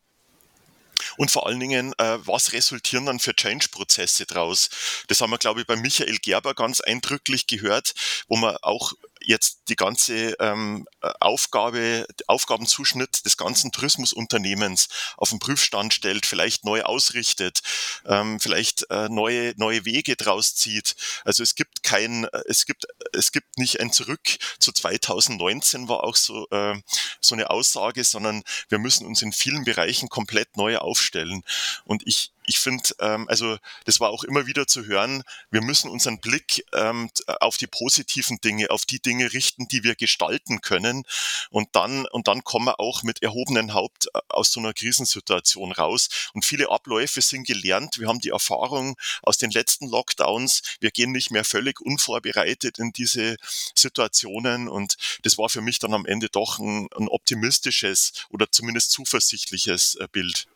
Und 1.18 1.32
vor 1.32 1.46
allen 1.46 1.60
Dingen, 1.60 1.94
äh, 2.00 2.18
was 2.26 2.54
resultieren 2.54 3.06
dann 3.06 3.20
für 3.20 3.36
Change-Prozesse 3.36 4.26
draus? 4.26 4.70
Das 5.08 5.22
haben 5.22 5.30
wir, 5.30 5.38
glaube 5.38 5.62
ich, 5.62 5.68
bei 5.68 5.76
Michael 5.76 6.18
Gerber 6.18 6.54
ganz 6.54 6.82
eindrücklich 6.82 7.48
gehört, 7.48 7.94
wo 8.28 8.38
man 8.38 8.58
auch 8.62 8.94
jetzt 9.28 9.64
die 9.68 9.76
ganze 9.76 10.36
ähm, 10.40 10.88
Aufgabe, 11.20 12.08
Aufgabenzuschnitt 12.28 13.26
des 13.26 13.36
ganzen 13.36 13.74
Tourismusunternehmens 13.74 14.88
auf 15.18 15.30
den 15.30 15.40
Prüfstand 15.40 15.94
stellt, 15.94 16.26
vielleicht 16.26 16.64
neu 16.64 16.84
ausrichtet, 16.84 17.60
ähm, 18.06 18.40
vielleicht 18.40 18.90
äh, 18.90 19.10
neue, 19.10 19.54
neue 19.58 19.84
Wege 19.84 20.16
draus 20.16 20.56
zieht. 20.56 20.96
Also 21.26 21.44
es 21.44 21.56
gibt 21.56 21.84
kein, 21.84 22.26
es 22.48 22.66
gibt, 22.66 22.86
es 23.12 23.34
gibt 23.34 23.58
nicht 23.58 23.82
ein 23.82 23.92
Zurück 23.92 24.22
zu 24.60 24.72
2019 24.72 25.90
war 25.90 26.06
auch 26.06 26.16
so, 26.16 26.48
äh, 26.52 26.76
so 27.20 27.36
eine 27.36 27.50
Aussage, 27.50 28.06
sondern 28.06 28.44
wir 28.70 28.80
müssen 28.80 29.06
uns 29.06 29.22
in 29.22 29.34
vielen 29.34 29.66
Bereichen 29.66 30.08
komplett 30.08 30.56
neu 30.56 30.78
aufstellen. 30.78 31.44
Und 31.84 32.08
ich, 32.08 32.32
ich 32.48 32.60
finde, 32.60 32.84
ähm, 33.00 33.28
also 33.28 33.58
das 33.84 34.00
war 34.00 34.10
auch 34.10 34.24
immer 34.24 34.48
wieder 34.48 34.66
zu 34.68 34.86
hören, 34.86 35.24
wir 35.52 35.62
müssen 35.62 35.90
unseren 35.90 36.20
Blick 36.20 36.66
ähm, 36.74 37.10
auf 37.42 37.58
die 37.58 37.68
positiven 37.68 38.40
Dinge, 38.40 38.72
auf 38.72 38.86
die 38.86 39.02
Dinge 39.02 39.34
richten, 39.34 39.68
die 39.68 39.84
wir 39.84 39.96
gestalten 39.96 40.62
können. 40.62 41.04
Und 41.52 41.76
dann, 41.76 42.06
und 42.08 42.30
dann 42.30 42.46
kommen 42.46 42.66
wir 42.66 42.80
auch 42.80 43.04
mit 43.04 43.22
erhobenen 43.22 43.74
Haupt 43.74 44.08
äh, 44.14 44.20
aus 44.30 44.52
so 44.52 44.62
einer 44.62 44.74
Krisensituation 44.74 45.74
raus. 45.74 46.08
Und 46.34 46.46
viele 46.46 46.72
Abläufe 46.72 47.22
sind 47.22 47.46
gelernt. 47.46 48.00
Wir 48.00 48.08
haben 48.08 48.22
die 48.22 48.30
Erfahrung 48.30 48.98
aus 49.24 49.38
den 49.38 49.52
letzten 49.52 49.88
Lockdowns. 49.90 50.62
Wir 50.80 50.92
gehen 50.92 51.12
nicht 51.12 51.32
mehr 51.32 51.44
völlig 51.44 51.82
unvorbereitet 51.82 52.80
in 52.80 52.94
diese 52.94 53.36
Situationen. 53.76 54.70
Und 54.70 54.96
das 55.24 55.38
war 55.38 55.50
für 55.50 55.62
mich 55.62 55.80
dann 55.80 55.94
am 55.94 56.06
Ende 56.06 56.30
doch 56.30 56.60
ein, 56.60 56.88
ein 56.96 57.10
optimistisches 57.10 58.14
oder 58.30 58.50
zumindest 58.50 58.92
zuversichtliches 58.92 59.96
äh, 59.96 60.08
Bild. 60.10 60.48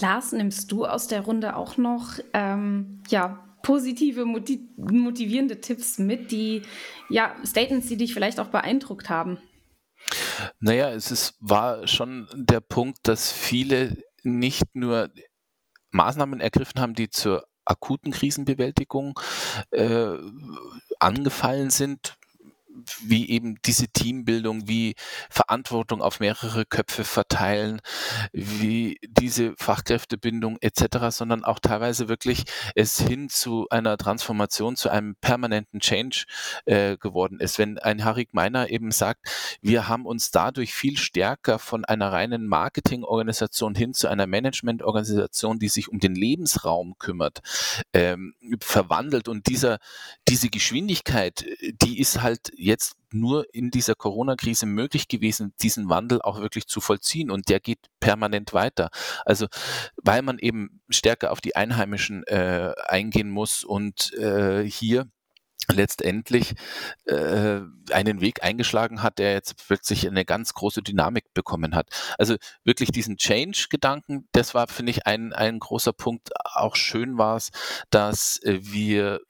Lars, 0.00 0.32
nimmst 0.32 0.70
du 0.72 0.86
aus 0.86 1.06
der 1.06 1.22
Runde 1.22 1.56
auch 1.56 1.76
noch 1.76 2.18
ähm, 2.32 3.02
ja, 3.08 3.44
positive, 3.62 4.24
motivierende 4.24 5.60
Tipps 5.60 5.98
mit, 5.98 6.30
die 6.30 6.62
ja, 7.08 7.34
Statements, 7.44 7.88
die 7.88 7.96
dich 7.96 8.14
vielleicht 8.14 8.40
auch 8.40 8.48
beeindruckt 8.48 9.08
haben? 9.08 9.38
Naja, 10.60 10.90
es 10.90 11.10
ist, 11.10 11.34
war 11.40 11.86
schon 11.86 12.28
der 12.34 12.60
Punkt, 12.60 12.98
dass 13.04 13.32
viele 13.32 13.96
nicht 14.22 14.74
nur 14.74 15.10
Maßnahmen 15.90 16.40
ergriffen 16.40 16.80
haben, 16.80 16.94
die 16.94 17.08
zur 17.08 17.46
akuten 17.64 18.12
Krisenbewältigung 18.12 19.18
äh, 19.70 20.18
angefallen 20.98 21.70
sind, 21.70 22.16
wie 23.02 23.28
eben 23.28 23.56
diese 23.64 23.88
Teambildung, 23.88 24.68
wie 24.68 24.94
Verantwortung 25.30 26.02
auf 26.02 26.20
mehrere 26.20 26.64
Köpfe 26.64 27.04
verteilen, 27.04 27.80
wie 28.32 28.98
diese 29.06 29.54
Fachkräftebindung 29.56 30.58
etc., 30.60 31.10
sondern 31.10 31.44
auch 31.44 31.58
teilweise 31.58 32.08
wirklich 32.08 32.44
es 32.74 32.98
hin 32.98 33.28
zu 33.28 33.66
einer 33.70 33.96
Transformation, 33.96 34.76
zu 34.76 34.88
einem 34.90 35.16
permanenten 35.20 35.80
Change 35.80 36.24
äh, 36.64 36.96
geworden 36.96 37.40
ist. 37.40 37.58
Wenn 37.58 37.78
ein 37.78 38.04
Harik 38.04 38.34
Meiner 38.34 38.70
eben 38.70 38.90
sagt, 38.90 39.28
wir 39.60 39.88
haben 39.88 40.06
uns 40.06 40.30
dadurch 40.30 40.74
viel 40.74 40.96
stärker 40.96 41.58
von 41.58 41.84
einer 41.84 42.12
reinen 42.12 42.46
Marketingorganisation 42.46 43.74
hin 43.74 43.94
zu 43.94 44.08
einer 44.08 44.26
Managementorganisation, 44.26 45.58
die 45.58 45.68
sich 45.68 45.88
um 45.88 45.98
den 45.98 46.14
Lebensraum 46.14 46.96
kümmert, 46.98 47.40
ähm, 47.92 48.34
verwandelt 48.60 49.28
und 49.28 49.46
dieser, 49.46 49.78
diese 50.28 50.48
Geschwindigkeit, 50.48 51.44
die 51.82 52.00
ist 52.00 52.22
halt 52.22 52.50
jetzt 52.64 52.96
nur 53.12 53.46
in 53.54 53.70
dieser 53.70 53.94
Corona-Krise 53.94 54.66
möglich 54.66 55.08
gewesen, 55.08 55.54
diesen 55.62 55.88
Wandel 55.88 56.20
auch 56.22 56.40
wirklich 56.40 56.66
zu 56.66 56.80
vollziehen 56.80 57.30
und 57.30 57.48
der 57.48 57.60
geht 57.60 57.78
permanent 58.00 58.52
weiter. 58.52 58.90
Also 59.24 59.46
weil 60.02 60.22
man 60.22 60.38
eben 60.38 60.80
stärker 60.88 61.30
auf 61.30 61.40
die 61.40 61.56
Einheimischen 61.56 62.24
äh, 62.24 62.72
eingehen 62.86 63.30
muss 63.30 63.64
und 63.64 64.12
äh, 64.14 64.64
hier 64.64 65.08
letztendlich 65.72 66.54
äh, 67.06 67.60
einen 67.90 68.20
Weg 68.20 68.42
eingeschlagen 68.42 69.02
hat, 69.02 69.18
der 69.18 69.32
jetzt 69.32 69.66
plötzlich 69.66 70.06
eine 70.06 70.24
ganz 70.24 70.52
große 70.52 70.82
Dynamik 70.82 71.32
bekommen 71.32 71.74
hat. 71.74 71.88
Also 72.18 72.36
wirklich 72.64 72.90
diesen 72.90 73.16
Change-Gedanken, 73.16 74.28
das 74.32 74.54
war, 74.54 74.66
finde 74.68 74.90
ich, 74.90 75.06
ein, 75.06 75.32
ein 75.32 75.58
großer 75.58 75.92
Punkt. 75.92 76.30
Auch 76.54 76.76
schön 76.76 77.18
war 77.18 77.36
es, 77.36 77.50
dass 77.90 78.40
wir 78.44 79.20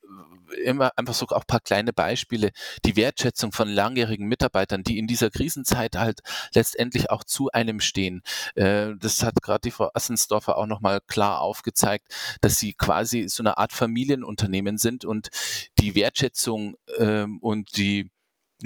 immer 0.65 0.93
einfach 0.97 1.15
so 1.15 1.27
auch 1.27 1.41
ein 1.41 1.47
paar 1.47 1.61
kleine 1.61 1.93
Beispiele. 1.93 2.51
Die 2.85 2.97
Wertschätzung 2.97 3.53
von 3.53 3.69
langjährigen 3.69 4.27
Mitarbeitern, 4.27 4.83
die 4.83 4.99
in 4.99 5.07
dieser 5.07 5.31
Krisenzeit 5.31 5.97
halt 5.97 6.21
letztendlich 6.55 7.11
auch 7.11 7.25
zu 7.25 7.51
einem 7.51 7.81
stehen. 7.81 8.23
Äh, 8.55 8.93
das 8.99 9.23
hat 9.23 9.43
gerade 9.43 9.63
die 9.65 9.71
Frau 9.71 9.91
Assensdorfer 9.95 10.57
auch 10.57 10.67
nochmal 10.67 11.01
klar 11.07 11.41
aufgezeigt, 11.41 12.09
dass 12.41 12.59
sie 12.59 12.75
quasi 12.75 13.29
so 13.29 13.43
eine 13.43 13.59
Art 13.59 13.73
Familienunternehmen 13.73 14.79
sind 14.79 15.05
und 15.05 15.29
die 15.79 15.95
Wertschätzung 15.95 16.77
ähm, 16.99 17.39
und 17.41 17.77
die 17.77 18.11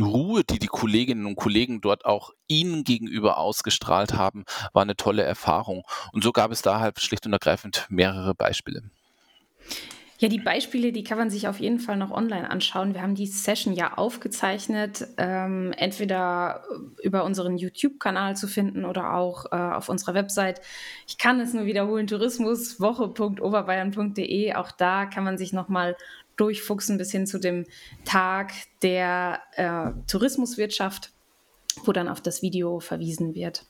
Ruhe, 0.01 0.45
die 0.45 0.59
die 0.59 0.67
Kolleginnen 0.67 1.27
und 1.27 1.37
Kollegen 1.37 1.81
dort 1.81 2.05
auch 2.05 2.31
ihnen 2.47 2.85
gegenüber 2.85 3.39
ausgestrahlt 3.39 4.15
haben, 4.15 4.45
war 4.73 4.83
eine 4.83 4.97
tolle 4.97 5.23
Erfahrung. 5.23 5.83
Und 6.13 6.23
so 6.23 6.33
gab 6.33 6.53
es 6.53 6.63
da 6.63 6.81
halt 6.81 7.01
schlicht 7.01 7.27
und 7.27 7.33
ergreifend 7.33 7.87
mehrere 7.89 8.35
Beispiele. 8.35 8.83
Ja, 10.21 10.29
die 10.29 10.41
Beispiele, 10.41 10.91
die 10.91 11.05
kann 11.05 11.17
man 11.17 11.31
sich 11.31 11.47
auf 11.47 11.61
jeden 11.61 11.79
Fall 11.79 11.97
noch 11.97 12.11
online 12.11 12.51
anschauen. 12.51 12.93
Wir 12.93 13.03
haben 13.03 13.15
die 13.15 13.29
Session 13.29 13.73
ja 13.73 13.95
aufgezeichnet, 13.95 15.07
ähm, 15.17 15.73
entweder 15.77 16.65
über 17.05 17.23
unseren 17.23 17.57
YouTube-Kanal 17.57 18.37
zu 18.37 18.49
finden 18.49 18.85
oder 18.85 19.15
auch 19.15 19.45
äh, 19.53 19.55
auf 19.55 19.89
unserer 19.89 20.15
Website. 20.15 20.61
Ich 21.07 21.19
kann 21.19 21.39
es 21.39 21.55
nur 21.55 21.67
wiederholen, 21.67 22.09
tourismuswoche.oberbayern.de. 22.09 24.55
Auch 24.55 24.73
da 24.73 25.07
kann 25.07 25.23
man 25.23 25.39
sich 25.39 25.53
nochmal 25.53 25.97
durchfuchsen 26.37 26.99
bis 26.99 27.13
hin 27.13 27.29
zu 27.29 27.39
dem 27.39 27.65
Tag 28.05 28.51
der 28.83 29.39
äh, 29.53 29.93
Tourismuswirtschaft, 30.11 31.13
wo 31.85 31.93
dann 31.93 32.09
auf 32.09 32.21
das 32.21 32.43
Video 32.43 32.81
verwiesen 32.81 33.37
wird. 33.37 33.67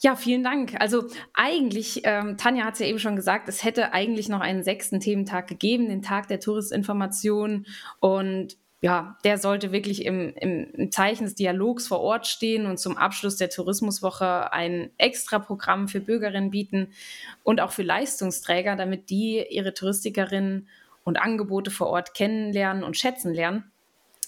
Ja, 0.00 0.14
vielen 0.14 0.44
Dank. 0.44 0.80
Also 0.80 1.08
eigentlich, 1.34 2.02
ähm, 2.04 2.36
Tanja 2.36 2.64
hat 2.64 2.74
es 2.74 2.80
ja 2.80 2.86
eben 2.86 3.00
schon 3.00 3.16
gesagt, 3.16 3.48
es 3.48 3.64
hätte 3.64 3.92
eigentlich 3.92 4.28
noch 4.28 4.40
einen 4.40 4.62
sechsten 4.62 5.00
Thementag 5.00 5.48
gegeben, 5.48 5.88
den 5.88 6.02
Tag 6.02 6.28
der 6.28 6.38
Touristinformation. 6.38 7.66
Und 7.98 8.56
ja, 8.80 9.18
der 9.24 9.38
sollte 9.38 9.72
wirklich 9.72 10.04
im, 10.04 10.32
im, 10.36 10.70
im, 10.72 10.92
Zeichen 10.92 11.24
des 11.24 11.34
Dialogs 11.34 11.88
vor 11.88 11.98
Ort 11.98 12.28
stehen 12.28 12.66
und 12.66 12.78
zum 12.78 12.96
Abschluss 12.96 13.36
der 13.36 13.50
Tourismuswoche 13.50 14.52
ein 14.52 14.90
Extra-Programm 14.98 15.88
für 15.88 16.00
Bürgerinnen 16.00 16.52
bieten 16.52 16.92
und 17.42 17.60
auch 17.60 17.72
für 17.72 17.82
Leistungsträger, 17.82 18.76
damit 18.76 19.10
die 19.10 19.44
ihre 19.50 19.74
Touristikerinnen 19.74 20.68
und 21.02 21.16
Angebote 21.16 21.72
vor 21.72 21.88
Ort 21.88 22.14
kennenlernen 22.14 22.84
und 22.84 22.96
schätzen 22.96 23.34
lernen. 23.34 23.64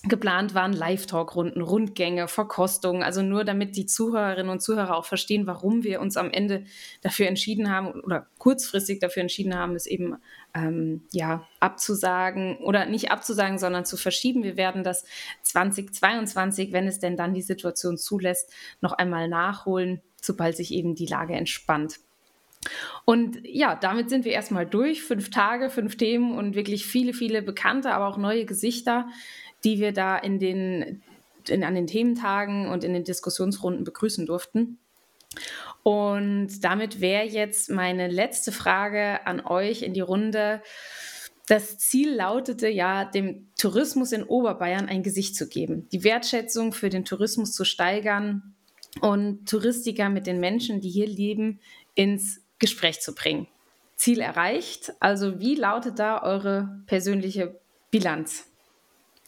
Geplant 0.05 0.55
waren 0.55 0.73
Live-Talk-Runden, 0.73 1.61
Rundgänge, 1.61 2.27
Verkostungen, 2.27 3.03
also 3.03 3.21
nur 3.23 3.45
damit 3.45 3.77
die 3.77 3.85
Zuhörerinnen 3.85 4.51
und 4.51 4.63
Zuhörer 4.63 4.97
auch 4.97 5.05
verstehen, 5.05 5.47
warum 5.47 5.85
wir 5.85 6.01
uns 6.01 6.17
am 6.17 6.31
Ende 6.31 6.65
dafür 7.03 7.27
entschieden 7.27 7.71
haben 7.71 8.01
oder 8.01 8.27
kurzfristig 8.39 8.99
dafür 9.01 9.21
entschieden 9.21 9.55
haben, 9.55 9.75
es 9.75 9.87
eben 9.87 10.17
ähm, 10.55 11.03
ja 11.13 11.47
abzusagen 11.61 12.57
oder 12.59 12.87
nicht 12.87 13.11
abzusagen, 13.11 13.59
sondern 13.59 13.85
zu 13.85 13.99
verschieben. 13.99 14.43
Wir 14.43 14.57
werden 14.57 14.85
das 14.85 15.05
2022, 15.43 16.73
wenn 16.73 16.87
es 16.87 16.99
denn 16.99 17.19
dann 17.19 17.35
die 17.35 17.43
Situation 17.43 17.99
zulässt, 17.99 18.51
noch 18.81 18.93
einmal 18.93 19.29
nachholen, 19.29 20.01
sobald 20.23 20.57
sich 20.57 20.73
eben 20.73 20.95
die 20.95 21.07
Lage 21.07 21.35
entspannt. 21.35 21.97
Und 23.05 23.39
ja, 23.45 23.75
damit 23.75 24.11
sind 24.11 24.25
wir 24.25 24.33
erstmal 24.33 24.67
durch. 24.67 25.03
Fünf 25.03 25.31
Tage, 25.31 25.71
fünf 25.71 25.97
Themen 25.97 26.37
und 26.37 26.55
wirklich 26.55 26.87
viele, 26.87 27.13
viele 27.13 27.43
bekannte, 27.43 27.93
aber 27.93 28.07
auch 28.07 28.19
neue 28.19 28.45
Gesichter, 28.45 29.09
die 29.65 29.81
wir 29.81 29.93
da 29.93 30.17
in 30.17 30.39
den, 30.39 31.03
in, 31.49 31.65
an 31.65 31.75
den 31.75 31.87
Thementagen 31.87 32.69
und 32.69 32.85
in 32.85 32.93
den 32.93 33.05
Diskussionsrunden 33.05 33.85
begrüßen 33.85 34.27
durften. 34.27 34.79
Und 35.83 36.63
damit 36.63 37.01
wäre 37.01 37.25
jetzt 37.25 37.71
meine 37.71 38.09
letzte 38.09 38.53
Frage 38.53 39.27
an 39.27 39.41
euch 39.41 39.83
in 39.83 39.95
die 39.95 40.01
Runde. 40.01 40.63
Das 41.47 41.79
Ziel 41.79 42.15
lautete 42.15 42.69
ja, 42.69 43.05
dem 43.05 43.49
Tourismus 43.59 44.13
in 44.13 44.23
Oberbayern 44.23 44.89
ein 44.89 45.03
Gesicht 45.03 45.37
zu 45.37 45.49
geben, 45.49 45.89
die 45.91 46.05
Wertschätzung 46.05 46.73
für 46.73 46.91
den 46.91 47.05
Tourismus 47.05 47.53
zu 47.53 47.65
steigern 47.65 48.55
und 49.01 49.49
Touristiker 49.49 50.09
mit 50.09 50.27
den 50.27 50.41
Menschen, 50.41 50.81
die 50.81 50.91
hier 50.91 51.07
leben, 51.07 51.61
ins 51.95 52.41
Gespräch 52.59 53.01
zu 53.01 53.15
bringen. 53.15 53.47
Ziel 53.97 54.21
erreicht. 54.21 54.93
Also 55.01 55.41
wie 55.41 55.55
lautet 55.55 55.99
da 55.99 56.23
eure 56.23 56.83
persönliche 56.87 57.61
Bilanz? 57.91 58.50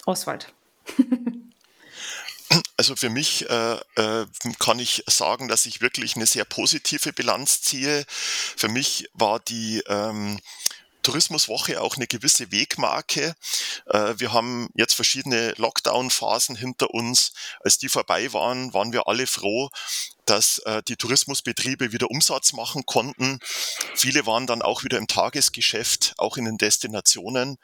Oswald. 0.07 0.53
Also 2.77 2.97
für 2.97 3.11
mich 3.11 3.49
äh, 3.49 3.75
äh, 3.95 4.27
kann 4.59 4.79
ich 4.79 5.05
sagen, 5.07 5.49
dass 5.49 5.67
ich 5.67 5.81
wirklich 5.81 6.17
eine 6.17 6.27
sehr 6.27 6.45
positive 6.45 7.13
Bilanz 7.13 7.63
ziehe. 7.63 8.05
Für 8.09 8.69
mich 8.69 9.09
war 9.15 9.41
die 9.41 9.83
ähm, 9.87 10.39
Tourismuswoche 11.03 11.81
auch 11.81 11.97
eine 11.97 12.07
gewisse 12.07 12.51
Wegmarke. 12.51 13.35
Äh, 13.87 14.15
wir 14.17 14.33
haben 14.33 14.69
jetzt 14.75 14.95
verschiedene 14.95 15.53
Lockdown-Phasen 15.57 16.57
hinter 16.57 16.91
uns. 16.91 17.33
Als 17.61 17.79
die 17.79 17.89
vorbei 17.89 18.33
waren, 18.33 18.73
waren 18.73 18.93
wir 18.93 19.09
alle 19.09 19.27
froh, 19.27 19.71
dass 20.27 20.59
äh, 20.61 20.83
die 20.87 20.97
Tourismusbetriebe 20.97 21.93
wieder 21.93 22.11
Umsatz 22.11 22.53
machen 22.53 22.85
konnten. 22.87 23.41
Viele 23.95 24.27
waren 24.27 24.47
dann 24.47 24.63
auch 24.63 24.85
wieder 24.85 24.99
im 24.99 25.07
Tagesgeschäft, 25.07 26.15
auch 26.19 26.37
in 26.37 26.45
den 26.45 26.59
Destinationen. 26.59 27.59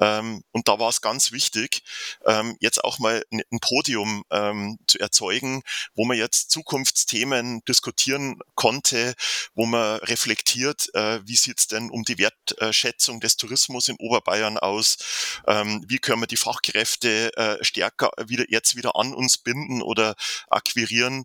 Ähm, 0.00 0.44
und 0.52 0.68
da 0.68 0.78
war 0.78 0.88
es 0.88 1.00
ganz 1.00 1.32
wichtig, 1.32 1.82
ähm, 2.24 2.56
jetzt 2.60 2.82
auch 2.84 2.98
mal 2.98 3.24
ein 3.32 3.60
Podium 3.60 4.24
ähm, 4.30 4.78
zu 4.86 4.98
erzeugen, 4.98 5.62
wo 5.94 6.04
man 6.04 6.16
jetzt 6.16 6.50
Zukunftsthemen 6.50 7.64
diskutieren 7.66 8.38
konnte, 8.54 9.14
wo 9.54 9.66
man 9.66 9.96
reflektiert, 9.98 10.94
äh, 10.94 11.20
wie 11.26 11.36
sieht's 11.36 11.66
denn 11.66 11.90
um 11.90 12.04
die 12.04 12.18
Wertschätzung 12.18 13.20
des 13.20 13.36
Tourismus 13.36 13.88
in 13.88 13.96
Oberbayern 13.98 14.58
aus, 14.58 14.98
ähm, 15.46 15.84
wie 15.88 15.98
können 15.98 16.22
wir 16.22 16.26
die 16.26 16.36
Fachkräfte 16.36 17.36
äh, 17.36 17.64
stärker 17.64 18.10
wieder 18.24 18.44
jetzt 18.48 18.76
wieder 18.76 18.96
an 18.96 19.12
uns 19.14 19.36
binden 19.38 19.82
oder 19.82 20.14
akquirieren, 20.48 21.24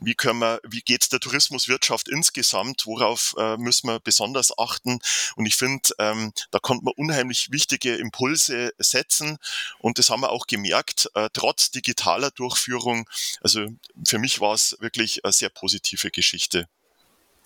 wie 0.00 0.14
können 0.16 0.40
wir, 0.40 0.60
wie 0.66 0.80
geht's 0.80 1.08
der 1.08 1.20
Tourismuswirtschaft 1.20 2.08
insgesamt, 2.08 2.86
worauf 2.86 3.34
äh, 3.38 3.56
müssen 3.56 3.88
wir 3.88 4.00
besonders 4.00 4.56
achten. 4.58 4.98
Und 5.36 5.46
ich 5.46 5.56
finde, 5.56 5.90
ähm, 5.98 6.32
da 6.50 6.58
konnte 6.58 6.84
man 6.84 6.94
unheimlich 6.96 7.50
wichtige 7.52 7.96
Impulse 7.96 8.72
setzen. 8.78 9.38
Und 9.78 9.98
das 9.98 10.10
haben 10.10 10.20
wir 10.20 10.30
auch 10.30 10.46
gemerkt, 10.46 11.10
äh, 11.14 11.28
trotz 11.32 11.70
digitaler 11.70 12.30
Durchführung. 12.30 13.08
Also 13.40 13.66
für 14.06 14.18
mich 14.18 14.40
war 14.40 14.54
es 14.54 14.76
wirklich 14.80 15.24
eine 15.24 15.32
sehr 15.32 15.48
positive 15.48 16.10
Geschichte. 16.10 16.68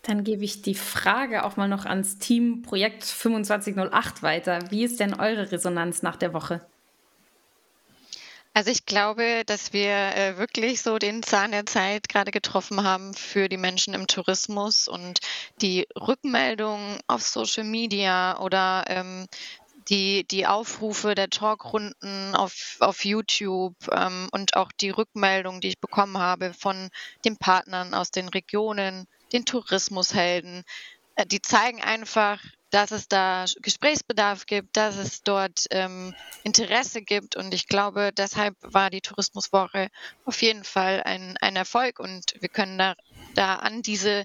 Dann 0.03 0.25
gebe 0.25 0.45
ich 0.45 0.62
die 0.62 0.75
Frage 0.75 1.45
auch 1.45 1.57
mal 1.57 1.68
noch 1.68 1.85
ans 1.85 2.18
Team 2.18 2.62
Projekt 2.62 3.05
2508 3.05 4.23
weiter. 4.23 4.71
Wie 4.71 4.85
ist 4.85 4.99
denn 4.99 5.14
eure 5.14 5.53
Resonanz 5.53 6.03
nach 6.03 6.16
der 6.16 6.33
Woche? 6.33 6.66
Also 8.61 8.72
ich 8.72 8.84
glaube, 8.84 9.42
dass 9.46 9.72
wir 9.72 9.88
äh, 9.90 10.36
wirklich 10.36 10.82
so 10.82 10.98
den 10.98 11.22
Zahn 11.22 11.52
der 11.52 11.64
Zeit 11.64 12.11
gerade 12.11 12.30
getroffen 12.30 12.84
haben 12.84 13.14
für 13.14 13.48
die 13.48 13.56
Menschen 13.56 13.94
im 13.94 14.06
Tourismus 14.06 14.86
und 14.86 15.20
die 15.62 15.88
Rückmeldungen 15.96 16.98
auf 17.06 17.22
Social 17.22 17.64
Media 17.64 18.38
oder 18.38 18.84
ähm, 18.88 19.28
die, 19.88 20.24
die 20.24 20.46
Aufrufe 20.46 21.14
der 21.14 21.30
Talkrunden 21.30 22.34
auf, 22.34 22.76
auf 22.80 23.06
YouTube 23.06 23.76
ähm, 23.92 24.28
und 24.30 24.54
auch 24.56 24.72
die 24.72 24.90
Rückmeldungen, 24.90 25.62
die 25.62 25.68
ich 25.68 25.80
bekommen 25.80 26.18
habe 26.18 26.52
von 26.52 26.90
den 27.24 27.38
Partnern 27.38 27.94
aus 27.94 28.11
den 28.11 28.28
Regionen, 28.28 29.06
den 29.32 29.46
Tourismushelden, 29.46 30.64
äh, 31.14 31.24
die 31.24 31.40
zeigen 31.40 31.80
einfach, 31.80 32.42
dass 32.71 32.93
es 32.93 33.09
da 33.09 33.45
Gesprächsbedarf 33.61 34.47
gibt, 34.47 34.77
dass 34.77 34.97
es 34.97 35.23
dort 35.23 35.66
ähm, 35.71 36.14
Interesse 36.45 37.03
gibt. 37.03 37.37
Und 37.37 37.53
ich 37.53 37.66
glaube, 37.66 38.12
deshalb 38.16 38.57
war 38.61 38.91
die 38.91 39.01
Tourismuswoche 39.01 39.89
auf 40.25 40.41
jeden 40.41 40.64
Fall 40.64 41.03
ein, 41.05 41.37
ein 41.41 41.57
Erfolg 41.57 41.99
und 41.99 42.35
wir 42.41 42.49
können 42.49 42.79
da, 42.79 42.95
da 43.35 43.57
an 43.57 43.83
diese 43.83 44.25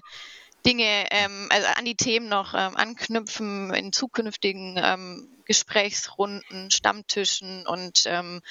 Dinge, 0.64 1.06
ähm, 1.10 1.48
also 1.50 1.66
an 1.76 1.84
die 1.84 1.96
Themen 1.96 2.28
noch 2.28 2.54
ähm, 2.54 2.76
anknüpfen 2.76 3.74
in 3.74 3.92
zukünftigen 3.92 4.78
ähm, 4.82 5.28
Gesprächsrunden, 5.44 6.70
Stammtischen 6.70 7.66
und 7.66 8.04
ähm, 8.06 8.42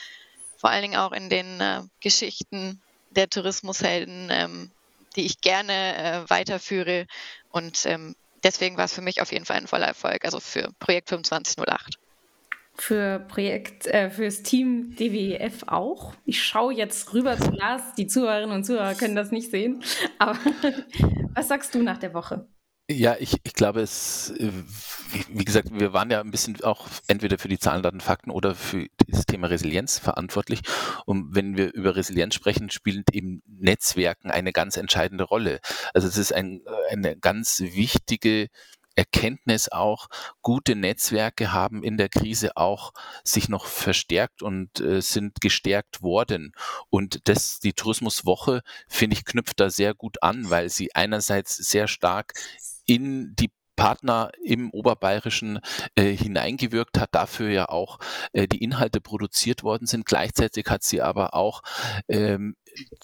vor 0.58 0.70
allen 0.70 0.82
Dingen 0.82 0.98
auch 0.98 1.12
in 1.12 1.30
den 1.30 1.60
äh, 1.60 1.84
Geschichten 2.00 2.82
der 3.12 3.30
Tourismushelden, 3.30 4.30
ähm, 4.32 4.72
die 5.16 5.26
ich 5.26 5.41
gerne 5.41 5.98
äh, 6.26 6.30
weiterführe 6.30 7.08
und 7.52 7.86
ähm, 7.86 8.16
deswegen 8.46 8.78
war 8.78 8.86
es 8.86 8.93
für 8.93 9.02
mich 9.02 9.22
auf 9.22 9.32
jeden 9.32 9.46
Fall 9.46 9.58
ein 9.58 9.68
voller 9.68 9.88
Erfolg, 9.88 10.24
also 10.24 10.39
für 10.39 10.70
Projekt 10.80 11.10
2508 11.10 12.00
für 12.78 13.20
Projekt, 13.20 13.88
äh, 13.88 14.10
fürs 14.10 14.43
Team 14.43 14.96
DWF 14.98 15.64
auch. 15.68 16.14
Ich 16.26 16.43
schaue 16.43 16.74
jetzt 16.74 17.14
rüber 17.14 17.38
zu 17.38 17.52
Lars. 17.52 17.82
Die 17.98 18.08
Zuhörerinnen 18.08 18.54
und 18.54 18.66
Zuhörer 18.66 18.96
können 18.96 19.16
das 19.16 19.32
nicht 19.32 19.50
sehen. 19.50 19.82
Aber 20.20 20.38
was 21.34 21.48
sagst 21.48 21.74
du 21.74 21.82
nach 21.82 21.98
der 21.98 22.14
Woche? 22.14 22.48
Ja, 22.88 23.15
ich, 23.19 23.38
ich 23.43 23.53
glaube, 23.55 23.81
es, 23.81 24.29
äh, 24.38 24.51
wie, 25.29 25.43
gesagt, 25.43 25.69
wir 25.71 25.91
waren 25.93 26.11
ja 26.11 26.19
ein 26.19 26.29
bisschen 26.29 26.63
auch 26.63 26.88
entweder 27.07 27.39
für 27.39 27.47
die 27.47 27.57
Zahlen, 27.57 27.81
Daten, 27.81 27.99
Fakten 27.99 28.29
oder 28.29 28.53
für 28.53 28.86
das 29.07 29.25
Thema 29.25 29.47
Resilienz 29.47 29.97
verantwortlich. 29.97 30.61
Und 31.07 31.33
wenn 31.33 31.57
wir 31.57 31.73
über 31.73 31.95
Resilienz 31.95 32.36
sprechen, 32.36 32.69
spielen 32.69 33.03
eben 33.11 33.41
Netzwerken 33.47 34.29
eine 34.29 34.51
ganz 34.53 34.77
entscheidende 34.77 35.23
Rolle. 35.23 35.61
Also 35.95 36.07
es 36.07 36.17
ist 36.17 36.31
ein, 36.31 36.61
eine 36.91 37.17
ganz 37.17 37.59
wichtige 37.59 38.49
Erkenntnis 38.95 39.67
auch, 39.69 40.07
gute 40.43 40.75
Netzwerke 40.75 41.51
haben 41.51 41.83
in 41.83 41.97
der 41.97 42.07
Krise 42.07 42.55
auch 42.55 42.93
sich 43.23 43.49
noch 43.49 43.65
verstärkt 43.65 44.41
und 44.41 44.79
äh, 44.79 45.01
sind 45.01 45.41
gestärkt 45.41 46.01
worden. 46.03 46.53
Und 46.89 47.27
das, 47.27 47.59
die 47.59 47.73
Tourismuswoche, 47.73 48.61
finde 48.88 49.15
ich, 49.17 49.25
knüpft 49.25 49.59
da 49.59 49.69
sehr 49.69 49.95
gut 49.95 50.21
an, 50.21 50.49
weil 50.49 50.69
sie 50.69 50.95
einerseits 50.95 51.55
sehr 51.55 51.88
stark 51.88 52.33
in 52.86 53.36
die 53.36 53.49
Partner 53.75 54.31
im 54.43 54.71
Oberbayerischen 54.71 55.59
äh, 55.95 56.15
hineingewirkt 56.15 56.97
hat, 56.99 57.09
dafür 57.11 57.49
ja 57.49 57.69
auch 57.69 57.99
äh, 58.33 58.47
die 58.47 58.63
Inhalte 58.63 59.01
produziert 59.01 59.63
worden 59.63 59.86
sind. 59.86 60.05
Gleichzeitig 60.05 60.67
hat 60.67 60.83
sie 60.83 61.01
aber 61.01 61.33
auch 61.33 61.61
ähm, 62.07 62.55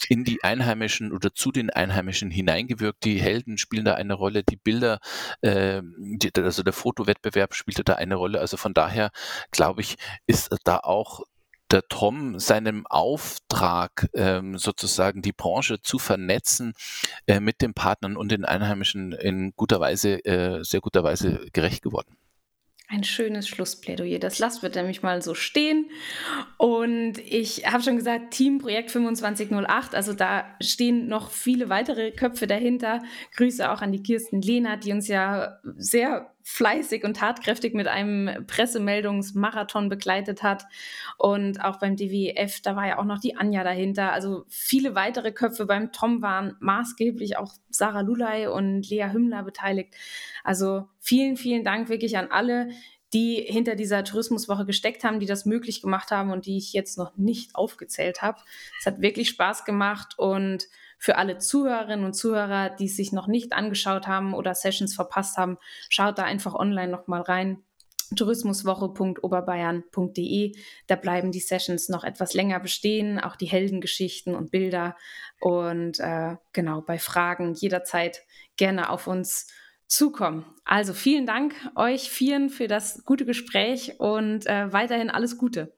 in 0.07 0.23
die 0.23 0.43
Einheimischen 0.43 1.11
oder 1.11 1.33
zu 1.33 1.51
den 1.51 1.69
Einheimischen 1.69 2.31
hineingewirkt. 2.31 3.03
Die 3.03 3.21
Helden 3.21 3.57
spielen 3.57 3.85
da 3.85 3.95
eine 3.95 4.13
Rolle, 4.13 4.43
die 4.43 4.57
Bilder, 4.57 4.99
äh, 5.41 5.81
die, 5.97 6.31
also 6.37 6.63
der 6.63 6.73
Fotowettbewerb 6.73 7.53
spielte 7.53 7.83
da 7.83 7.93
eine 7.95 8.15
Rolle. 8.15 8.39
Also 8.39 8.57
von 8.57 8.73
daher 8.73 9.11
glaube 9.51 9.81
ich, 9.81 9.97
ist 10.27 10.55
da 10.63 10.77
auch 10.77 11.21
der 11.71 11.87
Tom 11.87 12.39
seinem 12.39 12.85
Auftrag, 12.87 14.09
ähm, 14.13 14.57
sozusagen 14.57 15.21
die 15.21 15.33
Branche 15.33 15.81
zu 15.81 15.99
vernetzen, 15.99 16.73
äh, 17.27 17.39
mit 17.39 17.61
den 17.61 17.73
Partnern 17.73 18.17
und 18.17 18.31
den 18.31 18.45
Einheimischen 18.45 19.13
in 19.13 19.53
guter 19.55 19.79
Weise, 19.79 20.23
äh, 20.25 20.63
sehr 20.63 20.81
guter 20.81 21.03
Weise 21.03 21.47
gerecht 21.53 21.81
geworden. 21.81 22.17
Ein 22.91 23.05
schönes 23.05 23.47
Schlussplädoyer. 23.47 24.19
Das 24.19 24.37
lassen 24.39 24.63
wir 24.63 24.69
nämlich 24.69 25.01
mal 25.01 25.21
so 25.21 25.33
stehen. 25.33 25.89
Und 26.57 27.19
ich 27.19 27.65
habe 27.65 27.81
schon 27.81 27.95
gesagt, 27.95 28.31
Teamprojekt 28.31 28.89
2508, 28.89 29.95
also 29.95 30.11
da 30.11 30.43
stehen 30.61 31.07
noch 31.07 31.31
viele 31.31 31.69
weitere 31.69 32.11
Köpfe 32.11 32.47
dahinter. 32.47 33.01
Grüße 33.37 33.71
auch 33.71 33.81
an 33.81 33.93
die 33.93 34.03
Kirsten 34.03 34.41
Lehnert, 34.41 34.83
die 34.83 34.91
uns 34.91 35.07
ja 35.07 35.59
sehr 35.77 36.33
fleißig 36.43 37.03
und 37.03 37.17
tatkräftig 37.17 37.73
mit 37.73 37.87
einem 37.87 38.45
Pressemeldungsmarathon 38.47 39.89
begleitet 39.89 40.43
hat. 40.43 40.63
Und 41.17 41.63
auch 41.63 41.79
beim 41.79 41.95
DWF, 41.95 42.61
da 42.61 42.75
war 42.75 42.87
ja 42.87 42.99
auch 42.99 43.05
noch 43.05 43.19
die 43.19 43.35
Anja 43.35 43.63
dahinter. 43.63 44.11
Also 44.11 44.45
viele 44.47 44.95
weitere 44.95 45.31
Köpfe 45.31 45.65
beim 45.65 45.91
Tom 45.91 46.21
waren 46.21 46.55
maßgeblich 46.59 47.37
auch 47.37 47.53
Sarah 47.69 48.01
Lulay 48.01 48.47
und 48.47 48.89
Lea 48.89 49.11
Hümmler 49.11 49.43
beteiligt. 49.43 49.95
Also 50.43 50.87
vielen, 50.99 51.37
vielen 51.37 51.63
Dank 51.63 51.89
wirklich 51.89 52.17
an 52.17 52.29
alle, 52.31 52.69
die 53.13 53.45
hinter 53.47 53.75
dieser 53.75 54.03
Tourismuswoche 54.03 54.65
gesteckt 54.65 55.03
haben, 55.03 55.19
die 55.19 55.25
das 55.25 55.45
möglich 55.45 55.81
gemacht 55.81 56.11
haben 56.11 56.31
und 56.31 56.45
die 56.45 56.57
ich 56.57 56.71
jetzt 56.73 56.97
noch 56.97 57.15
nicht 57.17 57.55
aufgezählt 57.55 58.21
habe. 58.21 58.41
Es 58.79 58.85
hat 58.85 59.01
wirklich 59.01 59.29
Spaß 59.29 59.65
gemacht 59.65 60.17
und 60.17 60.67
für 61.01 61.17
alle 61.17 61.39
Zuhörerinnen 61.39 62.05
und 62.05 62.13
Zuhörer, 62.13 62.69
die 62.69 62.85
es 62.85 62.95
sich 62.95 63.11
noch 63.11 63.25
nicht 63.25 63.53
angeschaut 63.53 64.05
haben 64.05 64.35
oder 64.35 64.53
Sessions 64.53 64.93
verpasst 64.93 65.35
haben, 65.35 65.57
schaut 65.89 66.19
da 66.19 66.25
einfach 66.25 66.53
online 66.53 66.91
nochmal 66.91 67.21
rein 67.21 67.63
tourismuswoche.oberbayern.de. 68.15 70.51
Da 70.85 70.95
bleiben 70.95 71.31
die 71.31 71.39
Sessions 71.39 71.89
noch 71.89 72.03
etwas 72.03 72.35
länger 72.35 72.59
bestehen, 72.59 73.19
auch 73.19 73.35
die 73.35 73.47
Heldengeschichten 73.47 74.35
und 74.35 74.51
Bilder. 74.51 74.95
Und 75.39 75.99
äh, 75.99 76.35
genau, 76.53 76.81
bei 76.81 76.99
Fragen 76.99 77.55
jederzeit 77.55 78.21
gerne 78.55 78.91
auf 78.91 79.07
uns 79.07 79.47
zukommen. 79.87 80.45
Also 80.65 80.93
vielen 80.93 81.25
Dank 81.25 81.55
euch 81.75 82.11
vieren 82.11 82.51
für 82.51 82.67
das 82.67 83.03
gute 83.05 83.25
Gespräch 83.25 83.99
und 83.99 84.45
äh, 84.45 84.71
weiterhin 84.71 85.09
alles 85.09 85.39
Gute. 85.39 85.73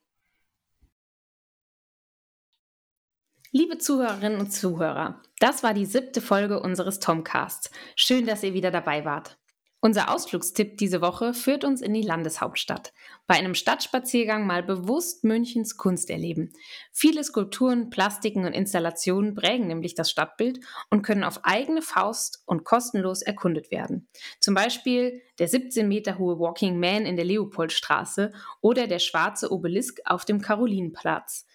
Liebe 3.56 3.78
Zuhörerinnen 3.78 4.40
und 4.40 4.52
Zuhörer, 4.52 5.22
das 5.38 5.62
war 5.62 5.76
die 5.76 5.86
siebte 5.86 6.22
Folge 6.22 6.60
unseres 6.60 6.98
Tomcasts. 7.00 7.70
Schön, 7.96 8.26
dass 8.26 8.42
ihr 8.42 8.56
wieder 8.56 8.72
dabei 8.72 9.06
wart. 9.06 9.38
Unser 9.80 10.12
Ausflugstipp 10.12 10.80
diese 10.80 11.02
Woche 11.02 11.36
führt 11.36 11.64
uns 11.64 11.84
in 11.84 11.94
die 11.94 12.02
Landeshauptstadt. 12.02 12.94
Bei 13.28 13.36
einem 13.36 13.54
Stadtspaziergang 13.54 14.48
mal 14.48 14.64
bewusst 14.64 15.24
Münchens 15.24 15.78
Kunst 15.78 16.10
erleben. 16.10 16.52
Viele 16.92 17.24
Skulpturen, 17.24 17.92
Plastiken 17.92 18.46
und 18.46 18.54
Installationen 18.54 19.36
prägen 19.36 19.68
nämlich 19.68 19.94
das 19.94 20.10
Stadtbild 20.10 20.60
und 20.90 21.04
können 21.04 21.24
auf 21.24 21.42
eigene 21.44 21.84
Faust 21.84 22.42
und 22.48 22.64
kostenlos 22.64 23.22
erkundet 23.22 23.70
werden. 23.70 24.08
Zum 24.40 24.56
Beispiel 24.56 25.22
der 25.38 25.48
17 25.48 25.88
Meter 25.88 26.18
hohe 26.18 26.40
Walking 26.40 26.80
Man 26.80 27.06
in 27.06 27.18
der 27.18 27.26
Leopoldstraße 27.26 28.34
oder 28.62 28.88
der 28.88 28.98
schwarze 28.98 29.52
Obelisk 29.52 30.00
auf 30.06 30.26
dem 30.26 30.42
Karolinenplatz. 30.42 31.46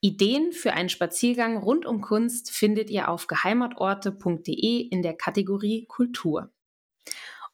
Ideen 0.00 0.52
für 0.52 0.72
einen 0.72 0.88
Spaziergang 0.88 1.56
rund 1.56 1.86
um 1.86 2.00
Kunst 2.00 2.50
findet 2.50 2.90
ihr 2.90 3.08
auf 3.08 3.26
geheimatorte.de 3.26 4.80
in 4.80 5.02
der 5.02 5.14
Kategorie 5.14 5.86
Kultur. 5.86 6.50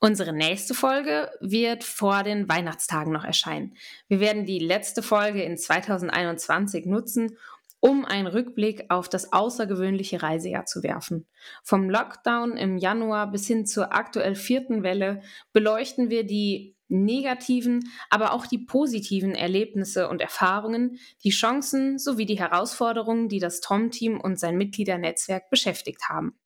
Unsere 0.00 0.32
nächste 0.32 0.74
Folge 0.74 1.30
wird 1.40 1.84
vor 1.84 2.24
den 2.24 2.48
Weihnachtstagen 2.48 3.12
noch 3.12 3.24
erscheinen. 3.24 3.76
Wir 4.08 4.18
werden 4.18 4.44
die 4.44 4.58
letzte 4.58 5.00
Folge 5.00 5.44
in 5.44 5.56
2021 5.56 6.86
nutzen, 6.86 7.38
um 7.78 8.04
einen 8.04 8.26
Rückblick 8.26 8.86
auf 8.90 9.08
das 9.08 9.32
außergewöhnliche 9.32 10.20
Reisejahr 10.20 10.66
zu 10.66 10.82
werfen. 10.82 11.26
Vom 11.62 11.88
Lockdown 11.88 12.56
im 12.56 12.78
Januar 12.78 13.30
bis 13.30 13.46
hin 13.46 13.64
zur 13.64 13.92
aktuell 13.92 14.34
vierten 14.34 14.82
Welle 14.82 15.22
beleuchten 15.52 16.10
wir 16.10 16.24
die 16.24 16.74
negativen, 16.92 17.90
aber 18.10 18.32
auch 18.32 18.46
die 18.46 18.58
positiven 18.58 19.34
Erlebnisse 19.34 20.08
und 20.08 20.20
Erfahrungen, 20.20 20.98
die 21.24 21.30
Chancen 21.30 21.98
sowie 21.98 22.26
die 22.26 22.38
Herausforderungen, 22.38 23.28
die 23.28 23.40
das 23.40 23.60
Tom-Team 23.60 24.20
und 24.20 24.38
sein 24.38 24.56
Mitgliedernetzwerk 24.56 25.50
beschäftigt 25.50 26.08
haben. 26.08 26.38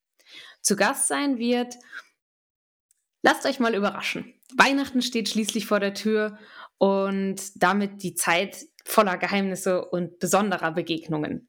Zu 0.62 0.76
Gast 0.76 1.08
sein 1.08 1.38
wird, 1.38 1.76
lasst 3.22 3.46
euch 3.46 3.60
mal 3.60 3.74
überraschen. 3.74 4.34
Weihnachten 4.56 5.02
steht 5.02 5.28
schließlich 5.28 5.66
vor 5.66 5.80
der 5.80 5.94
Tür 5.94 6.38
und 6.78 7.62
damit 7.62 8.02
die 8.02 8.14
Zeit 8.14 8.66
voller 8.84 9.18
Geheimnisse 9.18 9.84
und 9.84 10.18
besonderer 10.18 10.72
Begegnungen. 10.72 11.48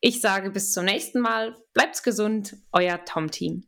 Ich 0.00 0.20
sage 0.20 0.50
bis 0.50 0.72
zum 0.72 0.84
nächsten 0.84 1.20
Mal, 1.20 1.56
bleibt's 1.74 2.02
gesund, 2.02 2.56
euer 2.72 3.04
Tom-Team. 3.04 3.64